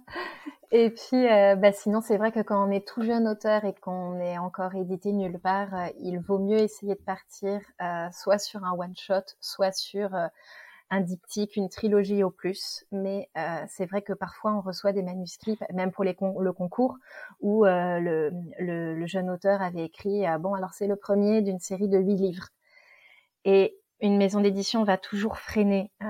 Et 0.71 0.91
puis, 0.91 1.27
euh, 1.27 1.55
bah, 1.55 1.71
sinon, 1.71 2.01
c'est 2.01 2.17
vrai 2.17 2.31
que 2.31 2.41
quand 2.41 2.67
on 2.67 2.69
est 2.69 2.87
tout 2.87 3.01
jeune 3.01 3.27
auteur 3.27 3.65
et 3.65 3.73
qu'on 3.73 4.19
est 4.19 4.37
encore 4.37 4.75
édité 4.75 5.11
nulle 5.11 5.39
part, 5.39 5.73
euh, 5.73 5.87
il 5.99 6.19
vaut 6.19 6.37
mieux 6.37 6.59
essayer 6.59 6.93
de 6.93 7.01
partir 7.01 7.59
euh, 7.81 8.07
soit 8.11 8.37
sur 8.37 8.63
un 8.63 8.73
one-shot, 8.73 9.23
soit 9.41 9.71
sur 9.71 10.11
un 10.91 11.01
diptyque, 11.01 11.55
une 11.55 11.69
trilogie 11.69 12.23
au 12.23 12.29
plus. 12.29 12.85
Mais 12.91 13.29
c'est 13.67 13.87
vrai 13.87 14.03
que 14.03 14.13
parfois, 14.13 14.53
on 14.53 14.61
reçoit 14.61 14.93
des 14.93 15.03
manuscrits, 15.03 15.57
même 15.73 15.91
pour 15.91 16.03
les 16.03 16.15
le 16.39 16.53
concours, 16.53 16.97
où 17.41 17.65
le, 17.65 18.31
le, 18.59 18.95
le, 18.95 19.05
jeune 19.07 19.29
auteur 19.29 19.61
avait 19.61 19.85
écrit 19.85 20.25
Bon, 20.39 20.53
alors 20.53 20.73
c'est 20.73 20.87
le 20.87 20.95
premier 20.95 21.41
d'une 21.41 21.59
série 21.59 21.89
de 21.89 21.97
huit 21.97 22.15
livres. 22.15 22.49
Et 23.45 23.79
une 24.01 24.17
maison 24.17 24.39
d'édition 24.39 24.83
va 24.85 24.97
toujours 24.97 25.37
freiner 25.37 25.91
euh, 26.01 26.05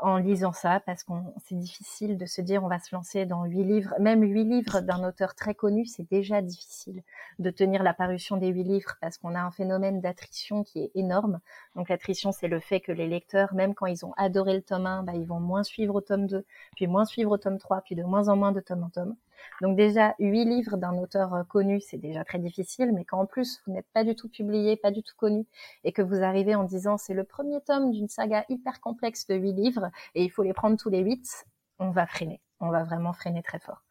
en 0.00 0.18
lisant 0.18 0.52
ça 0.52 0.80
parce 0.86 1.02
qu'on 1.02 1.34
c'est 1.44 1.56
difficile 1.56 2.16
de 2.16 2.26
se 2.26 2.40
dire 2.40 2.62
on 2.62 2.68
va 2.68 2.78
se 2.78 2.94
lancer 2.94 3.26
dans 3.26 3.44
huit 3.44 3.64
livres, 3.64 3.92
même 3.98 4.22
huit 4.22 4.44
livres 4.44 4.80
d'un 4.80 5.02
auteur 5.02 5.34
très 5.34 5.54
connu, 5.54 5.84
c'est 5.84 6.08
déjà 6.08 6.40
difficile 6.42 7.02
de 7.40 7.50
tenir 7.50 7.82
la 7.82 7.92
parution 7.92 8.36
des 8.36 8.48
huit 8.48 8.62
livres 8.62 8.94
parce 9.00 9.18
qu'on 9.18 9.34
a 9.34 9.40
un 9.40 9.50
phénomène 9.50 10.00
d'attrition 10.00 10.62
qui 10.62 10.78
est 10.78 10.92
énorme. 10.94 11.40
Donc 11.74 11.88
l'attrition, 11.88 12.30
c'est 12.30 12.48
le 12.48 12.60
fait 12.60 12.80
que 12.80 12.92
les 12.92 13.08
lecteurs, 13.08 13.52
même 13.52 13.74
quand 13.74 13.86
ils 13.86 14.06
ont 14.06 14.12
adoré 14.16 14.54
le 14.54 14.62
tome 14.62 14.86
1, 14.86 15.02
bah, 15.02 15.14
ils 15.16 15.26
vont 15.26 15.40
moins 15.40 15.64
suivre 15.64 15.96
au 15.96 16.00
tome 16.00 16.28
2, 16.28 16.44
puis 16.76 16.86
moins 16.86 17.04
suivre 17.04 17.32
au 17.32 17.38
tome 17.38 17.58
3, 17.58 17.80
puis 17.80 17.96
de 17.96 18.04
moins 18.04 18.28
en 18.28 18.36
moins 18.36 18.52
de 18.52 18.60
tome 18.60 18.84
en 18.84 18.90
tome. 18.90 19.16
Donc 19.60 19.76
déjà, 19.76 20.14
huit 20.18 20.44
livres 20.44 20.76
d'un 20.76 20.98
auteur 20.98 21.34
euh, 21.34 21.44
connu, 21.44 21.80
c'est 21.80 21.98
déjà 21.98 22.24
très 22.24 22.38
difficile, 22.38 22.92
mais 22.92 23.04
quand 23.04 23.20
en 23.20 23.26
plus 23.26 23.62
vous 23.66 23.72
n'êtes 23.72 23.88
pas 23.92 24.04
du 24.04 24.16
tout 24.16 24.28
publié, 24.28 24.76
pas 24.76 24.90
du 24.90 25.02
tout 25.02 25.14
connu, 25.16 25.46
et 25.84 25.92
que 25.92 26.02
vous 26.02 26.22
arrivez 26.22 26.54
en 26.54 26.64
disant 26.64 26.96
c'est 26.98 27.14
le 27.14 27.24
premier 27.24 27.60
tome 27.60 27.92
d'une 27.92 28.08
saga 28.08 28.44
hyper 28.48 28.80
complexe 28.80 29.26
de 29.26 29.34
huit 29.34 29.52
livres, 29.52 29.90
et 30.14 30.24
il 30.24 30.30
faut 30.30 30.42
les 30.42 30.52
prendre 30.52 30.76
tous 30.76 30.90
les 30.90 31.00
huit, 31.00 31.46
on 31.78 31.90
va 31.90 32.06
freiner. 32.06 32.40
On 32.60 32.70
va 32.70 32.84
vraiment 32.84 33.12
freiner 33.12 33.42
très 33.42 33.58
fort. 33.58 33.82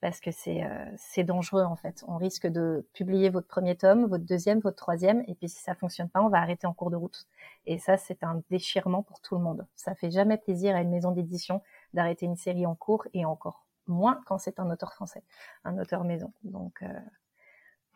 Parce 0.00 0.20
que 0.20 0.30
c'est 0.30 0.62
euh, 0.64 1.24
dangereux 1.24 1.64
en 1.64 1.76
fait. 1.76 2.04
On 2.06 2.16
risque 2.16 2.46
de 2.46 2.86
publier 2.92 3.30
votre 3.30 3.46
premier 3.46 3.76
tome, 3.76 4.06
votre 4.06 4.24
deuxième, 4.24 4.60
votre 4.60 4.76
troisième, 4.76 5.24
et 5.26 5.34
puis 5.34 5.48
si 5.48 5.62
ça 5.62 5.74
fonctionne 5.74 6.08
pas, 6.08 6.22
on 6.22 6.28
va 6.28 6.38
arrêter 6.38 6.66
en 6.66 6.74
cours 6.74 6.90
de 6.90 6.96
route. 6.96 7.26
Et 7.66 7.78
ça, 7.78 7.96
c'est 7.96 8.22
un 8.22 8.42
déchirement 8.50 9.02
pour 9.02 9.20
tout 9.20 9.36
le 9.36 9.40
monde. 9.42 9.66
Ça 9.74 9.94
fait 9.94 10.10
jamais 10.10 10.36
plaisir 10.36 10.76
à 10.76 10.82
une 10.82 10.90
maison 10.90 11.12
d'édition 11.12 11.62
d'arrêter 11.94 12.26
une 12.26 12.36
série 12.36 12.66
en 12.66 12.74
cours 12.74 13.06
et 13.14 13.24
encore 13.24 13.65
moins 13.86 14.20
quand 14.26 14.38
c'est 14.38 14.60
un 14.60 14.70
auteur 14.70 14.92
français, 14.92 15.22
un 15.64 15.78
auteur 15.78 16.04
maison. 16.04 16.32
Donc 16.42 16.82
euh, 16.82 16.86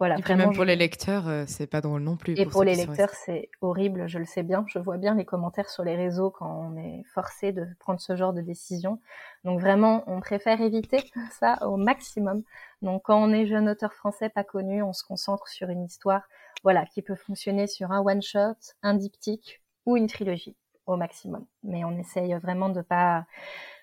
voilà. 0.01 0.17
Et 0.17 0.35
même 0.35 0.55
pour 0.55 0.65
les 0.65 0.77
lecteurs, 0.77 1.29
euh, 1.29 1.45
c'est 1.47 1.67
pas 1.67 1.83
drôle 1.83 2.01
non 2.01 2.17
plus. 2.17 2.33
Et 2.39 2.47
pour, 2.47 2.65
les 2.65 2.75
lecteurs, 2.75 3.11
c'est 3.11 3.51
horrible. 3.61 4.09
Je 4.09 4.19
le 4.19 4.25
sais 4.25 4.43
bien. 4.43 4.65
Je 4.67 4.79
vois 4.79 4.97
bien 4.97 5.15
les 5.15 5.27
commentaires 5.27 5.69
sur 5.69 5.85
les 5.85 5.95
réseaux 5.95 6.31
quand 6.31 6.51
on 6.51 6.77
est 6.79 7.05
forcé 7.13 7.53
de 7.53 7.67
prendre 7.79 8.01
ce 8.01 8.17
genre 8.17 8.33
de 8.33 8.41
décision. 8.41 8.99
Donc 9.45 9.61
vraiment, 9.61 10.03
on 10.07 10.21
préfère 10.21 10.63
éviter 10.63 11.05
ça 11.39 11.59
au 11.69 11.77
maximum. 11.77 12.43
Donc 12.81 13.03
quand 13.05 13.23
on 13.23 13.31
est 13.31 13.47
jeune 13.47 13.69
auteur 13.69 13.93
français 13.93 14.31
pas 14.31 14.43
connu, 14.43 14.83
on 14.83 14.95
se 14.95 15.05
concentre 15.05 15.49
sur 15.49 15.69
une 15.69 15.85
histoire, 15.85 16.23
voilà, 16.63 16.87
qui 16.87 17.03
peut 17.03 17.15
fonctionner 17.15 17.67
sur 17.67 17.93
un 17.93 18.01
one 18.01 18.23
shot, 18.23 18.57
un 18.83 18.95
diptyque 18.95 19.61
ou 19.85 19.99
une 19.99 20.07
trilogie 20.07 20.57
au 20.87 20.97
maximum. 20.97 21.45
Mais 21.63 21.85
on 21.85 21.99
essaye 21.99 22.33
vraiment 22.39 22.71
de 22.71 22.81
pas 22.81 23.27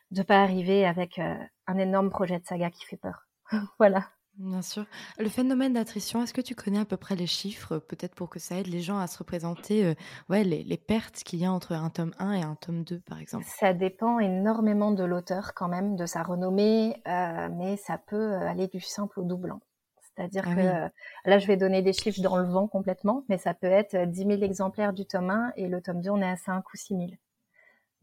de 0.10 0.24
pas 0.24 0.41
arriver 0.41 0.84
avec 0.84 1.20
euh, 1.20 1.36
un 1.68 1.78
énorme 1.78 2.10
projet 2.10 2.40
de 2.40 2.46
saga 2.46 2.70
qui 2.72 2.86
fait 2.86 2.98
peur. 2.98 3.28
voilà. 3.80 4.10
Bien 4.36 4.62
sûr. 4.62 4.86
Le 5.18 5.30
phénomène 5.30 5.74
d'attrition, 5.74 6.22
est-ce 6.24 6.34
que 6.34 6.42
tu 6.42 6.54
connais 6.56 6.80
à 6.80 6.86
peu 6.86 6.96
près 6.98 7.16
les 7.16 7.26
chiffres, 7.28 7.78
peut-être 7.80 8.14
pour 8.16 8.30
que 8.30 8.40
ça 8.40 8.56
aide 8.60 8.68
les 8.68 8.82
gens 8.82 9.00
à 9.00 9.08
se 9.08 9.18
représenter 9.18 9.84
euh, 9.86 9.96
ouais, 10.30 10.44
les, 10.44 10.64
les 10.64 10.78
pertes 10.78 11.24
qu'il 11.24 11.40
y 11.40 11.46
a 11.46 11.52
entre 11.52 11.74
un 11.74 11.90
tome 11.90 12.14
1 12.20 12.34
et 12.34 12.42
un 12.44 12.56
tome 12.56 12.84
2, 12.84 13.00
par 13.02 13.20
exemple? 13.20 13.52
Ça 13.60 13.74
dépend 13.74 14.20
énormément 14.20 14.92
de 14.92 15.04
l'auteur 15.04 15.54
quand 15.56 15.68
même, 15.68 15.96
de 15.96 16.06
sa 16.06 16.22
renommée, 16.24 17.02
euh, 17.08 17.50
mais 17.52 17.78
ça 17.78 17.98
peut 17.98 18.16
euh, 18.34 18.48
aller 18.48 18.68
du 18.68 18.80
simple 18.80 19.20
au 19.20 19.24
doublant. 19.24 19.62
C'est-à-dire 20.02 20.46
Ah 20.46 20.56
que 20.56 20.60
oui. 20.60 20.76
euh, 20.86 20.90
là, 21.26 21.40
je 21.40 21.48
vais 21.48 21.58
donner 21.58 21.82
des 21.82 21.94
chiffres 21.94 22.22
dans 22.22 22.38
le 22.38 22.48
vent 22.48 22.68
complètement, 22.68 23.24
mais 23.30 23.38
ça 23.38 23.54
peut 23.54 23.68
être 23.68 23.94
euh, 23.96 24.06
10 24.06 24.26
000 24.26 24.42
exemplaires 24.44 24.94
du 24.94 25.06
tome 25.06 25.30
1 25.30 25.54
et 25.56 25.68
le 25.68 25.82
tome 25.82 26.02
2, 26.02 26.10
on 26.12 26.22
est 26.22 26.30
à 26.30 26.36
5 26.36 26.63
ou 26.74 26.78
6 26.78 26.96
000. 26.96 27.18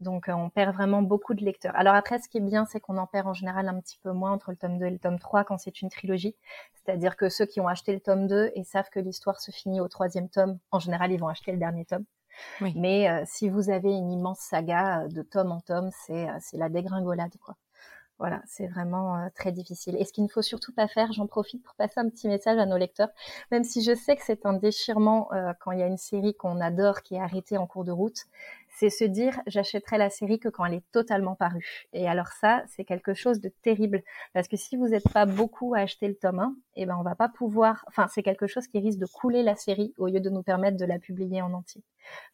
Donc, 0.01 0.27
euh, 0.27 0.33
on 0.33 0.49
perd 0.49 0.75
vraiment 0.75 1.01
beaucoup 1.01 1.33
de 1.33 1.43
lecteurs. 1.43 1.75
Alors 1.75 1.95
après, 1.95 2.19
ce 2.19 2.27
qui 2.27 2.37
est 2.37 2.41
bien, 2.41 2.65
c'est 2.65 2.79
qu'on 2.79 2.97
en 2.97 3.07
perd 3.07 3.27
en 3.27 3.33
général 3.33 3.67
un 3.69 3.79
petit 3.79 3.97
peu 4.03 4.11
moins 4.11 4.31
entre 4.31 4.51
le 4.51 4.57
tome 4.57 4.77
2 4.77 4.85
et 4.85 4.89
le 4.89 4.99
tome 4.99 5.19
3 5.19 5.45
quand 5.45 5.57
c'est 5.57 5.81
une 5.81 5.89
trilogie. 5.89 6.35
C'est-à-dire 6.73 7.15
que 7.15 7.29
ceux 7.29 7.45
qui 7.45 7.61
ont 7.61 7.67
acheté 7.67 7.93
le 7.93 8.01
tome 8.01 8.27
2 8.27 8.51
et 8.55 8.63
savent 8.63 8.89
que 8.89 8.99
l'histoire 8.99 9.39
se 9.39 9.51
finit 9.51 9.79
au 9.79 9.87
troisième 9.87 10.29
tome, 10.29 10.59
en 10.71 10.79
général, 10.79 11.11
ils 11.11 11.19
vont 11.19 11.29
acheter 11.29 11.51
le 11.51 11.57
dernier 11.57 11.85
tome. 11.85 12.05
Oui. 12.61 12.73
Mais 12.75 13.09
euh, 13.09 13.23
si 13.25 13.47
vous 13.49 13.69
avez 13.69 13.93
une 13.93 14.11
immense 14.11 14.39
saga 14.39 15.03
euh, 15.03 15.07
de 15.07 15.21
tome 15.21 15.51
en 15.53 15.61
tome, 15.61 15.89
c'est 16.05 16.29
euh, 16.29 16.37
c'est 16.41 16.57
la 16.57 16.67
dégringolade, 16.67 17.37
quoi. 17.37 17.55
Voilà, 18.17 18.41
c'est 18.47 18.67
vraiment 18.67 19.17
euh, 19.17 19.27
très 19.35 19.51
difficile. 19.51 19.97
Et 19.99 20.05
ce 20.05 20.13
qu'il 20.13 20.23
ne 20.23 20.29
faut 20.29 20.41
surtout 20.41 20.71
pas 20.73 20.87
faire, 20.87 21.11
j'en 21.11 21.27
profite 21.27 21.61
pour 21.63 21.75
passer 21.75 21.99
un 21.99 22.07
petit 22.07 22.29
message 22.29 22.57
à 22.57 22.65
nos 22.65 22.77
lecteurs, 22.77 23.09
même 23.51 23.65
si 23.65 23.83
je 23.83 23.93
sais 23.93 24.15
que 24.15 24.23
c'est 24.23 24.45
un 24.45 24.53
déchirement 24.53 25.27
euh, 25.33 25.51
quand 25.59 25.71
il 25.71 25.79
y 25.79 25.83
a 25.83 25.87
une 25.87 25.97
série 25.97 26.33
qu'on 26.33 26.61
adore 26.61 27.01
qui 27.01 27.15
est 27.15 27.19
arrêtée 27.19 27.57
en 27.57 27.67
cours 27.67 27.83
de 27.83 27.91
route, 27.91 28.25
c'est 28.77 28.89
se 28.89 29.03
dire 29.05 29.39
j'achèterai 29.47 29.97
la 29.97 30.09
série 30.09 30.39
que 30.39 30.49
quand 30.49 30.65
elle 30.65 30.75
est 30.75 30.91
totalement 30.91 31.35
parue. 31.35 31.85
Et 31.93 32.07
alors 32.07 32.27
ça, 32.27 32.63
c'est 32.67 32.85
quelque 32.85 33.13
chose 33.13 33.39
de 33.39 33.49
terrible 33.61 34.03
parce 34.33 34.47
que 34.47 34.57
si 34.57 34.75
vous 34.75 34.89
n'êtes 34.89 35.09
pas 35.11 35.25
beaucoup 35.25 35.73
à 35.73 35.79
acheter 35.79 36.07
le 36.07 36.15
tome 36.15 36.39
1, 36.39 36.55
eh 36.75 36.85
ben 36.85 36.97
on 36.99 37.03
va 37.03 37.15
pas 37.15 37.29
pouvoir. 37.29 37.85
Enfin, 37.87 38.07
c'est 38.13 38.23
quelque 38.23 38.47
chose 38.47 38.67
qui 38.67 38.79
risque 38.79 38.99
de 38.99 39.05
couler 39.05 39.43
la 39.43 39.55
série 39.55 39.93
au 39.97 40.07
lieu 40.07 40.19
de 40.19 40.29
nous 40.29 40.43
permettre 40.43 40.77
de 40.77 40.85
la 40.85 40.99
publier 40.99 41.41
en 41.41 41.53
entier. 41.53 41.83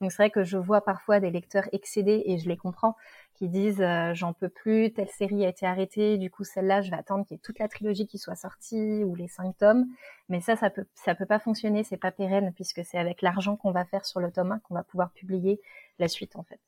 Donc 0.02 0.12
c'est 0.12 0.18
vrai 0.18 0.30
que 0.30 0.44
je 0.44 0.58
vois 0.58 0.82
parfois 0.82 1.20
des 1.20 1.32
lecteurs 1.32 1.68
excédés 1.72 2.24
et 2.26 2.38
je 2.38 2.50
les 2.50 2.58
comprends 2.58 2.96
qui 3.42 3.50
disent 3.50 3.82
euh, 3.82 4.14
j'en 4.14 4.34
peux 4.34 4.50
plus, 4.50 4.94
telle 4.94 5.10
série 5.10 5.46
a 5.46 5.50
été 5.50 5.66
arrêtée, 5.66 6.18
du 6.20 6.30
coup 6.30 6.44
celle-là 6.44 6.82
je 6.82 6.92
vais 6.92 6.98
attendre 6.98 7.26
qu'il 7.26 7.36
y 7.36 7.40
ait 7.40 7.42
toute 7.44 7.58
la 7.58 7.68
trilogie 7.68 8.06
qui 8.06 8.20
soit 8.20 8.36
sortie 8.36 9.04
ou 9.04 9.16
les 9.16 9.28
cinq 9.28 9.58
tomes. 9.58 9.88
Mais 10.30 10.42
ça, 10.42 10.56
ça 10.56 10.70
peut 10.70 10.86
ça 10.94 11.16
peut 11.16 11.26
pas 11.26 11.40
fonctionner, 11.40 11.84
c'est 11.84 11.98
pas 11.98 12.12
pérenne 12.12 12.54
puisque 12.54 12.86
c'est 12.86 13.00
avec 13.00 13.24
l'argent 13.24 13.56
qu'on 13.58 13.72
va 13.72 13.84
faire 13.86 14.06
sur 14.06 14.20
le 14.20 14.32
tome 14.32 14.52
1 14.52 14.60
qu'on 14.60 14.76
va 14.76 14.84
pouvoir 14.84 15.12
publier 15.12 15.60
la 15.98 16.08
suite 16.08 16.36
en 16.36 16.44
fait. 16.44 16.60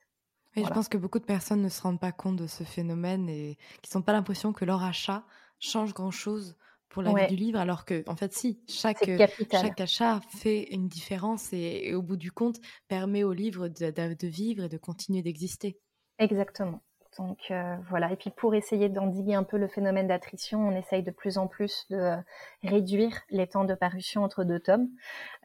Voilà. 0.56 0.70
je 0.70 0.72
pense 0.72 0.88
que 0.90 0.98
beaucoup 0.98 1.20
de 1.20 1.26
personnes 1.26 1.62
ne 1.62 1.70
se 1.70 1.82
rendent 1.82 2.00
pas 2.00 2.12
compte 2.12 2.38
de 2.38 2.48
ce 2.48 2.64
phénomène 2.64 3.30
et 3.30 3.58
qui 3.82 3.96
n'ont 3.96 4.04
pas 4.04 4.14
l'impression 4.14 4.54
que 4.54 4.66
leur 4.66 4.84
achat 4.84 5.26
change 5.60 5.94
grand-chose 5.94 6.58
pour 6.90 7.02
la 7.02 7.12
Ouais. 7.12 7.28
vie 7.28 7.36
du 7.36 7.36
livre, 7.36 7.60
alors 7.60 7.86
que, 7.86 8.04
en 8.08 8.16
fait, 8.16 8.34
si, 8.34 8.62
chaque, 8.68 9.10
chaque 9.50 9.82
achat 9.82 10.22
fait 10.30 10.72
une 10.74 10.88
différence 10.88 11.52
et, 11.54 11.82
et 11.86 11.96
au 11.96 12.04
bout 12.04 12.18
du 12.18 12.32
compte 12.32 12.60
permet 12.88 13.24
au 13.24 13.34
livre 13.34 13.68
de 13.68 14.28
vivre 14.28 14.64
et 14.66 14.70
de 14.70 14.78
continuer 14.78 15.24
d'exister. 15.24 15.80
Exactement. 16.20 16.80
Donc 17.18 17.38
euh, 17.52 17.76
voilà. 17.90 18.12
Et 18.12 18.16
puis 18.16 18.32
pour 18.32 18.56
essayer 18.56 18.90
d'endiguer 18.90 19.36
un 19.36 19.44
peu 19.44 19.58
le 19.58 19.68
phénomène 19.68 20.08
d'attrition, 20.08 20.68
on 20.68 20.76
essaye 20.76 21.04
de 21.04 21.12
plus 21.12 21.38
en 21.38 21.48
plus 21.48 21.86
de 21.92 21.98
euh, 21.98 22.16
réduire 22.64 23.16
les 23.30 23.46
temps 23.48 23.66
de 23.66 23.76
parution 23.76 24.24
entre 24.24 24.44
deux 24.44 24.60
tomes. 24.60 24.88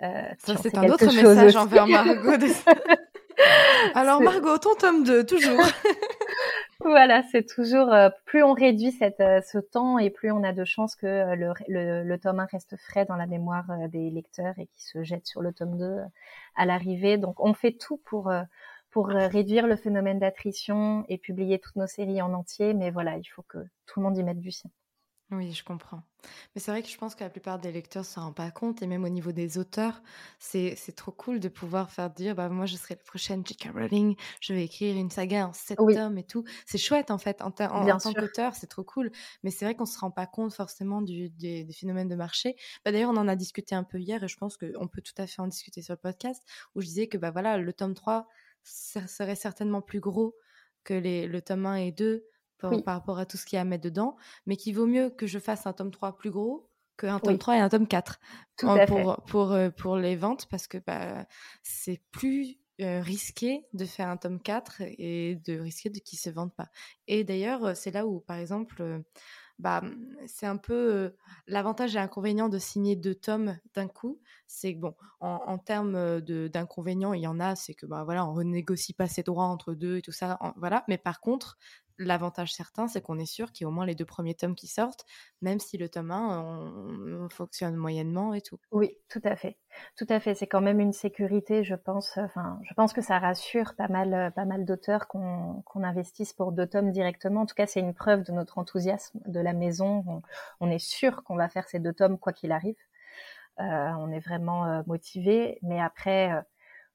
Euh, 0.03 0.23
Ça, 0.39 0.57
c'est 0.57 0.77
un 0.79 0.85
autre 0.89 1.05
message 1.05 1.47
aussi. 1.47 1.57
envers 1.59 1.87
Margot. 1.87 2.37
de- 2.39 2.47
Alors, 3.95 4.21
Margot, 4.21 4.59
ton 4.59 4.75
tome 4.75 5.05
2, 5.05 5.25
toujours. 5.25 5.61
Voilà, 6.81 7.23
c'est 7.33 7.45
toujours 7.45 7.93
euh, 7.93 8.09
plus 8.25 8.43
on 8.45 8.53
réduit 8.55 8.93
cette, 8.93 9.19
euh, 9.21 9.41
ce 9.43 9.59
temps 9.59 9.99
et 9.99 10.11
plus 10.11 10.31
on 10.31 10.45
a 10.45 10.53
de 10.53 10.65
chances 10.65 10.95
que 10.95 11.07
euh, 11.07 11.35
le, 11.35 11.53
le, 11.67 12.05
le 12.05 12.19
tome 12.19 12.39
1 12.39 12.47
reste 12.53 12.77
frais 12.77 13.05
dans 13.05 13.17
la 13.17 13.27
mémoire 13.27 13.65
des 13.89 14.11
lecteurs 14.11 14.55
et 14.59 14.67
qui 14.67 14.85
se 14.85 15.03
jette 15.03 15.27
sur 15.27 15.43
le 15.43 15.53
tome 15.53 15.77
2 15.77 15.85
euh, 15.85 16.05
à 16.57 16.67
l'arrivée. 16.67 17.19
Donc 17.19 17.41
on 17.41 17.53
fait 17.53 17.73
tout 17.73 18.01
pour 18.07 18.31
euh, 18.31 18.43
pour 18.91 19.11
euh, 19.11 19.29
réduire 19.29 19.67
le 19.67 19.77
phénomène 19.77 20.19
d'attrition 20.19 21.05
et 21.09 21.19
publier 21.19 21.59
toutes 21.59 21.77
nos 21.77 21.87
séries 21.87 22.23
en 22.23 22.33
entier, 22.35 22.75
mais 22.75 22.91
voilà, 22.91 23.17
il 23.19 23.25
faut 23.27 23.43
que 23.43 23.59
tout 23.87 24.01
le 24.01 24.05
monde 24.05 24.19
y 24.19 24.23
mette 24.25 24.41
du 24.41 24.51
sien. 24.53 24.71
Oui, 25.31 25.53
je 25.53 25.63
comprends. 25.63 26.03
Mais 26.55 26.61
c'est 26.61 26.71
vrai 26.71 26.83
que 26.83 26.89
je 26.89 26.97
pense 26.97 27.15
que 27.15 27.23
la 27.23 27.29
plupart 27.29 27.59
des 27.59 27.71
lecteurs 27.71 28.03
ne 28.03 28.07
s'en 28.07 28.23
rendent 28.23 28.35
pas 28.35 28.51
compte, 28.51 28.81
et 28.81 28.87
même 28.87 29.05
au 29.05 29.11
niveau 29.11 29.31
des 29.31 29.59
auteurs, 29.59 30.03
c'est 30.39 30.75
trop 30.97 31.13
cool 31.13 31.39
de 31.39 31.49
pouvoir 31.51 31.91
faire 31.91 32.09
dire, 32.09 32.35
bah 32.35 32.49
moi 32.49 32.65
je 32.65 32.77
serai 32.77 32.95
la 32.95 33.03
prochaine 33.05 33.45
J.K. 33.47 33.69
Rowling, 33.75 34.17
je 34.41 34.55
vais 34.55 34.65
écrire 34.65 34.97
une 34.97 35.11
saga 35.11 35.49
en 35.49 35.53
sept 35.53 35.79
Oui. 35.79 35.95
tomes 35.95 36.17
et 36.17 36.25
tout. 36.25 36.45
C'est 36.67 36.79
chouette 36.79 37.11
en 37.11 37.19
fait, 37.19 37.43
en, 37.43 37.51
tant 37.51 38.15
qu'auteur, 38.15 38.55
c'est 38.55 38.69
trop 38.69 38.85
cool. 38.85 39.11
Mais 39.43 39.51
c'est 39.51 39.67
vrai 39.67 39.75
qu'on 39.75 39.85
se 39.85 39.99
rend 39.99 40.11
pas 40.11 40.27
compte 40.27 40.55
forcément 40.55 41.03
du, 41.03 41.29
des, 41.29 41.63
des 41.65 41.73
phénomènes 41.75 42.09
de 42.09 42.17
marché. 42.17 42.57
Bah, 42.87 42.93
D'ailleurs, 42.93 43.11
on 43.11 43.17
en 43.19 43.29
a 43.29 43.37
discuté 43.37 43.75
un 43.75 43.85
peu 43.85 43.99
hier, 44.01 44.25
et 44.25 44.29
je 44.29 44.37
pense 44.39 44.57
qu'on 44.57 44.89
peut 44.89 45.03
tout 45.03 45.13
à 45.19 45.27
fait 45.27 45.43
en 45.43 45.47
discuter 45.47 45.83
sur 45.83 45.93
le 45.93 45.99
podcast, 45.99 46.43
où 46.75 46.81
je 46.81 46.87
disais 46.87 47.07
que 47.07 47.19
bah 47.19 47.31
voilà, 47.33 47.59
le 47.59 47.73
tome 47.75 47.93
3 47.93 48.29
ça 48.69 49.07
serait 49.07 49.37
certainement 49.37 49.83
plus 49.83 50.01
gros 50.01 50.37
que 50.85 50.95
les, 50.95 51.27
le 51.27 51.43
tome 51.43 51.67
1 51.67 51.77
et 51.77 51.93
2 51.93 52.27
par, 52.59 52.77
Oui. 52.77 52.83
par 52.83 52.95
rapport 52.95 53.19
à 53.19 53.27
tout 53.27 53.37
ce 53.37 53.47
qu'il 53.47 53.57
y 53.57 53.59
a 53.59 53.63
à 53.63 53.65
mettre 53.65 53.85
dedans, 53.85 54.17
mais 54.47 54.57
qu'il 54.57 54.75
vaut 54.75 54.87
mieux 54.87 55.11
que 55.11 55.27
je 55.27 55.39
fasse 55.39 55.67
un 55.67 55.73
tome 55.73 55.91
3 55.91 56.17
plus 56.17 56.31
gros 56.31 56.71
qu'un 56.99 57.21
tome 57.21 57.39
Oui. 57.39 57.39
3 57.39 57.57
et 57.57 57.61
un 57.61 57.69
tome 57.69 57.87
4 57.87 58.19
Tout 58.57 58.71
à 58.75 58.87
fait. 58.87 59.07
pour, 59.07 59.23
pour, 59.27 59.53
euh, 59.53 59.71
pour 59.71 59.97
les 59.97 60.17
ventes 60.17 60.47
parce 60.51 60.67
que 60.67 60.79
bah, 60.79 61.27
c'est 61.63 62.03
plus 62.11 62.59
euh, 62.81 63.01
risqué 63.01 63.67
de 63.73 63.85
faire 63.85 64.09
un 64.09 64.17
tome 64.17 64.41
4 64.41 64.83
et 64.83 65.37
de 65.37 65.59
risquer 65.59 65.91
de 65.91 65.99
qu'il 65.99 66.19
se 66.19 66.31
vende 66.31 66.55
pas. 66.55 66.69
Et 67.07 67.25
d'ailleurs, 67.25 67.77
c'est 67.77 67.91
là 67.91 68.07
où, 68.07 68.21
par 68.21 68.37
exemple, 68.37 68.83
euh, 68.83 69.01
bah, 69.59 69.83
c'est 70.27 70.47
un 70.47 70.57
peu 70.57 71.13
l'avantage 71.47 71.95
et 71.97 71.99
l'inconvénient 71.99 72.49
de 72.49 72.59
signer 72.59 72.97
deux 72.97 73.15
tomes 73.15 73.59
d'un 73.75 73.89
coup. 73.89 74.21
C'est 74.47 74.75
que, 74.75 74.81
bon, 74.81 74.95
en, 75.21 75.59
termes 75.59 76.21
d'inconvénients, 76.21 77.13
il 77.13 77.23
y 77.23 77.27
en 77.27 77.41
a, 77.41 77.57
c'est 77.57 77.75
que, 77.75 77.87
bah, 77.87 78.05
voilà, 78.05 78.27
on 78.27 78.33
renégocie 78.35 78.93
pas 78.95 79.09
ses 79.09 79.23
droits 79.23 79.47
entre 79.47 79.75
deux 79.75 79.97
et 79.99 80.03
tout 80.03 80.13
ça, 80.13 80.37
en- 80.41 80.53
voilà. 80.57 80.85
Mais 80.89 80.99
par 80.99 81.21
contre, 81.21 81.59
l'avantage 81.99 82.53
certain, 82.53 82.89
c'est 82.89 83.01
qu'on 83.03 83.19
est 83.19 83.27
sûr 83.27 83.53
qu'il 83.53 83.65
y 83.65 83.67
a 83.67 83.69
au 83.69 83.73
moins 83.73 83.87
les 83.87 83.95
deux 83.95 84.05
premiers 84.05 84.35
tomes 84.35 84.55
qui 84.55 84.67
sortent, 84.67 85.05
même 85.43 85.59
si 85.59 85.77
le 85.79 85.89
tome 85.89 86.11
1 86.11 86.41
on- 86.43 87.25
on 87.25 87.29
fonctionne 87.29 87.77
moyennement 87.77 88.35
et 88.35 88.41
tout. 88.41 88.59
Oui, 88.71 88.97
tout 89.09 89.21
à 89.25 89.37
fait. 89.37 89.57
Tout 89.97 90.07
à 90.09 90.21
fait. 90.21 90.35
C'est 90.35 90.47
quand 90.47 90.61
même 90.61 90.81
une 90.81 90.93
sécurité, 90.93 91.65
je 91.65 91.75
pense. 91.75 92.17
Enfin, 92.19 92.61
je 92.63 92.75
pense 92.75 92.93
que 92.93 93.03
ça 93.03 93.19
rassure 93.19 93.75
pas 93.75 93.89
mal, 93.89 94.15
euh, 94.15 94.31
pas 94.31 94.45
mal 94.45 94.65
d'auteurs 94.65 95.09
qu'on 95.09 95.63
investisse 95.75 96.33
pour 96.33 96.53
deux 96.53 96.67
tomes 96.67 96.93
directement. 96.93 97.43
En 97.43 97.47
tout 97.47 97.55
cas, 97.55 97.67
c'est 97.67 97.81
une 97.81 97.95
preuve 97.95 98.25
de 98.25 98.33
notre 98.33 98.59
enthousiasme 98.59 99.19
de 99.27 99.41
la 99.41 99.53
maison. 99.53 100.23
On, 100.61 100.71
est 100.71 100.79
sûr 100.79 101.23
qu'on 101.25 101.37
va 101.37 101.49
faire 101.49 101.69
ces 101.69 101.81
deux 101.81 101.93
tomes 101.93 102.19
quoi 102.19 102.33
qu'il 102.33 102.53
arrive. 102.53 102.77
Euh, 103.61 103.65
on 103.99 104.11
est 104.13 104.21
vraiment 104.21 104.67
euh, 104.67 104.83
motivé. 104.87 105.59
Mais 105.63 105.81
après, 105.81 106.33
euh, 106.33 106.41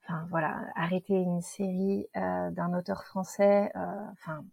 enfin 0.03 0.27
voilà, 0.29 0.61
arrêter 0.75 1.13
une 1.13 1.41
série 1.41 2.07
d'un 2.15 2.73
auteur 2.73 3.03
français, 3.05 3.71
enfin. 4.13 4.43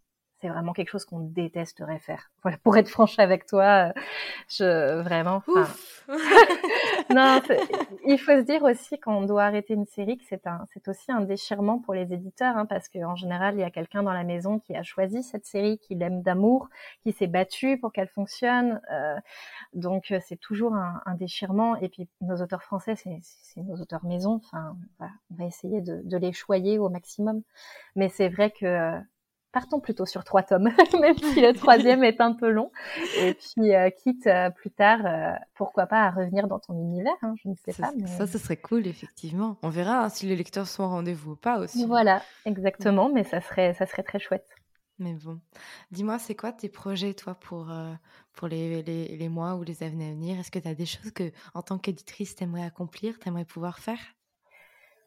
C'est 0.40 0.48
vraiment 0.48 0.72
quelque 0.72 0.90
chose 0.90 1.04
qu'on 1.04 1.20
détesterait 1.20 1.98
faire. 1.98 2.30
Voilà, 2.42 2.56
pour 2.58 2.76
être 2.76 2.88
franche 2.88 3.18
avec 3.18 3.46
toi, 3.46 3.88
euh, 3.88 4.00
je 4.48 5.02
vraiment. 5.02 5.42
Ouf 5.46 6.04
non, 7.10 7.40
il 8.06 8.18
faut 8.18 8.32
se 8.32 8.42
dire 8.42 8.62
aussi 8.62 8.98
qu'on 8.98 9.22
doit 9.22 9.44
arrêter 9.44 9.74
une 9.74 9.86
série 9.86 10.16
que 10.16 10.24
c'est 10.28 10.46
un, 10.46 10.64
c'est 10.72 10.88
aussi 10.88 11.12
un 11.12 11.20
déchirement 11.20 11.78
pour 11.78 11.94
les 11.94 12.12
éditeurs, 12.12 12.56
hein, 12.56 12.66
parce 12.66 12.88
qu'en 12.88 13.16
général, 13.16 13.54
il 13.54 13.60
y 13.60 13.64
a 13.64 13.70
quelqu'un 13.70 14.02
dans 14.02 14.12
la 14.12 14.24
maison 14.24 14.58
qui 14.58 14.74
a 14.74 14.82
choisi 14.82 15.22
cette 15.22 15.46
série, 15.46 15.78
qui 15.78 15.94
l'aime 15.94 16.22
d'amour, 16.22 16.68
qui 17.02 17.12
s'est 17.12 17.26
battu 17.26 17.78
pour 17.78 17.92
qu'elle 17.92 18.08
fonctionne. 18.08 18.80
euh, 18.92 19.16
donc, 19.74 20.10
euh, 20.10 20.18
c'est 20.26 20.36
toujours 20.36 20.74
un, 20.74 21.00
un 21.06 21.14
déchirement. 21.14 21.76
Et 21.76 21.88
puis, 21.88 22.08
nos 22.20 22.36
auteurs 22.36 22.62
français, 22.62 22.94
c'est, 22.96 23.20
nos 23.56 23.76
auteurs 23.80 24.04
maison. 24.04 24.40
Enfin, 24.44 24.76
voilà, 24.98 25.12
on 25.30 25.34
va 25.36 25.44
essayer 25.44 25.80
de, 25.80 26.00
de 26.04 26.16
les 26.16 26.32
choyer 26.32 26.78
au 26.78 26.88
maximum. 26.88 27.42
Mais 27.94 28.08
c'est 28.08 28.28
vrai 28.28 28.50
que 28.50 29.00
partons 29.52 29.80
plutôt 29.80 30.06
sur 30.06 30.24
trois 30.24 30.42
tomes, 30.42 30.70
même 31.00 31.16
si 31.16 31.40
le 31.40 31.52
troisième 31.52 32.04
est 32.04 32.20
un 32.20 32.32
peu 32.32 32.50
long. 32.50 32.70
Et 33.18 33.34
puis, 33.34 33.74
euh, 33.74 33.90
quitte 33.90 34.26
euh, 34.26 34.50
plus 34.50 34.70
tard, 34.70 35.00
euh, 35.04 35.32
pourquoi 35.54 35.86
pas 35.86 36.02
à 36.02 36.10
revenir 36.10 36.46
dans 36.48 36.58
ton 36.58 36.74
univers, 36.74 37.16
hein, 37.22 37.34
je 37.42 37.48
ne 37.48 37.54
sais 37.54 37.72
ça, 37.72 37.84
pas. 37.84 37.92
Mais... 37.96 38.06
ça, 38.06 38.26
ce 38.26 38.38
serait 38.38 38.56
cool, 38.56 38.86
effectivement. 38.86 39.58
On 39.62 39.68
verra 39.68 40.04
hein, 40.04 40.08
si 40.08 40.26
les 40.26 40.36
lecteurs 40.36 40.66
sont 40.66 40.84
au 40.84 40.88
rendez-vous 40.88 41.32
ou 41.32 41.36
pas 41.36 41.58
aussi. 41.58 41.84
Voilà, 41.86 42.22
exactement, 42.44 43.10
mais 43.12 43.24
ça 43.24 43.40
serait, 43.40 43.74
ça 43.74 43.86
serait 43.86 44.02
très 44.02 44.18
chouette. 44.18 44.48
Mais 44.98 45.14
bon, 45.14 45.40
dis-moi, 45.90 46.18
c'est 46.18 46.34
quoi 46.34 46.52
tes 46.52 46.68
projets, 46.68 47.14
toi, 47.14 47.34
pour, 47.34 47.72
pour 48.34 48.48
les, 48.48 48.82
les, 48.82 49.16
les 49.16 49.28
mois 49.30 49.56
ou 49.56 49.62
les 49.62 49.82
années 49.82 50.10
à 50.10 50.12
venir? 50.12 50.38
Est-ce 50.38 50.50
que 50.50 50.58
tu 50.58 50.68
as 50.68 50.74
des 50.74 50.84
choses 50.84 51.10
que, 51.12 51.32
en 51.54 51.62
tant 51.62 51.78
qu'éditrice, 51.78 52.36
tu 52.36 52.44
aimerais 52.44 52.64
accomplir, 52.64 53.18
tu 53.18 53.26
aimerais 53.26 53.46
pouvoir 53.46 53.78
faire? 53.78 53.98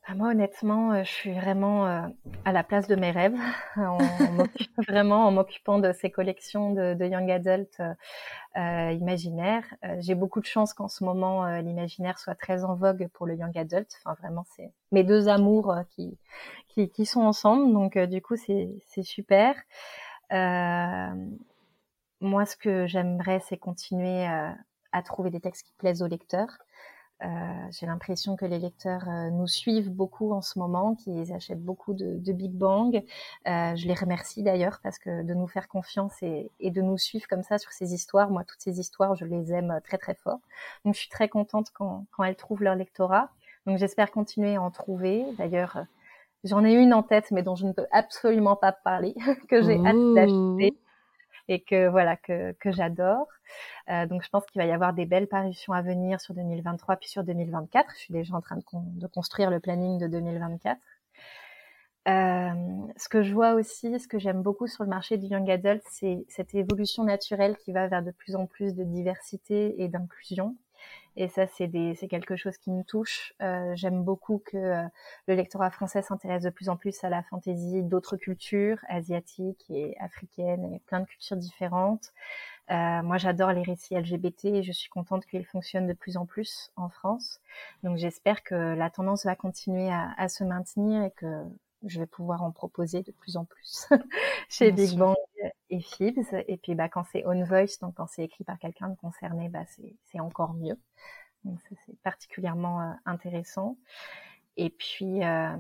Ah, 0.06 0.16
moi, 0.16 0.32
honnêtement, 0.32 0.92
euh, 0.92 1.04
je 1.06 1.10
suis 1.10 1.32
vraiment 1.32 1.88
euh, 1.88 2.02
à 2.44 2.52
la 2.52 2.64
place 2.64 2.88
de 2.88 2.96
mes 2.96 3.12
rêves, 3.12 3.38
vraiment 4.90 5.26
en 5.28 5.32
m'occupant 5.32 5.80
de 5.80 5.94
ces 5.94 6.12
collections 6.12 6.74
de, 6.74 7.06
young 7.06 7.32
adult 7.32 7.82
euh, 8.58 8.92
imaginaires. 8.92 9.64
Euh, 9.86 9.96
J'ai 10.02 10.16
beaucoup 10.16 10.42
de 10.42 10.46
chance 10.46 10.74
qu'en 10.74 10.90
ce 10.90 11.06
moment, 11.06 11.46
l'imaginaire 11.60 12.20
soit 12.20 12.36
très 12.36 12.66
en 12.66 12.76
vogue 12.76 13.08
pour 13.14 13.26
le 13.26 13.36
young 13.36 13.58
adult. 13.58 13.88
Enfin, 14.04 14.16
vraiment, 14.22 14.44
c'est 14.58 14.74
mes 14.92 15.06
deux 15.06 15.30
amours 15.30 15.74
qui, 15.92 16.18
qui, 16.68 17.06
sont 17.06 17.22
ensemble, 17.22 17.72
donc 17.72 17.98
du 17.98 18.22
coup, 18.22 18.36
c'est 18.36 19.04
super. 19.04 19.56
Moi, 22.20 22.46
ce 22.46 22.58
que 22.58 22.88
j'aimerais, 22.88 23.40
c'est 23.40 23.58
continuer 23.58 24.26
à 24.26 25.02
trouver 25.02 25.30
des 25.30 25.40
textes 25.40 25.66
qui 25.66 25.74
plaisent 25.78 26.02
aux 26.02 26.08
lecteurs. 26.08 26.58
Euh, 27.22 27.28
j'ai 27.72 27.86
l'impression 27.86 28.36
que 28.36 28.46
les 28.46 28.60
lecteurs 28.60 29.08
euh, 29.08 29.30
nous 29.30 29.48
suivent 29.48 29.90
beaucoup 29.90 30.34
en 30.34 30.42
ce 30.42 30.60
moment, 30.60 30.96
qu'ils 30.96 31.32
achètent 31.32 31.64
beaucoup 31.64 31.94
de, 31.94 32.18
de 32.18 32.34
Big 32.34 32.52
Bang. 32.52 32.96
Euh, 33.48 33.76
je 33.76 33.88
les 33.88 33.94
remercie 33.94 34.44
d'ailleurs 34.44 34.80
parce 34.84 35.00
que 35.00 35.24
de 35.24 35.34
nous 35.34 35.48
faire 35.48 35.68
confiance 35.68 36.22
et, 36.22 36.52
et, 36.60 36.72
de 36.72 36.82
nous 36.82 36.98
suivre 36.98 37.26
comme 37.28 37.44
ça 37.44 37.58
sur 37.58 37.72
ces 37.72 37.94
histoires. 37.94 38.30
Moi, 38.30 38.44
toutes 38.44 38.62
ces 38.62 38.80
histoires, 38.80 39.16
je 39.16 39.26
les 39.26 39.54
aime 39.54 39.80
très 39.86 39.98
très 39.98 40.16
fort. 40.16 40.40
Donc, 40.84 40.96
je 40.96 41.00
suis 41.00 41.10
très 41.10 41.30
contente 41.30 41.70
quand, 41.74 42.06
quand 42.12 42.24
elles 42.24 42.36
trouvent 42.36 42.64
leur 42.64 42.76
lectorat. 42.76 43.30
Donc, 43.66 43.78
j'espère 43.78 44.12
continuer 44.12 44.56
à 44.56 44.62
en 44.62 44.72
trouver. 44.72 45.26
D'ailleurs, 45.38 45.86
j'en 46.44 46.66
ai 46.66 46.74
une 46.74 46.94
en 46.94 47.04
tête, 47.04 47.32
mais 47.32 47.44
dont 47.44 47.56
je 47.56 47.66
ne 47.66 47.72
peux 47.72 47.88
absolument 47.92 48.58
pas 48.58 48.74
parler, 48.74 49.16
que 49.50 49.62
j'ai 49.62 49.78
hâte 49.78 50.14
d'acheter 50.16 50.76
et 51.48 51.62
que 51.62 51.88
voilà 51.88 52.16
que, 52.18 52.54
que 52.54 52.72
j'adore. 52.72 53.28
Euh, 53.90 54.06
donc 54.06 54.24
je 54.24 54.30
pense 54.30 54.46
qu'il 54.46 54.62
va 54.62 54.68
y 54.68 54.72
avoir 54.72 54.94
des 54.94 55.06
belles 55.06 55.28
parutions 55.28 55.74
à 55.74 55.82
venir 55.82 56.22
sur 56.22 56.34
2023 56.34 56.96
puis 56.98 57.10
sur 57.10 57.24
2024. 57.24 57.92
Je 57.94 58.00
suis 58.00 58.14
déjà 58.14 58.36
en 58.36 58.42
train 58.42 58.58
de, 58.58 58.64
de 58.74 59.08
construire 59.08 59.50
le 59.50 59.60
planning 59.60 60.00
de 60.00 60.08
2024. 60.08 60.80
Euh, 62.06 62.52
ce 62.98 63.08
que 63.08 63.24
je 63.24 63.34
vois 63.34 63.54
aussi, 63.54 63.98
ce 63.98 64.08
que 64.08 64.20
j'aime 64.20 64.42
beaucoup 64.42 64.68
sur 64.68 64.84
le 64.84 64.90
marché 64.90 65.18
du 65.18 65.28
young 65.28 65.50
adult, 65.50 65.82
c'est 65.90 66.26
cette 66.28 66.54
évolution 66.54 67.04
naturelle 67.06 67.56
qui 67.58 67.72
va 67.72 67.88
vers 67.88 68.04
de 68.04 68.12
plus 68.12 68.36
en 68.36 68.46
plus 68.46 68.76
de 68.76 68.84
diversité 68.84 69.82
et 69.82 69.88
d'inclusion. 69.88 70.58
Et 71.16 71.28
ça, 71.28 71.46
c'est 71.48 71.70
quelque 72.10 72.36
chose 72.36 72.58
qui 72.58 72.72
me 72.72 72.84
touche. 72.84 73.34
Euh, 73.42 73.74
J'aime 73.76 74.04
beaucoup 74.04 74.42
que 74.44 74.58
euh, 74.58 74.84
le 75.28 75.36
lectorat 75.36 75.70
français 75.70 76.02
s'intéresse 76.02 76.44
de 76.44 76.50
plus 76.50 76.70
en 76.70 76.76
plus 76.76 77.04
à 77.04 77.10
la 77.10 77.22
fantaisie 77.24 77.84
d'autres 77.84 78.18
cultures, 78.18 78.80
asiatiques 78.88 79.66
et 79.70 79.96
africaines, 80.00 80.74
et 80.74 80.80
plein 80.88 81.02
de 81.02 81.06
cultures 81.06 81.38
différentes. 81.38 82.14
Euh, 82.72 83.04
moi, 83.04 83.18
j'adore 83.18 83.52
les 83.52 83.62
récits 83.62 83.96
LGBT 83.96 84.46
et 84.46 84.64
je 84.64 84.72
suis 84.72 84.90
contente 84.90 85.26
qu'ils 85.26 85.46
fonctionnent 85.46 85.88
de 85.88 85.94
plus 85.94 86.18
en 86.18 86.26
plus 86.26 86.72
en 86.78 86.90
France. 86.90 87.40
Donc, 87.84 87.98
j'espère 87.98 88.44
que 88.44 88.56
la 88.56 88.90
tendance 88.90 89.26
va 89.26 89.36
continuer 89.36 89.92
à, 89.92 90.14
à, 90.18 90.30
se 90.30 90.44
maintenir 90.44 91.04
et 91.04 91.12
que 91.12 91.44
je 91.86 92.00
vais 92.00 92.06
pouvoir 92.06 92.44
en 92.44 92.52
proposer 92.52 93.04
de 93.04 93.12
plus 93.12 93.38
en 93.38 93.46
plus 93.46 93.88
chez 94.50 94.72
Big 94.72 94.98
Bang 94.98 95.16
et 95.70 95.82
Fibs. 95.82 96.34
Et 96.48 96.58
puis, 96.58 96.76
bah, 96.76 96.90
quand 96.90 97.04
c'est 97.12 97.26
on 97.26 97.44
voice, 97.44 97.80
donc 97.82 97.96
quand 97.96 98.08
c'est 98.08 98.24
écrit 98.24 98.44
par 98.44 98.60
quelqu'un 98.60 98.90
de 98.90 98.96
concerné, 98.96 99.50
bah, 99.50 99.66
c'est 100.06 100.20
encore 100.20 100.54
mieux. 100.54 100.80
Donc, 101.44 101.60
ça, 101.62 101.76
c'est 101.86 102.00
particulièrement 102.02 102.82
euh, 102.82 102.94
intéressant. 103.06 103.78
Et 104.56 104.70
puis, 104.70 105.24
euh, 105.24 105.56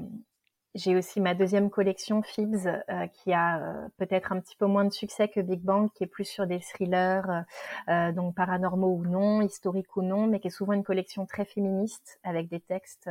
j'ai 0.75 0.95
aussi 0.95 1.21
ma 1.21 1.35
deuxième 1.35 1.69
collection 1.69 2.23
Fibs 2.23 2.65
euh, 2.65 3.07
qui 3.07 3.31
a 3.31 3.59
euh, 3.59 3.87
peut-être 3.97 4.31
un 4.31 4.39
petit 4.39 4.55
peu 4.55 4.65
moins 4.65 4.85
de 4.85 4.91
succès 4.91 5.27
que 5.27 5.39
Big 5.39 5.61
Bang, 5.61 5.91
qui 5.93 6.03
est 6.03 6.07
plus 6.07 6.25
sur 6.25 6.47
des 6.47 6.59
thrillers, 6.61 7.45
euh, 7.89 8.11
donc 8.11 8.35
paranormaux 8.35 8.95
ou 8.95 9.05
non, 9.05 9.41
historiques 9.41 9.95
ou 9.95 10.01
non, 10.01 10.25
mais 10.25 10.39
qui 10.39 10.47
est 10.47 10.51
souvent 10.51 10.73
une 10.73 10.83
collection 10.83 11.27
très 11.27 11.45
féministe 11.45 12.19
avec 12.23 12.49
des 12.49 12.59
textes, 12.59 13.09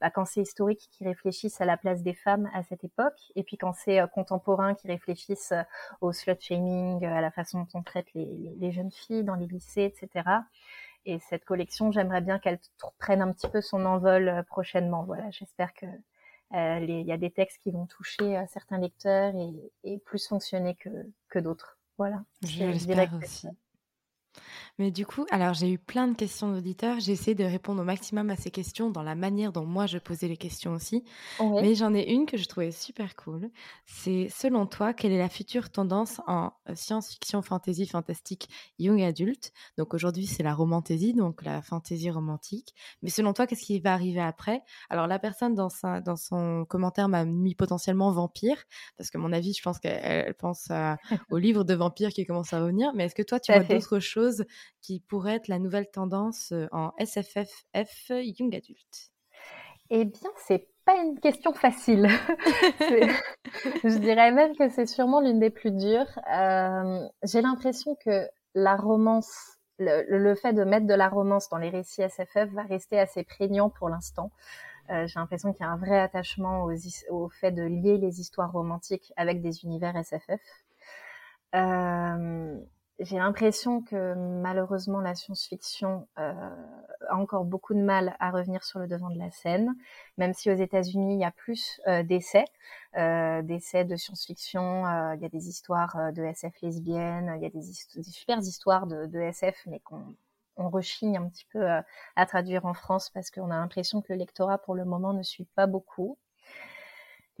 bah, 0.00 0.10
quand 0.10 0.24
c'est 0.24 0.42
historique, 0.42 0.88
qui 0.90 1.04
réfléchissent 1.04 1.60
à 1.60 1.64
la 1.64 1.76
place 1.76 2.02
des 2.02 2.14
femmes 2.14 2.50
à 2.52 2.64
cette 2.64 2.82
époque, 2.82 3.32
et 3.36 3.44
puis 3.44 3.56
quand 3.58 3.74
c'est 3.74 4.00
contemporain, 4.12 4.74
qui 4.74 4.88
réfléchissent 4.88 5.54
au 6.00 6.12
slut 6.12 6.40
shaming, 6.40 7.04
à 7.04 7.20
la 7.20 7.30
façon 7.30 7.60
dont 7.60 7.78
on 7.78 7.82
traite 7.82 8.06
les, 8.14 8.72
jeunes 8.72 8.90
filles 8.90 9.22
dans 9.22 9.36
les 9.36 9.46
lycées, 9.46 9.84
etc. 9.84 10.28
Et 11.06 11.18
cette 11.20 11.44
collection, 11.44 11.92
j'aimerais 11.92 12.22
bien 12.22 12.38
qu'elle 12.38 12.58
prenne 12.98 13.22
un 13.22 13.30
petit 13.32 13.48
peu 13.48 13.60
son 13.60 13.84
envol 13.84 14.44
prochainement. 14.48 15.04
Voilà, 15.04 15.30
j'espère 15.30 15.72
que 15.74 15.86
euh, 15.86 15.98
il 16.54 17.06
y 17.06 17.12
a 17.12 17.16
des 17.16 17.30
textes 17.30 17.60
qui 17.62 17.70
vont 17.70 17.86
toucher 17.86 18.36
euh, 18.36 18.44
certains 18.48 18.78
lecteurs 18.78 19.34
et, 19.34 19.72
et, 19.82 19.98
plus 19.98 20.26
fonctionner 20.26 20.74
que, 20.76 20.90
que 21.28 21.38
d'autres. 21.38 21.78
Voilà. 21.98 22.24
Je 22.42 22.64
l'espère 22.64 23.12
aussi. 23.14 23.48
Mais 24.78 24.90
du 24.90 25.06
coup, 25.06 25.24
alors 25.30 25.54
j'ai 25.54 25.70
eu 25.70 25.78
plein 25.78 26.08
de 26.08 26.16
questions 26.16 26.52
d'auditeurs. 26.52 26.98
J'ai 26.98 27.12
essayé 27.12 27.36
de 27.36 27.44
répondre 27.44 27.80
au 27.82 27.84
maximum 27.84 28.28
à 28.30 28.36
ces 28.36 28.50
questions 28.50 28.90
dans 28.90 29.04
la 29.04 29.14
manière 29.14 29.52
dont 29.52 29.64
moi 29.64 29.86
je 29.86 29.98
posais 29.98 30.26
les 30.26 30.36
questions 30.36 30.72
aussi. 30.72 31.04
Mais 31.60 31.76
j'en 31.76 31.94
ai 31.94 32.10
une 32.10 32.26
que 32.26 32.36
je 32.36 32.46
trouvais 32.46 32.72
super 32.72 33.14
cool. 33.14 33.50
C'est 33.86 34.28
selon 34.30 34.66
toi, 34.66 34.92
quelle 34.92 35.12
est 35.12 35.18
la 35.18 35.28
future 35.28 35.70
tendance 35.70 36.20
en 36.26 36.52
euh, 36.68 36.74
science-fiction, 36.74 37.40
fantasy, 37.42 37.86
fantastique, 37.86 38.48
young 38.80 39.00
adulte? 39.00 39.52
Donc 39.78 39.94
aujourd'hui, 39.94 40.26
c'est 40.26 40.42
la 40.42 40.54
romantasy, 40.54 41.14
donc 41.14 41.44
la 41.44 41.62
fantasy 41.62 42.10
romantique. 42.10 42.74
Mais 43.02 43.10
selon 43.10 43.32
toi, 43.32 43.46
qu'est-ce 43.46 43.64
qui 43.64 43.78
va 43.78 43.92
arriver 43.92 44.20
après? 44.20 44.62
Alors 44.90 45.06
la 45.06 45.20
personne 45.20 45.54
dans, 45.54 45.68
sa, 45.68 46.00
dans 46.00 46.16
son 46.16 46.64
commentaire 46.68 47.08
m'a 47.08 47.24
mis 47.24 47.54
potentiellement 47.54 48.10
vampire, 48.10 48.64
parce 48.98 49.10
que 49.10 49.18
mon 49.18 49.32
avis, 49.32 49.52
je 49.52 49.62
pense 49.62 49.78
qu'elle 49.78 50.34
pense 50.34 50.68
au 51.30 51.38
livre 51.38 51.62
de 51.62 51.74
vampire 51.74 52.10
qui 52.10 52.26
commence 52.26 52.52
à 52.52 52.60
revenir. 52.60 52.92
Mais 52.96 53.04
est-ce 53.04 53.14
que 53.14 53.22
toi, 53.22 53.38
tu 53.38 53.52
vois 53.52 53.62
d'autres 53.62 54.00
choses 54.00 54.44
qui 54.80 55.00
pourrait 55.00 55.36
être 55.36 55.48
la 55.48 55.58
nouvelle 55.58 55.90
tendance 55.90 56.52
euh, 56.52 56.66
en 56.72 56.92
SFFF 56.98 58.10
Young 58.10 58.54
Adult 58.54 59.12
Eh 59.90 60.04
bien, 60.04 60.30
c'est 60.46 60.68
pas 60.84 60.96
une 60.96 61.18
question 61.18 61.52
facile. 61.52 62.08
je 63.84 63.98
dirais 63.98 64.32
même 64.32 64.56
que 64.56 64.68
c'est 64.68 64.86
sûrement 64.86 65.20
l'une 65.20 65.40
des 65.40 65.50
plus 65.50 65.70
dures. 65.70 66.18
Euh, 66.32 67.06
J'ai 67.22 67.42
l'impression 67.42 67.96
que 68.04 68.28
la 68.54 68.76
romance, 68.76 69.58
le, 69.78 70.34
fait 70.34 70.52
de 70.52 70.64
mettre 70.64 70.86
de 70.86 70.94
la 70.94 71.08
romance 71.08 71.48
dans 71.48 71.58
les 71.58 71.70
récits 71.70 72.02
SFF 72.02 72.50
va 72.52 72.62
rester 72.62 72.98
assez 72.98 73.24
prégnant 73.24 73.70
pour 73.70 73.88
l'instant. 73.88 74.30
Euh, 74.90 75.06
J'ai 75.06 75.18
l'impression 75.18 75.52
qu'il 75.52 75.64
y 75.64 75.68
a 75.68 75.72
un 75.72 75.78
vrai 75.78 75.98
attachement 75.98 76.66
au 77.10 77.28
fait 77.28 77.52
de 77.52 77.62
lier 77.62 77.98
les 77.98 78.20
histoires 78.20 78.52
romantiques 78.52 79.12
avec 79.16 79.40
des 79.40 79.64
univers 79.64 79.94
SFF. 79.96 80.40
J'ai 83.00 83.16
l'impression 83.16 83.82
que 83.82 84.14
malheureusement 84.14 85.00
la 85.00 85.14
science-fiction 85.14 86.06
euh, 86.18 86.32
a 87.08 87.16
encore 87.16 87.44
beaucoup 87.44 87.74
de 87.74 87.82
mal 87.82 88.16
à 88.20 88.30
revenir 88.30 88.62
sur 88.62 88.78
le 88.78 88.86
devant 88.86 89.10
de 89.10 89.18
la 89.18 89.30
scène, 89.32 89.74
même 90.16 90.32
si 90.32 90.50
aux 90.50 90.54
États-Unis 90.54 91.14
il 91.14 91.20
y 91.20 91.24
a 91.24 91.32
plus 91.32 91.80
euh, 91.88 92.04
d'essais, 92.04 92.44
euh, 92.96 93.42
d'essais 93.42 93.84
de 93.84 93.96
science-fiction. 93.96 94.86
Euh, 94.86 95.14
il 95.16 95.22
y 95.22 95.24
a 95.24 95.28
des 95.28 95.48
histoires 95.48 95.96
euh, 95.96 96.12
de 96.12 96.22
SF 96.22 96.54
lesbiennes, 96.62 97.32
il 97.36 97.42
y 97.42 97.46
a 97.46 97.50
des, 97.50 97.62
des 97.96 98.02
super 98.04 98.38
histoires 98.38 98.86
de, 98.86 99.06
de 99.06 99.18
SF, 99.18 99.56
mais 99.66 99.80
qu'on 99.80 100.14
on 100.56 100.70
rechigne 100.70 101.16
un 101.16 101.28
petit 101.28 101.46
peu 101.52 101.66
à 101.66 102.26
traduire 102.26 102.64
en 102.64 102.74
France 102.74 103.10
parce 103.10 103.32
qu'on 103.32 103.50
a 103.50 103.56
l'impression 103.56 104.02
que 104.02 104.12
le 104.12 104.20
lectorat 104.20 104.58
pour 104.58 104.76
le 104.76 104.84
moment 104.84 105.12
ne 105.12 105.24
suit 105.24 105.48
pas 105.56 105.66
beaucoup. 105.66 106.16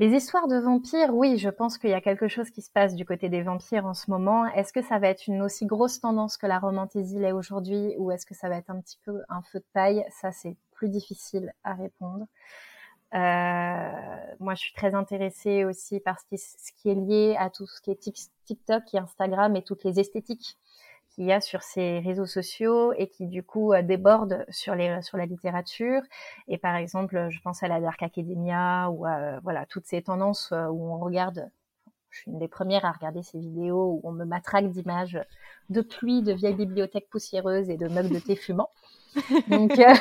Les 0.00 0.08
histoires 0.08 0.48
de 0.48 0.56
vampires, 0.56 1.14
oui, 1.14 1.38
je 1.38 1.48
pense 1.48 1.78
qu'il 1.78 1.90
y 1.90 1.94
a 1.94 2.00
quelque 2.00 2.26
chose 2.26 2.50
qui 2.50 2.62
se 2.62 2.70
passe 2.70 2.96
du 2.96 3.04
côté 3.04 3.28
des 3.28 3.42
vampires 3.42 3.86
en 3.86 3.94
ce 3.94 4.10
moment. 4.10 4.44
Est-ce 4.46 4.72
que 4.72 4.82
ça 4.82 4.98
va 4.98 5.06
être 5.06 5.28
une 5.28 5.40
aussi 5.40 5.66
grosse 5.66 6.00
tendance 6.00 6.36
que 6.36 6.48
la 6.48 6.58
romantésie 6.58 7.20
l'est 7.20 7.30
aujourd'hui 7.30 7.94
ou 7.98 8.10
est-ce 8.10 8.26
que 8.26 8.34
ça 8.34 8.48
va 8.48 8.56
être 8.56 8.70
un 8.70 8.80
petit 8.80 8.98
peu 9.04 9.22
un 9.28 9.40
feu 9.42 9.60
de 9.60 9.66
paille? 9.72 10.04
Ça, 10.20 10.32
c'est 10.32 10.56
plus 10.72 10.88
difficile 10.88 11.52
à 11.62 11.74
répondre. 11.74 12.26
Euh, 13.14 14.34
moi, 14.40 14.56
je 14.56 14.62
suis 14.62 14.72
très 14.74 14.96
intéressée 14.96 15.64
aussi 15.64 16.00
par 16.00 16.18
ce 16.18 16.36
ce 16.36 16.72
qui, 16.72 16.90
est 16.90 16.96
lié 16.96 17.36
à 17.38 17.48
tout 17.48 17.66
ce 17.68 17.80
qui 17.80 17.92
est 17.92 18.00
TikTok 18.46 18.82
et 18.94 18.98
Instagram 18.98 19.54
et 19.54 19.62
toutes 19.62 19.84
les 19.84 20.00
esthétiques 20.00 20.58
qu'il 21.14 21.24
y 21.24 21.32
a 21.32 21.40
sur 21.40 21.62
ces 21.62 22.00
réseaux 22.00 22.26
sociaux 22.26 22.92
et 22.94 23.08
qui 23.08 23.26
du 23.26 23.42
coup 23.42 23.72
euh, 23.72 23.82
déborde 23.82 24.44
sur 24.50 24.74
les 24.74 25.00
sur 25.02 25.16
la 25.16 25.26
littérature. 25.26 26.02
Et 26.48 26.58
par 26.58 26.76
exemple 26.76 27.28
je 27.30 27.40
pense 27.40 27.62
à 27.62 27.68
la 27.68 27.80
Dark 27.80 28.02
Academia 28.02 28.90
ou 28.90 29.06
à, 29.06 29.40
voilà 29.40 29.66
toutes 29.66 29.86
ces 29.86 30.02
tendances 30.02 30.50
euh, 30.52 30.66
où 30.66 30.92
on 30.92 30.98
regarde 30.98 31.50
je 32.14 32.20
suis 32.20 32.30
une 32.30 32.38
des 32.38 32.48
premières 32.48 32.84
à 32.84 32.92
regarder 32.92 33.24
ces 33.24 33.40
vidéos 33.40 34.00
où 34.02 34.08
on 34.08 34.12
me 34.12 34.24
matraque 34.24 34.70
d'images 34.70 35.20
de 35.68 35.80
pluie, 35.80 36.22
de 36.22 36.32
vieilles 36.32 36.54
bibliothèques 36.54 37.08
poussiéreuses 37.10 37.68
et 37.70 37.76
de 37.76 37.88
mugs 37.88 38.08
de 38.08 38.20
thé 38.20 38.36
fumant. 38.36 38.70
Donc, 39.48 39.72
euh, 39.78 39.94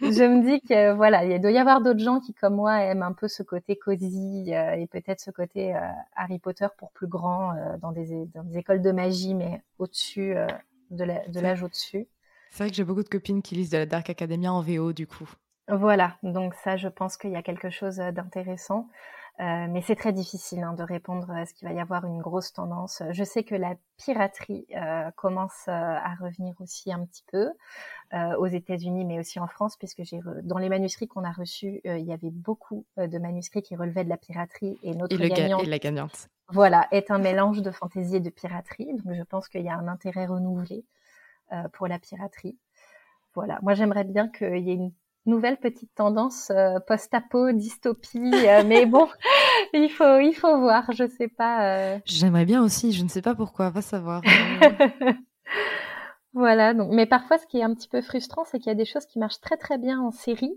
je 0.00 0.24
me 0.24 0.42
dis 0.42 0.60
que 0.62 0.92
voilà, 0.94 1.24
il 1.24 1.38
doit 1.40 1.50
y 1.50 1.58
avoir 1.58 1.82
d'autres 1.82 2.00
gens 2.00 2.20
qui, 2.20 2.32
comme 2.32 2.56
moi, 2.56 2.82
aiment 2.82 3.02
un 3.02 3.12
peu 3.12 3.28
ce 3.28 3.42
côté 3.42 3.76
cosy 3.76 4.54
euh, 4.54 4.72
et 4.72 4.86
peut-être 4.86 5.20
ce 5.20 5.30
côté 5.30 5.74
euh, 5.74 5.80
Harry 6.16 6.38
Potter 6.38 6.66
pour 6.78 6.90
plus 6.92 7.06
grand 7.06 7.54
dans 7.82 7.92
des, 7.92 8.26
dans, 8.34 8.42
des, 8.42 8.58
écoles 8.58 8.80
de 8.80 8.92
magie, 8.92 9.34
mais 9.34 9.62
au-dessus 9.78 10.34
de 10.90 11.40
l'âge 11.40 11.62
au-dessus. 11.62 12.06
C'est 12.50 12.64
vrai 12.64 12.70
que 12.70 12.76
j'ai 12.76 12.84
beaucoup 12.84 13.02
de 13.02 13.08
copines 13.08 13.42
qui 13.42 13.54
lisent 13.54 13.70
de 13.70 13.78
la 13.78 13.86
Dark 13.86 14.08
Academia 14.08 14.50
en 14.52 14.62
VO, 14.62 14.92
du 14.94 15.06
coup. 15.06 15.30
Voilà, 15.68 16.16
donc 16.22 16.54
ça, 16.54 16.76
je 16.76 16.88
pense 16.88 17.16
qu'il 17.16 17.30
y 17.30 17.36
a 17.36 17.42
quelque 17.42 17.70
chose 17.70 17.96
d'intéressant. 17.96 18.88
Euh, 19.38 19.66
mais 19.70 19.80
c'est 19.80 19.96
très 19.96 20.12
difficile 20.12 20.62
hein, 20.62 20.74
de 20.74 20.82
répondre 20.82 21.30
à 21.30 21.46
ce 21.46 21.54
qu'il 21.54 21.66
va 21.66 21.72
y 21.72 21.80
avoir 21.80 22.04
une 22.04 22.20
grosse 22.20 22.52
tendance. 22.52 23.02
Je 23.10 23.24
sais 23.24 23.42
que 23.42 23.54
la 23.54 23.74
piraterie 23.96 24.66
euh, 24.76 25.10
commence 25.12 25.64
euh, 25.68 25.72
à 25.72 26.14
revenir 26.20 26.54
aussi 26.60 26.92
un 26.92 27.06
petit 27.06 27.24
peu 27.32 27.50
euh, 28.12 28.36
aux 28.36 28.46
États-Unis, 28.46 29.06
mais 29.06 29.18
aussi 29.18 29.40
en 29.40 29.46
France, 29.46 29.76
puisque 29.76 30.02
j'ai 30.02 30.20
dans 30.42 30.58
les 30.58 30.68
manuscrits 30.68 31.08
qu'on 31.08 31.24
a 31.24 31.32
reçus, 31.32 31.80
euh, 31.86 31.96
il 31.96 32.04
y 32.04 32.12
avait 32.12 32.30
beaucoup 32.30 32.84
de 32.98 33.18
manuscrits 33.18 33.62
qui 33.62 33.76
relevaient 33.76 34.04
de 34.04 34.10
la 34.10 34.18
piraterie 34.18 34.78
et 34.82 34.94
notre 34.94 35.18
et 35.18 35.28
gagnante, 35.30 35.62
et 35.62 35.66
la 35.66 35.78
gagnante. 35.78 36.28
Voilà, 36.48 36.86
est 36.90 37.10
un 37.10 37.18
mélange 37.18 37.62
de 37.62 37.70
fantaisie 37.70 38.16
et 38.16 38.20
de 38.20 38.30
piraterie. 38.30 38.92
Donc 38.92 39.14
je 39.14 39.22
pense 39.22 39.48
qu'il 39.48 39.62
y 39.62 39.70
a 39.70 39.76
un 39.76 39.88
intérêt 39.88 40.26
renouvelé 40.26 40.84
pour 41.72 41.86
la 41.86 41.98
piraterie. 41.98 42.58
Voilà, 43.34 43.58
moi 43.62 43.74
j'aimerais 43.74 44.04
bien 44.04 44.28
qu'il 44.28 44.58
y 44.58 44.70
ait 44.70 44.74
une 44.74 44.92
nouvelle 45.26 45.58
petite 45.58 45.94
tendance 45.94 46.50
euh, 46.50 46.78
post-apo, 46.86 47.52
dystopie. 47.52 48.32
Euh, 48.34 48.62
mais 48.66 48.86
bon, 48.86 49.08
il 49.72 49.90
faut, 49.90 50.18
il 50.18 50.34
faut 50.34 50.60
voir. 50.60 50.90
Je 50.92 51.06
sais 51.06 51.28
pas. 51.28 51.94
Euh... 51.94 51.98
J'aimerais 52.04 52.44
bien 52.44 52.62
aussi. 52.62 52.92
Je 52.92 53.02
ne 53.02 53.08
sais 53.08 53.22
pas 53.22 53.34
pourquoi. 53.34 53.70
Va 53.70 53.82
savoir. 53.82 54.22
Voilà, 56.32 56.74
donc, 56.74 56.92
mais 56.92 57.06
parfois, 57.06 57.38
ce 57.38 57.46
qui 57.48 57.58
est 57.58 57.64
un 57.64 57.74
petit 57.74 57.88
peu 57.88 58.00
frustrant, 58.02 58.44
c'est 58.44 58.60
qu'il 58.60 58.68
y 58.68 58.70
a 58.70 58.76
des 58.76 58.84
choses 58.84 59.04
qui 59.04 59.18
marchent 59.18 59.40
très 59.40 59.56
très 59.56 59.78
bien 59.78 60.00
en 60.00 60.12
série, 60.12 60.52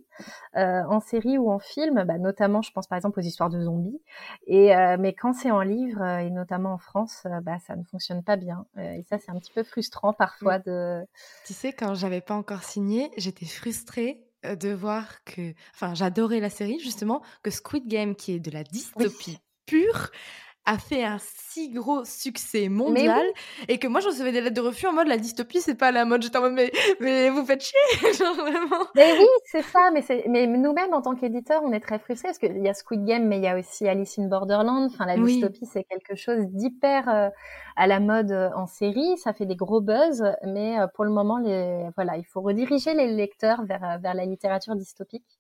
en 0.54 1.00
série 1.00 1.40
ou 1.40 1.50
en 1.52 1.58
film, 1.58 2.04
bah, 2.04 2.20
notamment, 2.20 2.62
je 2.62 2.72
pense 2.72 2.86
par 2.86 2.96
exemple 2.96 3.20
aux 3.20 3.24
histoires 3.24 3.50
de 3.50 3.60
zombies. 3.60 4.00
Et 4.46 4.72
mais 5.00 5.14
quand 5.14 5.34
c'est 5.34 5.50
en 5.50 5.62
livre 5.62 6.06
et 6.20 6.30
notamment 6.30 6.74
en 6.74 6.78
France, 6.78 7.26
bah, 7.42 7.58
ça 7.66 7.76
ne 7.76 7.84
fonctionne 7.86 8.24
pas 8.24 8.36
bien. 8.36 8.68
Et 8.78 9.02
ça, 9.10 9.18
c'est 9.18 9.32
un 9.32 9.40
petit 9.40 9.52
peu 9.52 9.64
frustrant 9.64 10.14
parfois 10.14 10.60
de. 10.60 11.04
Tu 11.48 11.54
sais, 11.54 11.74
quand 11.74 11.96
j'avais 11.96 12.22
pas 12.22 12.36
encore 12.36 12.62
signé, 12.62 13.10
j'étais 13.18 13.48
frustrée 13.48 14.24
de 14.44 14.74
voir 14.74 15.24
que, 15.24 15.54
enfin, 15.74 15.94
j'adorais 15.94 16.40
la 16.40 16.50
série 16.50 16.80
justement, 16.80 17.22
que 17.44 17.52
Squid 17.52 17.88
Game, 17.88 18.16
qui 18.16 18.34
est 18.34 18.40
de 18.40 18.52
la 18.52 18.64
dystopie 18.64 19.40
pure, 19.66 20.12
a 20.66 20.78
fait 20.78 21.04
un 21.04 21.18
si 21.20 21.70
gros 21.70 22.06
succès 22.06 22.70
mondial 22.70 23.26
et 23.68 23.80
que 23.80 23.88
moi 23.88 24.00
je 24.00 24.08
recevais 24.08 24.32
des 24.32 24.40
lettres 24.40 24.56
de 24.56 24.62
refus 24.62 24.88
en 24.88 24.94
mode 24.94 25.08
la 25.08 25.18
dystopie 25.18 25.60
c'est 25.60 25.76
pas 25.76 25.92
la 25.92 26.06
mode. 26.06 26.24
J'étais 26.24 26.38
en 26.38 26.42
mode 26.42 26.54
mais, 26.54 26.72
mais 27.00 27.30
vous 27.30 27.46
faites 27.46 27.64
chier 27.64 28.14
genre 28.18 28.36
vraiment. 28.36 28.86
Mais 28.96 29.12
oui 29.14 29.28
c'est 29.46 29.62
ça 29.62 29.92
mais 29.92 30.04
mais 30.30 30.48
nous-mêmes 30.48 30.94
en 30.94 31.02
tant 31.02 31.16
qu'éditeurs 31.16 31.62
on 31.64 31.74
est 31.74 31.82
très 31.82 32.00
frustrés 32.00 32.30
parce 32.30 32.38
qu'il 32.38 32.58
y 32.60 32.70
a 32.70 32.74
Squid 32.74 33.04
Game 33.04 33.28
mais 33.28 33.38
il 33.38 33.44
y 33.44 33.48
a 33.48 33.58
aussi 33.58 33.88
Alice 33.88 34.18
in 34.18 34.28
Borderland. 34.28 34.90
Enfin 34.94 35.06
la 35.06 35.18
dystopie 35.18 35.66
c'est 35.66 35.84
quelque 35.84 36.16
chose 36.16 36.46
d'hyper 36.48 37.10
euh, 37.10 37.30
à 37.76 37.88
la 37.88 38.00
mode 38.00 38.32
euh, 38.32 38.50
en 38.56 38.66
série. 38.66 39.18
Ça 39.18 39.34
fait 39.34 39.46
des 39.46 39.58
gros 39.58 39.82
buzz 39.82 40.24
mais 40.46 40.80
euh, 40.80 40.88
pour 40.88 41.04
le 41.04 41.12
moment 41.12 41.40
les 41.40 41.90
voilà 41.96 42.16
il 42.16 42.26
faut 42.26 42.42
rediriger 42.42 42.94
les 42.94 43.08
lecteurs 43.08 43.66
vers 43.66 44.00
vers 44.02 44.14
la 44.14 44.26
littérature 44.26 44.76
dystopique. 44.76 45.40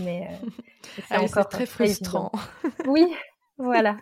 Mais 0.00 0.28
c'est 1.08 1.18
encore 1.18 1.48
très 1.48 1.66
frustrant. 1.66 2.32
Oui 2.86 3.06
voilà 3.58 3.96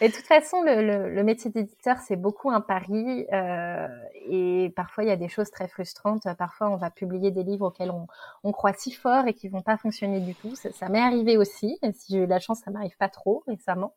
et 0.00 0.08
de 0.08 0.14
toute 0.14 0.26
façon, 0.26 0.62
le, 0.62 0.82
le, 0.82 1.14
le 1.14 1.22
métier 1.24 1.50
d'éditeur, 1.50 1.98
c'est 1.98 2.16
beaucoup 2.16 2.50
un 2.50 2.60
pari. 2.60 3.26
Euh, 3.32 3.88
et 4.26 4.72
parfois, 4.76 5.04
il 5.04 5.08
y 5.08 5.12
a 5.12 5.16
des 5.16 5.28
choses 5.28 5.50
très 5.50 5.68
frustrantes. 5.68 6.26
Parfois, 6.38 6.70
on 6.70 6.76
va 6.76 6.90
publier 6.90 7.30
des 7.30 7.42
livres 7.42 7.66
auxquels 7.66 7.90
on, 7.90 8.06
on 8.44 8.52
croit 8.52 8.72
si 8.72 8.92
fort 8.92 9.26
et 9.26 9.34
qui 9.34 9.48
vont 9.48 9.62
pas 9.62 9.76
fonctionner 9.76 10.20
du 10.20 10.34
tout. 10.34 10.54
Ça, 10.54 10.72
ça 10.72 10.88
m'est 10.88 11.00
arrivé 11.00 11.36
aussi. 11.36 11.78
Si 11.94 12.12
j'ai 12.12 12.18
eu 12.18 12.26
la 12.26 12.38
chance, 12.38 12.60
ça 12.64 12.70
m'arrive 12.70 12.96
pas 12.96 13.08
trop 13.08 13.42
récemment. 13.46 13.94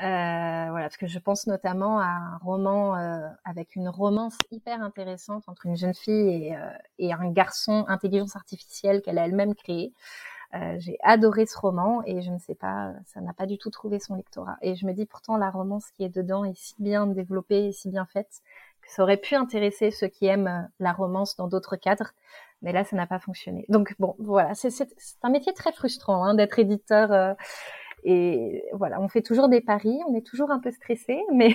Euh, 0.00 0.04
voilà, 0.70 0.86
parce 0.86 0.96
que 0.96 1.06
je 1.06 1.18
pense 1.18 1.46
notamment 1.46 1.98
à 2.00 2.06
un 2.06 2.38
roman 2.38 2.96
euh, 2.96 3.28
avec 3.44 3.76
une 3.76 3.90
romance 3.90 4.36
hyper 4.50 4.80
intéressante 4.80 5.44
entre 5.48 5.66
une 5.66 5.76
jeune 5.76 5.94
fille 5.94 6.46
et, 6.46 6.56
euh, 6.56 6.70
et 6.98 7.12
un 7.12 7.30
garçon 7.30 7.84
intelligence 7.88 8.34
artificielle 8.34 9.02
qu'elle 9.02 9.18
a 9.18 9.26
elle-même 9.26 9.54
créé. 9.54 9.92
Euh, 10.54 10.76
j'ai 10.78 10.98
adoré 11.02 11.46
ce 11.46 11.58
roman 11.58 12.02
et 12.04 12.20
je 12.20 12.30
ne 12.30 12.38
sais 12.38 12.54
pas, 12.54 12.92
ça 13.06 13.22
n'a 13.22 13.32
pas 13.32 13.46
du 13.46 13.56
tout 13.56 13.70
trouvé 13.70 13.98
son 13.98 14.16
lectorat. 14.16 14.56
Et 14.60 14.74
je 14.74 14.84
me 14.84 14.92
dis 14.92 15.06
pourtant 15.06 15.38
la 15.38 15.50
romance 15.50 15.90
qui 15.92 16.04
est 16.04 16.14
dedans 16.14 16.44
est 16.44 16.54
si 16.54 16.74
bien 16.78 17.06
développée 17.06 17.68
et 17.68 17.72
si 17.72 17.88
bien 17.88 18.04
faite 18.04 18.42
que 18.82 18.90
ça 18.90 19.02
aurait 19.02 19.16
pu 19.16 19.34
intéresser 19.34 19.90
ceux 19.90 20.08
qui 20.08 20.26
aiment 20.26 20.48
euh, 20.48 20.68
la 20.80 20.92
romance 20.92 21.36
dans 21.36 21.48
d'autres 21.48 21.76
cadres. 21.76 22.12
Mais 22.60 22.72
là, 22.72 22.84
ça 22.84 22.96
n'a 22.96 23.06
pas 23.06 23.18
fonctionné. 23.18 23.64
Donc 23.68 23.94
bon, 23.98 24.14
voilà, 24.18 24.54
c'est 24.54 24.70
un 25.22 25.30
métier 25.30 25.52
très 25.54 25.72
frustrant 25.72 26.24
hein, 26.24 26.34
d'être 26.34 26.58
éditeur. 26.58 27.12
Euh, 27.12 27.34
et 28.04 28.64
voilà, 28.74 29.00
on 29.00 29.08
fait 29.08 29.22
toujours 29.22 29.48
des 29.48 29.60
paris, 29.60 29.98
on 30.08 30.14
est 30.14 30.26
toujours 30.26 30.50
un 30.50 30.58
peu 30.60 30.70
stressé, 30.72 31.22
mais 31.32 31.54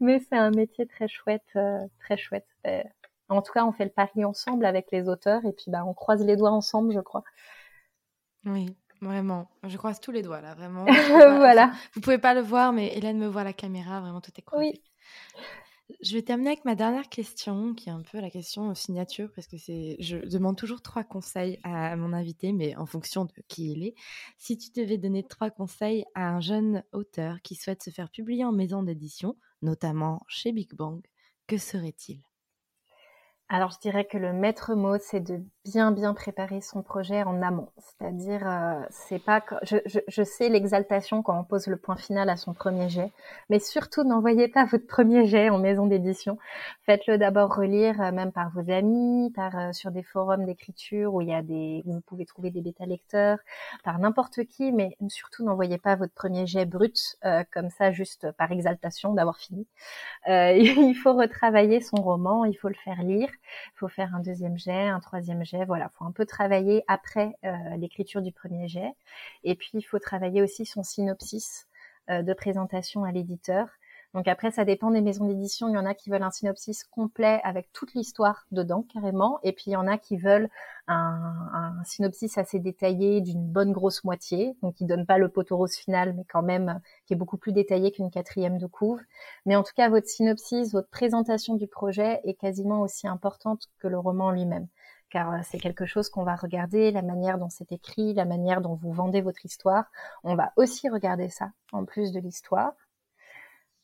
mais 0.00 0.20
c'est 0.20 0.36
un 0.36 0.50
métier 0.50 0.86
très 0.86 1.08
chouette, 1.08 1.42
euh, 1.56 1.78
très 2.00 2.16
chouette. 2.16 2.46
en 3.28 3.42
tout 3.42 3.52
cas, 3.52 3.64
on 3.64 3.72
fait 3.72 3.84
le 3.84 3.90
pari 3.90 4.24
ensemble 4.24 4.64
avec 4.64 4.90
les 4.92 5.08
auteurs 5.08 5.44
et 5.44 5.52
puis 5.52 5.66
bah 5.68 5.84
on 5.86 5.94
croise 5.94 6.24
les 6.24 6.36
doigts 6.36 6.50
ensemble, 6.52 6.92
je 6.94 7.00
crois. 7.00 7.24
Oui, 8.44 8.74
vraiment. 9.00 9.50
Je 9.64 9.76
croise 9.76 10.00
tous 10.00 10.12
les 10.12 10.22
doigts 10.22 10.40
là, 10.40 10.54
vraiment. 10.54 10.84
voilà. 11.38 11.72
Vous 11.94 12.00
pouvez 12.00 12.18
pas 12.18 12.34
le 12.34 12.40
voir, 12.40 12.72
mais 12.72 12.96
Hélène 12.96 13.18
me 13.18 13.28
voit 13.28 13.42
à 13.42 13.44
la 13.44 13.52
caméra, 13.52 14.00
vraiment 14.00 14.20
tout 14.20 14.32
est 14.36 14.42
croisé. 14.42 14.72
Oui. 14.72 14.82
Je 16.02 16.14
vais 16.14 16.22
terminer 16.22 16.50
avec 16.50 16.64
ma 16.64 16.76
dernière 16.76 17.08
question, 17.08 17.74
qui 17.74 17.88
est 17.88 17.92
un 17.92 18.02
peu 18.02 18.20
la 18.20 18.30
question 18.30 18.74
signature, 18.74 19.30
parce 19.34 19.46
que 19.46 19.58
c'est, 19.58 19.96
je 19.98 20.18
demande 20.18 20.56
toujours 20.56 20.82
trois 20.82 21.04
conseils 21.04 21.58
à 21.64 21.96
mon 21.96 22.12
invité, 22.12 22.52
mais 22.52 22.76
en 22.76 22.86
fonction 22.86 23.24
de 23.24 23.32
qui 23.48 23.72
il 23.72 23.84
est. 23.84 23.94
Si 24.38 24.56
tu 24.56 24.70
devais 24.70 24.98
donner 24.98 25.24
trois 25.24 25.50
conseils 25.50 26.04
à 26.14 26.28
un 26.28 26.40
jeune 26.40 26.84
auteur 26.92 27.42
qui 27.42 27.56
souhaite 27.56 27.82
se 27.82 27.90
faire 27.90 28.08
publier 28.08 28.44
en 28.44 28.52
maison 28.52 28.82
d'édition, 28.82 29.36
notamment 29.62 30.22
chez 30.28 30.52
Big 30.52 30.72
Bang, 30.74 31.04
que 31.46 31.58
serait-il? 31.58 32.22
Alors, 33.52 33.72
je 33.72 33.80
dirais 33.80 34.04
que 34.04 34.16
le 34.16 34.32
maître 34.32 34.76
mot, 34.76 34.96
c'est 35.00 35.18
de 35.18 35.42
bien 35.64 35.90
bien 35.90 36.14
préparer 36.14 36.60
son 36.60 36.82
projet 36.82 37.24
en 37.24 37.42
amont. 37.42 37.68
C'est-à-dire, 37.78 38.48
euh, 38.48 38.80
c'est 38.90 39.18
pas, 39.18 39.44
je, 39.62 39.76
je, 39.86 39.98
je 40.06 40.22
sais 40.22 40.48
l'exaltation 40.48 41.22
quand 41.22 41.38
on 41.38 41.42
pose 41.42 41.66
le 41.66 41.76
point 41.76 41.96
final 41.96 42.30
à 42.30 42.36
son 42.36 42.54
premier 42.54 42.88
jet, 42.88 43.12
mais 43.50 43.58
surtout 43.58 44.04
n'envoyez 44.04 44.46
pas 44.46 44.64
votre 44.66 44.86
premier 44.86 45.26
jet 45.26 45.50
en 45.50 45.58
maison 45.58 45.86
d'édition. 45.86 46.38
Faites-le 46.86 47.18
d'abord 47.18 47.54
relire, 47.54 48.00
euh, 48.00 48.12
même 48.12 48.30
par 48.30 48.50
vos 48.50 48.70
amis, 48.70 49.32
par 49.34 49.58
euh, 49.58 49.72
sur 49.72 49.90
des 49.90 50.04
forums 50.04 50.46
d'écriture 50.46 51.12
où 51.12 51.20
il 51.20 51.28
y 51.28 51.34
a 51.34 51.42
des, 51.42 51.82
où 51.86 51.94
vous 51.94 52.00
pouvez 52.02 52.26
trouver 52.26 52.50
des 52.52 52.60
bêta 52.60 52.86
lecteurs, 52.86 53.38
par 53.82 53.98
n'importe 53.98 54.44
qui, 54.44 54.70
mais 54.70 54.96
surtout 55.08 55.44
n'envoyez 55.44 55.78
pas 55.78 55.96
votre 55.96 56.14
premier 56.14 56.46
jet 56.46 56.66
brut 56.66 57.16
euh, 57.24 57.42
comme 57.52 57.70
ça 57.70 57.90
juste 57.90 58.30
par 58.38 58.52
exaltation 58.52 59.12
d'avoir 59.12 59.38
fini. 59.38 59.66
il 60.28 60.94
faut 60.94 61.14
retravailler 61.14 61.80
son 61.80 61.96
roman, 61.96 62.44
il 62.44 62.54
faut 62.54 62.68
le 62.68 62.74
faire 62.74 63.02
lire. 63.02 63.28
Faut 63.74 63.88
faire 63.88 64.14
un 64.14 64.20
deuxième 64.20 64.58
jet, 64.58 64.88
un 64.88 65.00
troisième 65.00 65.44
jet. 65.44 65.64
Voilà, 65.64 65.88
faut 65.90 66.04
un 66.04 66.12
peu 66.12 66.26
travailler 66.26 66.84
après 66.88 67.36
euh, 67.44 67.76
l'écriture 67.76 68.22
du 68.22 68.32
premier 68.32 68.68
jet. 68.68 68.92
Et 69.44 69.54
puis 69.54 69.70
il 69.74 69.82
faut 69.82 69.98
travailler 69.98 70.42
aussi 70.42 70.66
son 70.66 70.82
synopsis 70.82 71.66
euh, 72.10 72.22
de 72.22 72.32
présentation 72.32 73.04
à 73.04 73.12
l'éditeur. 73.12 73.68
Donc 74.12 74.26
après, 74.26 74.50
ça 74.50 74.64
dépend 74.64 74.90
des 74.90 75.00
maisons 75.00 75.26
d'édition. 75.26 75.68
Il 75.68 75.74
y 75.74 75.78
en 75.78 75.86
a 75.86 75.94
qui 75.94 76.10
veulent 76.10 76.22
un 76.22 76.32
synopsis 76.32 76.82
complet 76.84 77.40
avec 77.44 77.72
toute 77.72 77.94
l'histoire 77.94 78.44
dedans, 78.50 78.84
carrément. 78.92 79.38
Et 79.44 79.52
puis 79.52 79.64
il 79.68 79.72
y 79.72 79.76
en 79.76 79.86
a 79.86 79.98
qui 79.98 80.16
veulent 80.16 80.48
un, 80.88 81.72
synopsis 81.84 82.36
assez 82.36 82.58
détaillé 82.58 83.20
d'une 83.20 83.44
bonne 83.46 83.72
grosse 83.72 84.02
moitié. 84.02 84.56
Donc 84.62 84.74
qui 84.74 84.84
donne 84.84 85.06
pas 85.06 85.18
le 85.18 85.28
poteau 85.28 85.56
rose 85.56 85.76
final, 85.76 86.14
mais 86.14 86.24
quand 86.24 86.42
même 86.42 86.80
qui 87.06 87.14
est 87.14 87.16
beaucoup 87.16 87.38
plus 87.38 87.52
détaillé 87.52 87.92
qu'une 87.92 88.10
quatrième 88.10 88.58
de 88.58 88.66
couve. 88.66 89.00
Mais 89.46 89.54
en 89.54 89.62
tout 89.62 89.74
cas, 89.76 89.88
votre 89.88 90.08
synopsis, 90.08 90.72
votre 90.72 90.88
présentation 90.88 91.54
du 91.54 91.68
projet 91.68 92.20
est 92.24 92.34
quasiment 92.34 92.80
aussi 92.80 93.06
importante 93.06 93.68
que 93.78 93.88
le 93.88 93.98
roman 93.98 94.32
lui-même 94.32 94.66
car 95.10 95.32
euh, 95.32 95.38
c'est 95.42 95.58
quelque 95.58 95.86
chose 95.86 96.08
qu'on 96.08 96.22
va 96.22 96.36
regarder, 96.36 96.92
la 96.92 97.02
manière 97.02 97.36
dont 97.36 97.48
c'est 97.50 97.72
écrit, 97.72 98.14
la 98.14 98.24
manière 98.24 98.60
dont 98.60 98.74
vous 98.74 98.92
vendez 98.92 99.20
votre 99.20 99.44
histoire. 99.44 99.90
On 100.24 100.36
va 100.36 100.52
aussi 100.56 100.88
regarder 100.88 101.28
ça 101.28 101.50
en 101.72 101.84
plus 101.84 102.12
de 102.12 102.20
l'histoire. 102.20 102.72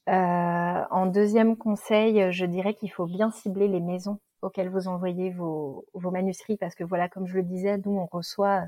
Euh, 0.08 0.84
en 0.90 1.06
deuxième 1.06 1.56
conseil, 1.56 2.32
je 2.32 2.46
dirais 2.46 2.74
qu'il 2.74 2.90
faut 2.92 3.06
bien 3.06 3.30
cibler 3.30 3.68
les 3.68 3.80
maisons 3.80 4.20
auxquelles 4.42 4.68
vous 4.68 4.88
envoyez 4.88 5.30
vos, 5.30 5.84
vos, 5.94 6.10
manuscrits 6.10 6.56
parce 6.56 6.74
que 6.74 6.84
voilà, 6.84 7.08
comme 7.08 7.26
je 7.26 7.34
le 7.34 7.42
disais, 7.42 7.78
nous 7.78 7.92
on 7.92 8.06
reçoit 8.06 8.62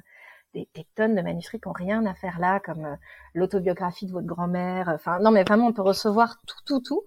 des, 0.55 0.69
des 0.75 0.87
tonnes 0.95 1.15
de 1.15 1.23
manuscrits 1.23 1.61
qui 1.61 1.69
n'ont 1.69 1.75
rien 1.75 2.05
à 2.07 2.15
faire 2.15 2.39
là, 2.39 2.61
comme 2.61 2.85
euh, 2.85 2.97
l'autobiographie 3.35 4.07
de 4.07 4.13
votre 4.13 4.27
grand-mère. 4.27 4.89
Enfin, 4.89 5.19
non, 5.21 5.31
mais 5.31 5.45
vraiment, 5.45 5.67
on 5.67 5.73
peut 5.73 5.83
recevoir 5.83 6.41
tout, 6.47 6.59
tout, 6.67 6.81
tout. 6.81 7.05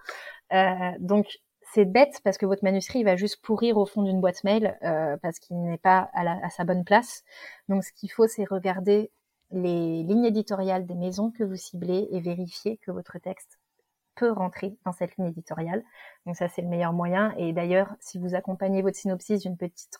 Euh, 0.53 0.91
donc, 0.99 1.39
c'est 1.73 1.85
bête 1.85 2.19
parce 2.23 2.37
que 2.37 2.45
votre 2.45 2.63
manuscrit 2.63 3.03
va 3.03 3.15
juste 3.15 3.41
pourrir 3.41 3.77
au 3.77 3.85
fond 3.85 4.03
d'une 4.03 4.19
boîte 4.19 4.43
mail 4.43 4.77
euh, 4.83 5.17
parce 5.21 5.39
qu'il 5.39 5.61
n'est 5.61 5.77
pas 5.77 6.09
à, 6.13 6.23
la, 6.23 6.39
à 6.43 6.49
sa 6.49 6.65
bonne 6.65 6.83
place. 6.83 7.23
Donc, 7.69 7.83
ce 7.83 7.93
qu'il 7.93 8.11
faut, 8.11 8.27
c'est 8.27 8.45
regarder 8.45 9.11
les 9.51 10.03
lignes 10.03 10.25
éditoriales 10.25 10.85
des 10.85 10.95
maisons 10.95 11.31
que 11.31 11.43
vous 11.43 11.55
ciblez 11.55 12.07
et 12.11 12.21
vérifier 12.21 12.77
que 12.77 12.91
votre 12.91 13.17
texte 13.19 13.60
peut 14.15 14.31
rentrer 14.31 14.75
dans 14.85 14.91
cette 14.91 15.15
ligne 15.17 15.27
éditoriale. 15.27 15.83
Donc 16.25 16.35
ça, 16.35 16.47
c'est 16.47 16.61
le 16.61 16.67
meilleur 16.67 16.93
moyen. 16.93 17.33
Et 17.37 17.53
d'ailleurs, 17.53 17.95
si 17.99 18.19
vous 18.19 18.35
accompagnez 18.35 18.81
votre 18.81 18.97
synopsis 18.97 19.47
petite, 19.57 19.97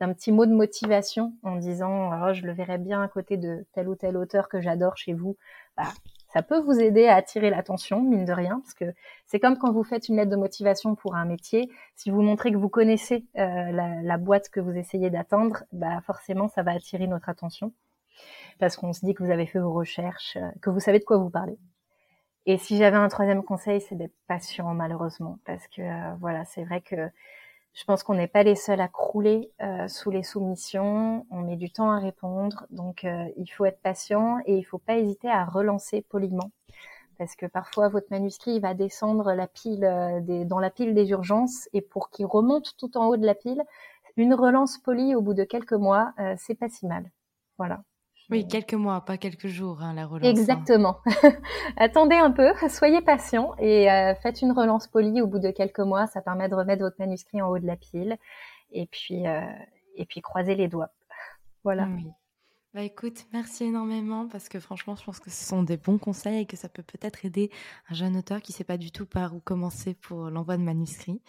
d'un 0.00 0.12
petit 0.12 0.32
mot 0.32 0.46
de 0.46 0.52
motivation 0.52 1.34
en 1.42 1.56
disant, 1.56 2.10
oh, 2.22 2.32
je 2.32 2.46
le 2.46 2.52
verrais 2.52 2.78
bien 2.78 3.02
à 3.02 3.08
côté 3.08 3.36
de 3.36 3.66
tel 3.72 3.88
ou 3.88 3.94
tel 3.94 4.16
auteur 4.16 4.48
que 4.48 4.60
j'adore 4.60 4.96
chez 4.96 5.12
vous, 5.12 5.36
bah, 5.76 5.84
ça 6.32 6.42
peut 6.42 6.60
vous 6.60 6.78
aider 6.78 7.06
à 7.06 7.16
attirer 7.16 7.50
l'attention, 7.50 8.00
mine 8.02 8.24
de 8.24 8.32
rien, 8.32 8.60
parce 8.60 8.74
que 8.74 8.94
c'est 9.26 9.40
comme 9.40 9.58
quand 9.58 9.72
vous 9.72 9.82
faites 9.82 10.08
une 10.08 10.16
lettre 10.16 10.30
de 10.30 10.36
motivation 10.36 10.94
pour 10.94 11.16
un 11.16 11.24
métier. 11.24 11.70
Si 11.96 12.10
vous 12.10 12.22
montrez 12.22 12.52
que 12.52 12.56
vous 12.56 12.68
connaissez 12.68 13.26
euh, 13.36 13.72
la, 13.72 14.00
la, 14.02 14.16
boîte 14.16 14.48
que 14.48 14.60
vous 14.60 14.76
essayez 14.76 15.10
d'atteindre, 15.10 15.64
bah 15.72 16.00
forcément, 16.02 16.48
ça 16.48 16.62
va 16.62 16.72
attirer 16.72 17.08
notre 17.08 17.28
attention, 17.28 17.72
parce 18.58 18.76
qu'on 18.76 18.92
se 18.92 19.04
dit 19.04 19.14
que 19.14 19.24
vous 19.24 19.30
avez 19.30 19.46
fait 19.46 19.58
vos 19.58 19.72
recherches, 19.72 20.36
euh, 20.36 20.50
que 20.62 20.70
vous 20.70 20.80
savez 20.80 21.00
de 21.00 21.04
quoi 21.04 21.18
vous 21.18 21.30
parlez. 21.30 21.58
Et 22.46 22.58
si 22.58 22.78
j'avais 22.78 22.96
un 22.96 23.08
troisième 23.08 23.44
conseil, 23.44 23.80
c'est 23.80 23.96
d'être 23.96 24.14
patient, 24.26 24.72
malheureusement, 24.74 25.38
parce 25.44 25.66
que 25.68 25.82
euh, 25.82 26.14
voilà, 26.20 26.44
c'est 26.44 26.64
vrai 26.64 26.80
que 26.80 26.96
je 27.74 27.84
pense 27.84 28.02
qu'on 28.02 28.14
n'est 28.14 28.28
pas 28.28 28.42
les 28.42 28.56
seuls 28.56 28.80
à 28.80 28.88
crouler 28.88 29.52
euh, 29.62 29.88
sous 29.88 30.10
les 30.10 30.22
soumissions. 30.22 31.26
On 31.30 31.40
met 31.42 31.56
du 31.56 31.70
temps 31.70 31.90
à 31.90 31.98
répondre, 31.98 32.66
donc 32.70 33.04
euh, 33.04 33.28
il 33.36 33.46
faut 33.46 33.66
être 33.66 33.80
patient 33.82 34.38
et 34.46 34.56
il 34.56 34.64
faut 34.64 34.78
pas 34.78 34.96
hésiter 34.96 35.30
à 35.30 35.44
relancer 35.44 36.02
poliment, 36.02 36.50
parce 37.18 37.36
que 37.36 37.46
parfois 37.46 37.88
votre 37.88 38.08
manuscrit 38.10 38.58
va 38.60 38.74
descendre 38.74 39.32
la 39.34 39.46
pile 39.46 39.80
dans 40.46 40.58
la 40.58 40.70
pile 40.70 40.94
des 40.94 41.10
urgences 41.10 41.68
et 41.72 41.82
pour 41.82 42.10
qu'il 42.10 42.26
remonte 42.26 42.76
tout 42.78 42.96
en 42.96 43.06
haut 43.08 43.16
de 43.18 43.26
la 43.26 43.34
pile, 43.34 43.62
une 44.16 44.34
relance 44.34 44.78
polie 44.78 45.14
au 45.14 45.22
bout 45.22 45.34
de 45.34 45.44
quelques 45.44 45.72
mois, 45.74 46.14
c'est 46.38 46.54
pas 46.54 46.68
si 46.68 46.86
mal. 46.86 47.10
Voilà. 47.58 47.82
Oui, 48.30 48.46
quelques 48.46 48.74
mois, 48.74 49.04
pas 49.04 49.16
quelques 49.16 49.48
jours, 49.48 49.82
hein, 49.82 49.94
la 49.94 50.06
relance. 50.06 50.26
Hein. 50.26 50.30
Exactement. 50.30 50.98
Attendez 51.76 52.16
un 52.16 52.30
peu, 52.30 52.52
soyez 52.68 53.00
patient 53.00 53.54
et 53.58 53.90
euh, 53.90 54.14
faites 54.14 54.42
une 54.42 54.52
relance 54.52 54.86
polie 54.86 55.20
au 55.20 55.26
bout 55.26 55.38
de 55.38 55.50
quelques 55.50 55.80
mois. 55.80 56.06
Ça 56.06 56.20
permet 56.20 56.48
de 56.48 56.54
remettre 56.54 56.82
votre 56.82 56.96
manuscrit 56.98 57.42
en 57.42 57.48
haut 57.48 57.58
de 57.58 57.66
la 57.66 57.76
pile 57.76 58.16
et 58.72 58.86
puis, 58.86 59.26
euh, 59.26 59.40
et 59.96 60.06
puis 60.06 60.20
croisez 60.20 60.54
les 60.54 60.68
doigts. 60.68 60.90
Voilà. 61.62 61.86
Oui. 61.94 62.06
Bah 62.72 62.82
écoute, 62.82 63.26
merci 63.34 63.64
énormément 63.64 64.28
parce 64.28 64.48
que 64.48 64.60
franchement, 64.60 64.94
je 64.94 65.04
pense 65.04 65.18
que 65.18 65.28
ce 65.28 65.44
sont 65.44 65.62
des 65.62 65.76
bons 65.76 65.98
conseils 65.98 66.42
et 66.42 66.46
que 66.46 66.56
ça 66.56 66.70
peut 66.70 66.84
peut-être 66.84 67.24
aider 67.26 67.50
un 67.90 67.94
jeune 67.94 68.16
auteur 68.16 68.40
qui 68.40 68.52
ne 68.52 68.56
sait 68.56 68.64
pas 68.64 68.78
du 68.78 68.92
tout 68.92 69.04
par 69.04 69.34
où 69.34 69.40
commencer 69.40 69.92
pour 69.92 70.30
l'envoi 70.30 70.56
de 70.56 70.62
manuscrit. 70.62 71.20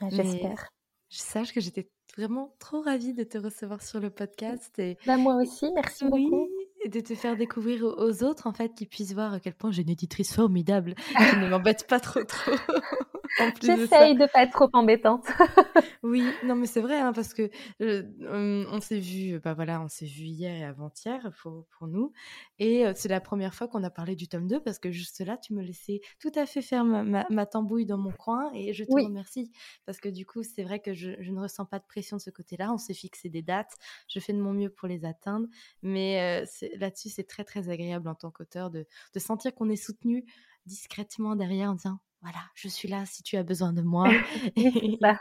Bah, 0.00 0.08
j'espère. 0.10 0.68
Je 1.08 1.18
sache 1.18 1.52
que 1.52 1.60
j'étais 1.60 1.90
vraiment 2.16 2.54
trop 2.58 2.82
ravie 2.82 3.14
de 3.14 3.24
te 3.24 3.38
recevoir 3.38 3.82
sur 3.82 4.00
le 4.00 4.10
podcast. 4.10 4.78
Et... 4.78 4.98
Bah, 5.06 5.16
moi 5.16 5.36
aussi, 5.36 5.70
merci 5.74 6.04
beaucoup. 6.04 6.48
Et 6.84 6.88
de 6.88 7.00
te 7.00 7.14
faire 7.14 7.36
découvrir 7.36 7.84
aux 7.84 8.24
autres, 8.24 8.46
en 8.46 8.52
fait, 8.52 8.74
qui 8.74 8.86
puissent 8.86 9.14
voir 9.14 9.34
à 9.34 9.40
quel 9.40 9.54
point 9.54 9.70
j'ai 9.70 9.82
une 9.82 9.90
éditrice 9.90 10.34
formidable 10.34 10.94
qui 11.30 11.36
ne 11.36 11.48
m'embête 11.48 11.86
pas 11.86 12.00
trop 12.00 12.24
trop. 12.24 12.52
J'essaye 13.62 14.14
de, 14.14 14.22
ne 14.22 14.26
pas 14.26 14.42
être 14.42 14.52
trop 14.52 14.68
embêtante. 14.72 15.24
oui, 16.02 16.24
non 16.44 16.54
mais 16.54 16.66
c'est 16.66 16.80
vrai 16.80 16.98
hein, 16.98 17.12
parce 17.12 17.34
que 17.34 17.50
euh, 17.80 18.64
on 18.70 18.80
s'est 18.80 18.98
vu, 18.98 19.38
bah 19.40 19.54
voilà, 19.54 19.80
on 19.80 19.88
s'est 19.88 20.06
vu 20.06 20.24
hier 20.24 20.54
et 20.54 20.64
avant-hier 20.64 21.30
pour, 21.40 21.66
pour, 21.78 21.86
nous, 21.86 22.12
et 22.58 22.86
euh, 22.86 22.92
c'est 22.94 23.08
la 23.08 23.20
première 23.20 23.54
fois 23.54 23.68
qu'on 23.68 23.82
a 23.84 23.90
parlé 23.90 24.16
du 24.16 24.28
tome 24.28 24.46
2 24.46 24.60
parce 24.60 24.78
que 24.78 24.90
juste 24.90 25.20
là, 25.24 25.36
tu 25.36 25.54
me 25.54 25.62
laissais 25.62 26.00
tout 26.20 26.32
à 26.34 26.46
fait 26.46 26.62
faire 26.62 26.84
ma, 26.84 27.24
ma, 27.28 27.46
tambouille 27.46 27.86
dans 27.86 27.98
mon 27.98 28.12
coin 28.12 28.50
et 28.54 28.72
je 28.72 28.84
te 28.84 28.92
remercie 28.92 29.50
parce 29.86 29.98
que 29.98 30.08
du 30.08 30.26
coup, 30.26 30.42
c'est 30.42 30.62
vrai 30.62 30.80
que 30.80 30.92
je, 30.92 31.10
je, 31.20 31.30
ne 31.32 31.40
ressens 31.40 31.64
pas 31.66 31.78
de 31.78 31.86
pression 31.86 32.16
de 32.18 32.22
ce 32.22 32.30
côté-là. 32.30 32.72
On 32.72 32.78
s'est 32.78 32.94
fixé 32.94 33.28
des 33.28 33.42
dates, 33.42 33.72
je 34.08 34.20
fais 34.20 34.32
de 34.32 34.40
mon 34.40 34.52
mieux 34.52 34.70
pour 34.70 34.88
les 34.88 35.04
atteindre, 35.04 35.46
mais 35.82 36.42
euh, 36.42 36.68
là-dessus, 36.76 37.08
c'est 37.08 37.26
très 37.26 37.44
très 37.44 37.68
agréable 37.68 38.08
en 38.08 38.14
tant 38.14 38.30
qu'auteur 38.30 38.70
de, 38.70 38.86
de 39.14 39.18
sentir 39.18 39.54
qu'on 39.54 39.70
est 39.70 39.76
soutenu 39.76 40.24
discrètement 40.66 41.34
derrière 41.36 41.70
en 41.70 41.74
disant 41.74 41.98
voilà, 42.22 42.38
je 42.54 42.68
suis 42.68 42.88
là 42.88 43.04
si 43.06 43.22
tu 43.22 43.36
as 43.36 43.42
besoin 43.42 43.72
de 43.72 43.82
moi. 43.82 44.08
bah, 45.00 45.18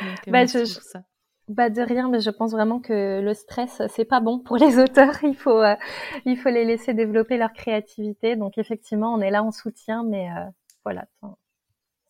Donc, 0.00 0.28
bah, 0.28 0.46
je, 0.46 0.64
ça. 0.64 1.02
Bah 1.48 1.70
de 1.70 1.80
rien, 1.80 2.08
mais 2.08 2.20
je 2.20 2.30
pense 2.30 2.50
vraiment 2.50 2.80
que 2.80 3.20
le 3.20 3.34
stress, 3.34 3.80
c'est 3.88 4.04
pas 4.04 4.20
bon 4.20 4.40
pour 4.40 4.56
les 4.56 4.78
auteurs. 4.82 5.22
Il 5.22 5.36
faut, 5.36 5.62
euh, 5.62 5.76
il 6.24 6.36
faut 6.36 6.48
les 6.48 6.64
laisser 6.64 6.92
développer 6.92 7.36
leur 7.36 7.52
créativité. 7.52 8.34
Donc 8.34 8.58
effectivement, 8.58 9.12
on 9.14 9.20
est 9.20 9.30
là 9.30 9.44
en 9.44 9.52
soutien, 9.52 10.02
mais 10.02 10.28
euh, 10.30 10.44
voilà, 10.84 11.06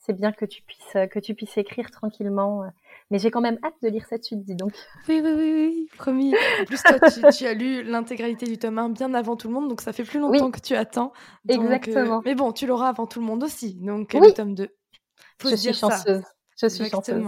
c'est 0.06 0.12
bien 0.12 0.32
que 0.32 0.44
tu 0.44 0.62
puisses, 0.62 0.96
que 1.10 1.18
tu 1.18 1.34
puisses 1.34 1.56
écrire 1.58 1.90
tranquillement. 1.90 2.62
Euh. 2.62 2.68
Mais 3.10 3.18
j'ai 3.18 3.30
quand 3.30 3.40
même 3.40 3.58
hâte 3.64 3.74
de 3.82 3.88
lire 3.88 4.06
cette 4.08 4.24
suite, 4.24 4.44
dis 4.44 4.54
donc. 4.54 4.72
Oui, 5.08 5.20
oui, 5.22 5.32
oui, 5.34 5.52
oui, 5.52 5.88
promis. 5.96 6.34
En 6.60 6.64
plus, 6.64 6.82
toi, 6.82 6.98
tu, 7.30 7.46
as 7.46 7.54
lu 7.54 7.82
l'intégralité 7.82 8.46
du 8.46 8.58
tome 8.58 8.78
1 8.78 8.90
bien 8.90 9.12
avant 9.14 9.36
tout 9.36 9.48
le 9.48 9.54
monde, 9.54 9.68
donc 9.68 9.80
ça 9.80 9.92
fait 9.92 10.04
plus 10.04 10.20
longtemps 10.20 10.50
que 10.50 10.60
tu 10.60 10.74
attends. 10.74 11.12
Exactement. 11.48 12.22
mais 12.24 12.34
bon, 12.34 12.52
tu 12.52 12.66
l'auras 12.66 12.88
avant 12.88 13.06
tout 13.06 13.20
le 13.20 13.26
monde 13.26 13.44
aussi, 13.44 13.74
donc 13.74 14.10
oui. 14.14 14.28
le 14.28 14.32
tome 14.32 14.54
2. 14.54 14.68
Faut 15.40 15.50
je 15.50 15.56
suis 15.56 15.74
chanceuse. 15.74 16.24
Je 16.60 16.66
suis 16.68 16.88
chanceuse. 16.88 17.24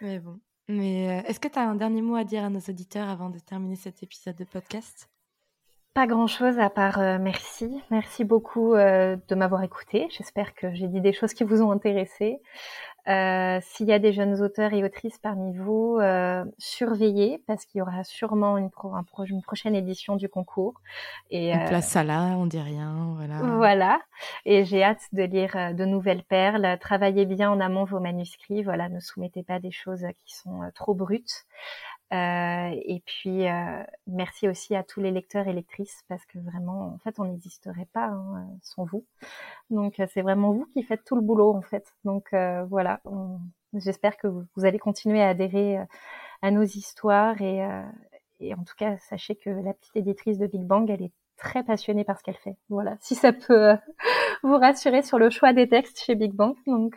Mais 0.00 0.18
bon. 0.18 0.40
Mais 0.68 1.08
euh, 1.08 1.28
est-ce 1.28 1.40
que 1.40 1.48
tu 1.48 1.58
as 1.58 1.68
un 1.68 1.74
dernier 1.74 2.00
mot 2.00 2.14
à 2.14 2.22
dire 2.22 2.44
à 2.44 2.48
nos 2.48 2.60
auditeurs 2.60 3.08
avant 3.08 3.28
de 3.28 3.40
terminer 3.40 3.74
cet 3.74 4.02
épisode 4.04 4.36
de 4.36 4.44
podcast? 4.44 5.08
Pas 5.92 6.06
grand-chose 6.06 6.58
à 6.58 6.70
part 6.70 7.00
euh, 7.00 7.18
merci. 7.20 7.82
Merci 7.90 8.24
beaucoup 8.24 8.74
euh, 8.74 9.16
de 9.28 9.34
m'avoir 9.34 9.62
écouté. 9.64 10.06
J'espère 10.10 10.54
que 10.54 10.72
j'ai 10.72 10.86
dit 10.86 11.00
des 11.00 11.12
choses 11.12 11.34
qui 11.34 11.44
vous 11.44 11.62
ont 11.62 11.72
intéressé. 11.72 12.40
Euh, 13.08 13.58
s'il 13.62 13.86
y 13.86 13.92
a 13.92 13.98
des 13.98 14.12
jeunes 14.12 14.42
auteurs 14.42 14.72
et 14.74 14.84
autrices 14.84 15.18
parmi 15.18 15.56
vous, 15.56 15.96
euh, 16.00 16.44
surveillez 16.58 17.42
parce 17.46 17.64
qu'il 17.64 17.78
y 17.78 17.82
aura 17.82 18.04
sûrement 18.04 18.58
une, 18.58 18.70
pro, 18.70 18.94
un 18.94 19.02
pro, 19.02 19.24
une, 19.24 19.42
prochaine 19.42 19.74
édition 19.74 20.16
du 20.16 20.28
concours. 20.28 20.74
Et 21.30 21.52
on 21.54 21.66
place 21.66 21.88
ça 21.88 22.04
là, 22.04 22.34
on 22.36 22.46
dit 22.46 22.60
rien, 22.60 23.14
voilà. 23.16 23.56
Voilà. 23.56 24.00
Et 24.44 24.64
j'ai 24.64 24.82
hâte 24.84 25.02
de 25.12 25.22
lire 25.22 25.56
euh, 25.56 25.72
de 25.72 25.84
nouvelles 25.84 26.22
perles. 26.22 26.78
Travaillez 26.80 27.24
bien 27.24 27.50
en 27.50 27.60
amont 27.60 27.84
vos 27.84 28.00
manuscrits. 28.00 28.62
Voilà, 28.62 28.88
ne 28.88 29.00
soumettez 29.00 29.42
pas 29.42 29.60
des 29.60 29.72
choses 29.72 30.04
qui 30.24 30.36
sont 30.36 30.62
euh, 30.62 30.70
trop 30.74 30.94
brutes. 30.94 31.46
Euh, 32.12 32.70
et 32.86 33.00
puis 33.06 33.46
euh, 33.46 33.84
merci 34.08 34.48
aussi 34.48 34.74
à 34.74 34.82
tous 34.82 35.00
les 35.00 35.12
lecteurs 35.12 35.46
et 35.46 35.52
lectrices 35.52 36.02
parce 36.08 36.26
que 36.26 36.38
vraiment, 36.40 36.92
en 36.94 36.98
fait, 36.98 37.20
on 37.20 37.24
n'existerait 37.24 37.86
pas 37.92 38.06
hein, 38.06 38.48
sans 38.62 38.84
vous. 38.84 39.06
Donc 39.70 40.00
euh, 40.00 40.06
c'est 40.12 40.22
vraiment 40.22 40.52
vous 40.52 40.66
qui 40.66 40.82
faites 40.82 41.04
tout 41.04 41.14
le 41.14 41.20
boulot 41.20 41.54
en 41.54 41.62
fait. 41.62 41.94
Donc 42.04 42.32
euh, 42.32 42.64
voilà, 42.64 43.00
j'espère 43.74 44.16
que 44.16 44.26
vous, 44.26 44.64
allez 44.64 44.78
continuer 44.80 45.22
à 45.22 45.28
adhérer 45.28 45.78
à 46.42 46.50
nos 46.50 46.64
histoires 46.64 47.40
et, 47.42 47.60
et 48.40 48.54
en 48.54 48.64
tout 48.64 48.74
cas 48.76 48.96
sachez 48.98 49.36
que 49.36 49.50
la 49.50 49.74
petite 49.74 49.96
éditrice 49.96 50.38
de 50.38 50.46
Big 50.46 50.62
Bang, 50.62 50.90
elle 50.90 51.02
est 51.02 51.12
très 51.36 51.62
passionnée 51.62 52.04
par 52.04 52.18
ce 52.18 52.24
qu'elle 52.24 52.36
fait. 52.36 52.56
Voilà, 52.70 52.96
si 53.00 53.14
ça 53.14 53.32
peut 53.32 53.76
vous 54.42 54.58
rassurer 54.58 55.02
sur 55.02 55.18
le 55.18 55.30
choix 55.30 55.52
des 55.52 55.68
textes 55.68 56.00
chez 56.00 56.16
Big 56.16 56.32
Bang. 56.32 56.56
Donc 56.66 56.96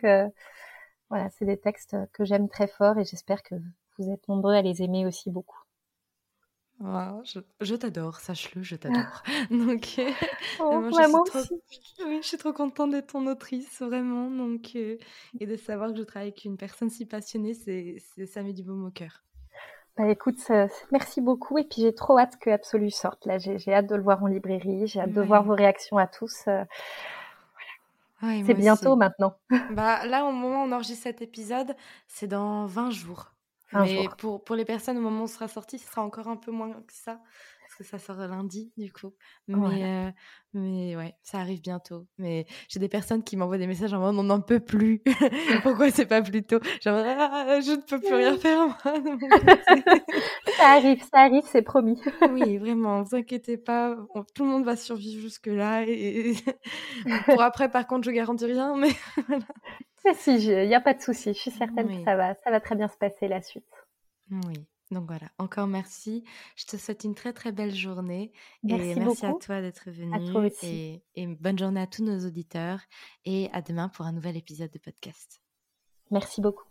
voilà, 1.10 1.30
c'est 1.30 1.44
des 1.44 1.58
textes 1.58 1.96
que 2.12 2.24
j'aime 2.24 2.48
très 2.48 2.66
fort 2.66 2.98
et 2.98 3.04
j'espère 3.04 3.42
que 3.44 3.54
vous 3.98 4.10
êtes 4.10 4.26
nombreux 4.28 4.54
à 4.54 4.62
les 4.62 4.82
aimer 4.82 5.06
aussi 5.06 5.30
beaucoup. 5.30 5.60
je, 6.80 7.74
t'adore, 7.74 8.20
sache-le, 8.20 8.62
je 8.62 8.76
t'adore. 8.76 9.22
Donc, 9.50 9.94
euh, 9.98 10.10
oh, 10.60 10.80
moi, 10.80 10.90
je, 10.90 11.06
suis 11.06 11.46
trop, 11.46 12.06
oui, 12.06 12.18
je 12.22 12.26
suis 12.26 12.38
trop 12.38 12.52
contente 12.52 12.90
d'être 12.90 13.12
ton 13.12 13.26
autrice, 13.26 13.80
vraiment. 13.80 14.30
Donc, 14.30 14.72
euh, 14.76 14.96
et 15.40 15.46
de 15.46 15.56
savoir 15.56 15.92
que 15.92 15.98
je 15.98 16.02
travaille 16.02 16.28
avec 16.28 16.44
une 16.44 16.56
personne 16.56 16.90
si 16.90 17.06
passionnée, 17.06 17.54
c'est, 17.54 17.96
ça 18.26 18.42
met 18.42 18.52
du 18.52 18.62
baume 18.62 18.86
au 18.86 18.90
cœur. 18.90 19.24
Bah 19.96 20.08
écoute, 20.08 20.40
merci 20.90 21.20
beaucoup. 21.20 21.56
Et 21.56 21.62
puis 21.62 21.82
j'ai 21.82 21.94
trop 21.94 22.18
hâte 22.18 22.36
que 22.40 22.50
Absolu 22.50 22.90
sorte. 22.90 23.26
Là, 23.26 23.38
j'ai, 23.38 23.72
hâte 23.72 23.86
de 23.86 23.94
le 23.94 24.02
voir 24.02 24.22
en 24.24 24.26
librairie. 24.26 24.88
J'ai 24.88 25.00
hâte 25.00 25.12
de 25.12 25.22
voir 25.22 25.44
vos 25.44 25.54
réactions 25.54 25.98
à 25.98 26.08
tous. 26.08 26.42
Euh, 26.48 26.64
voilà. 28.20 28.44
c'est 28.44 28.54
bientôt 28.54 28.96
maintenant. 28.96 29.36
bah 29.70 30.04
là, 30.06 30.24
au 30.24 30.32
moment 30.32 30.64
où 30.64 30.68
on 30.68 30.72
enregistre 30.72 31.04
cet 31.04 31.22
épisode, 31.22 31.76
c'est 32.08 32.26
dans 32.26 32.66
20 32.66 32.90
jours. 32.90 33.33
Mais 33.72 34.06
pour, 34.18 34.44
pour 34.44 34.56
les 34.56 34.64
personnes, 34.64 34.98
au 34.98 35.00
moment 35.00 35.20
où 35.20 35.24
on 35.24 35.26
sera 35.26 35.48
sorti, 35.48 35.78
ce 35.78 35.86
sera 35.86 36.02
encore 36.02 36.28
un 36.28 36.36
peu 36.36 36.52
moins 36.52 36.72
que 36.72 36.92
ça 36.92 37.20
parce 37.64 37.76
que 37.76 37.84
ça 37.84 37.98
sort 37.98 38.16
lundi 38.28 38.72
du 38.76 38.92
coup. 38.92 39.14
Mais, 39.48 39.84
euh, 39.84 40.10
mais 40.52 40.96
ouais, 40.96 41.14
ça 41.22 41.38
arrive 41.38 41.60
bientôt. 41.60 42.06
Mais 42.18 42.46
j'ai 42.68 42.78
des 42.78 42.88
personnes 42.88 43.22
qui 43.22 43.36
m'envoient 43.36 43.58
des 43.58 43.66
messages 43.66 43.92
en 43.92 43.98
mode 43.98 44.16
on 44.16 44.22
n'en 44.22 44.40
peut 44.40 44.60
plus. 44.60 45.02
Pourquoi 45.62 45.90
c'est 45.90 46.06
pas 46.06 46.22
plus 46.22 46.44
tôt? 46.44 46.60
Genre 46.82 47.02
ah, 47.04 47.60
je 47.60 47.72
ne 47.72 47.82
peux 47.82 47.98
plus 47.98 48.14
rien 48.14 48.36
faire 48.36 48.66
moi. 48.66 48.78
ça 50.56 50.68
arrive, 50.68 51.02
ça 51.02 51.20
arrive, 51.20 51.44
c'est 51.46 51.62
promis. 51.62 52.00
oui, 52.30 52.58
vraiment, 52.58 53.00
ne 53.00 53.04
vous 53.04 53.16
inquiétez 53.16 53.56
pas, 53.56 53.96
tout 54.34 54.44
le 54.44 54.50
monde 54.50 54.64
va 54.64 54.76
survivre 54.76 55.20
jusque 55.20 55.46
là. 55.46 55.84
Et, 55.86 56.34
pour 57.24 57.42
après, 57.42 57.70
par 57.70 57.86
contre, 57.86 58.04
je 58.04 58.10
garantis 58.10 58.46
rien, 58.46 58.76
mais 58.76 58.90
si, 60.12 60.36
il 60.36 60.68
n'y 60.68 60.74
a 60.74 60.80
pas 60.80 60.92
de 60.92 61.00
souci. 61.00 61.32
Je 61.32 61.38
suis 61.38 61.50
certaine 61.50 61.88
que 61.88 62.04
ça 62.04 62.16
va, 62.16 62.34
ça 62.34 62.50
va 62.50 62.60
très 62.60 62.74
bien 62.74 62.88
se 62.88 62.96
passer 62.98 63.28
la 63.28 63.40
suite. 63.40 63.64
Oui. 64.30 64.66
Donc 64.90 65.06
voilà, 65.06 65.28
encore 65.38 65.66
merci. 65.66 66.24
Je 66.56 66.66
te 66.66 66.76
souhaite 66.76 67.04
une 67.04 67.14
très 67.14 67.32
très 67.32 67.52
belle 67.52 67.74
journée. 67.74 68.32
Merci 68.62 68.90
et 68.90 68.94
merci 68.96 69.26
à 69.26 69.32
toi 69.32 69.60
d'être 69.62 69.90
venu. 69.90 70.50
Et, 70.62 71.02
et 71.14 71.26
bonne 71.26 71.58
journée 71.58 71.80
à 71.80 71.86
tous 71.86 72.04
nos 72.04 72.26
auditeurs. 72.26 72.80
Et 73.24 73.48
à 73.52 73.62
demain 73.62 73.88
pour 73.88 74.04
un 74.04 74.12
nouvel 74.12 74.36
épisode 74.36 74.70
de 74.70 74.78
podcast. 74.78 75.40
Merci 76.10 76.42
beaucoup. 76.42 76.68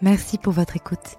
Merci 0.00 0.38
pour 0.38 0.52
votre 0.52 0.76
écoute. 0.76 1.18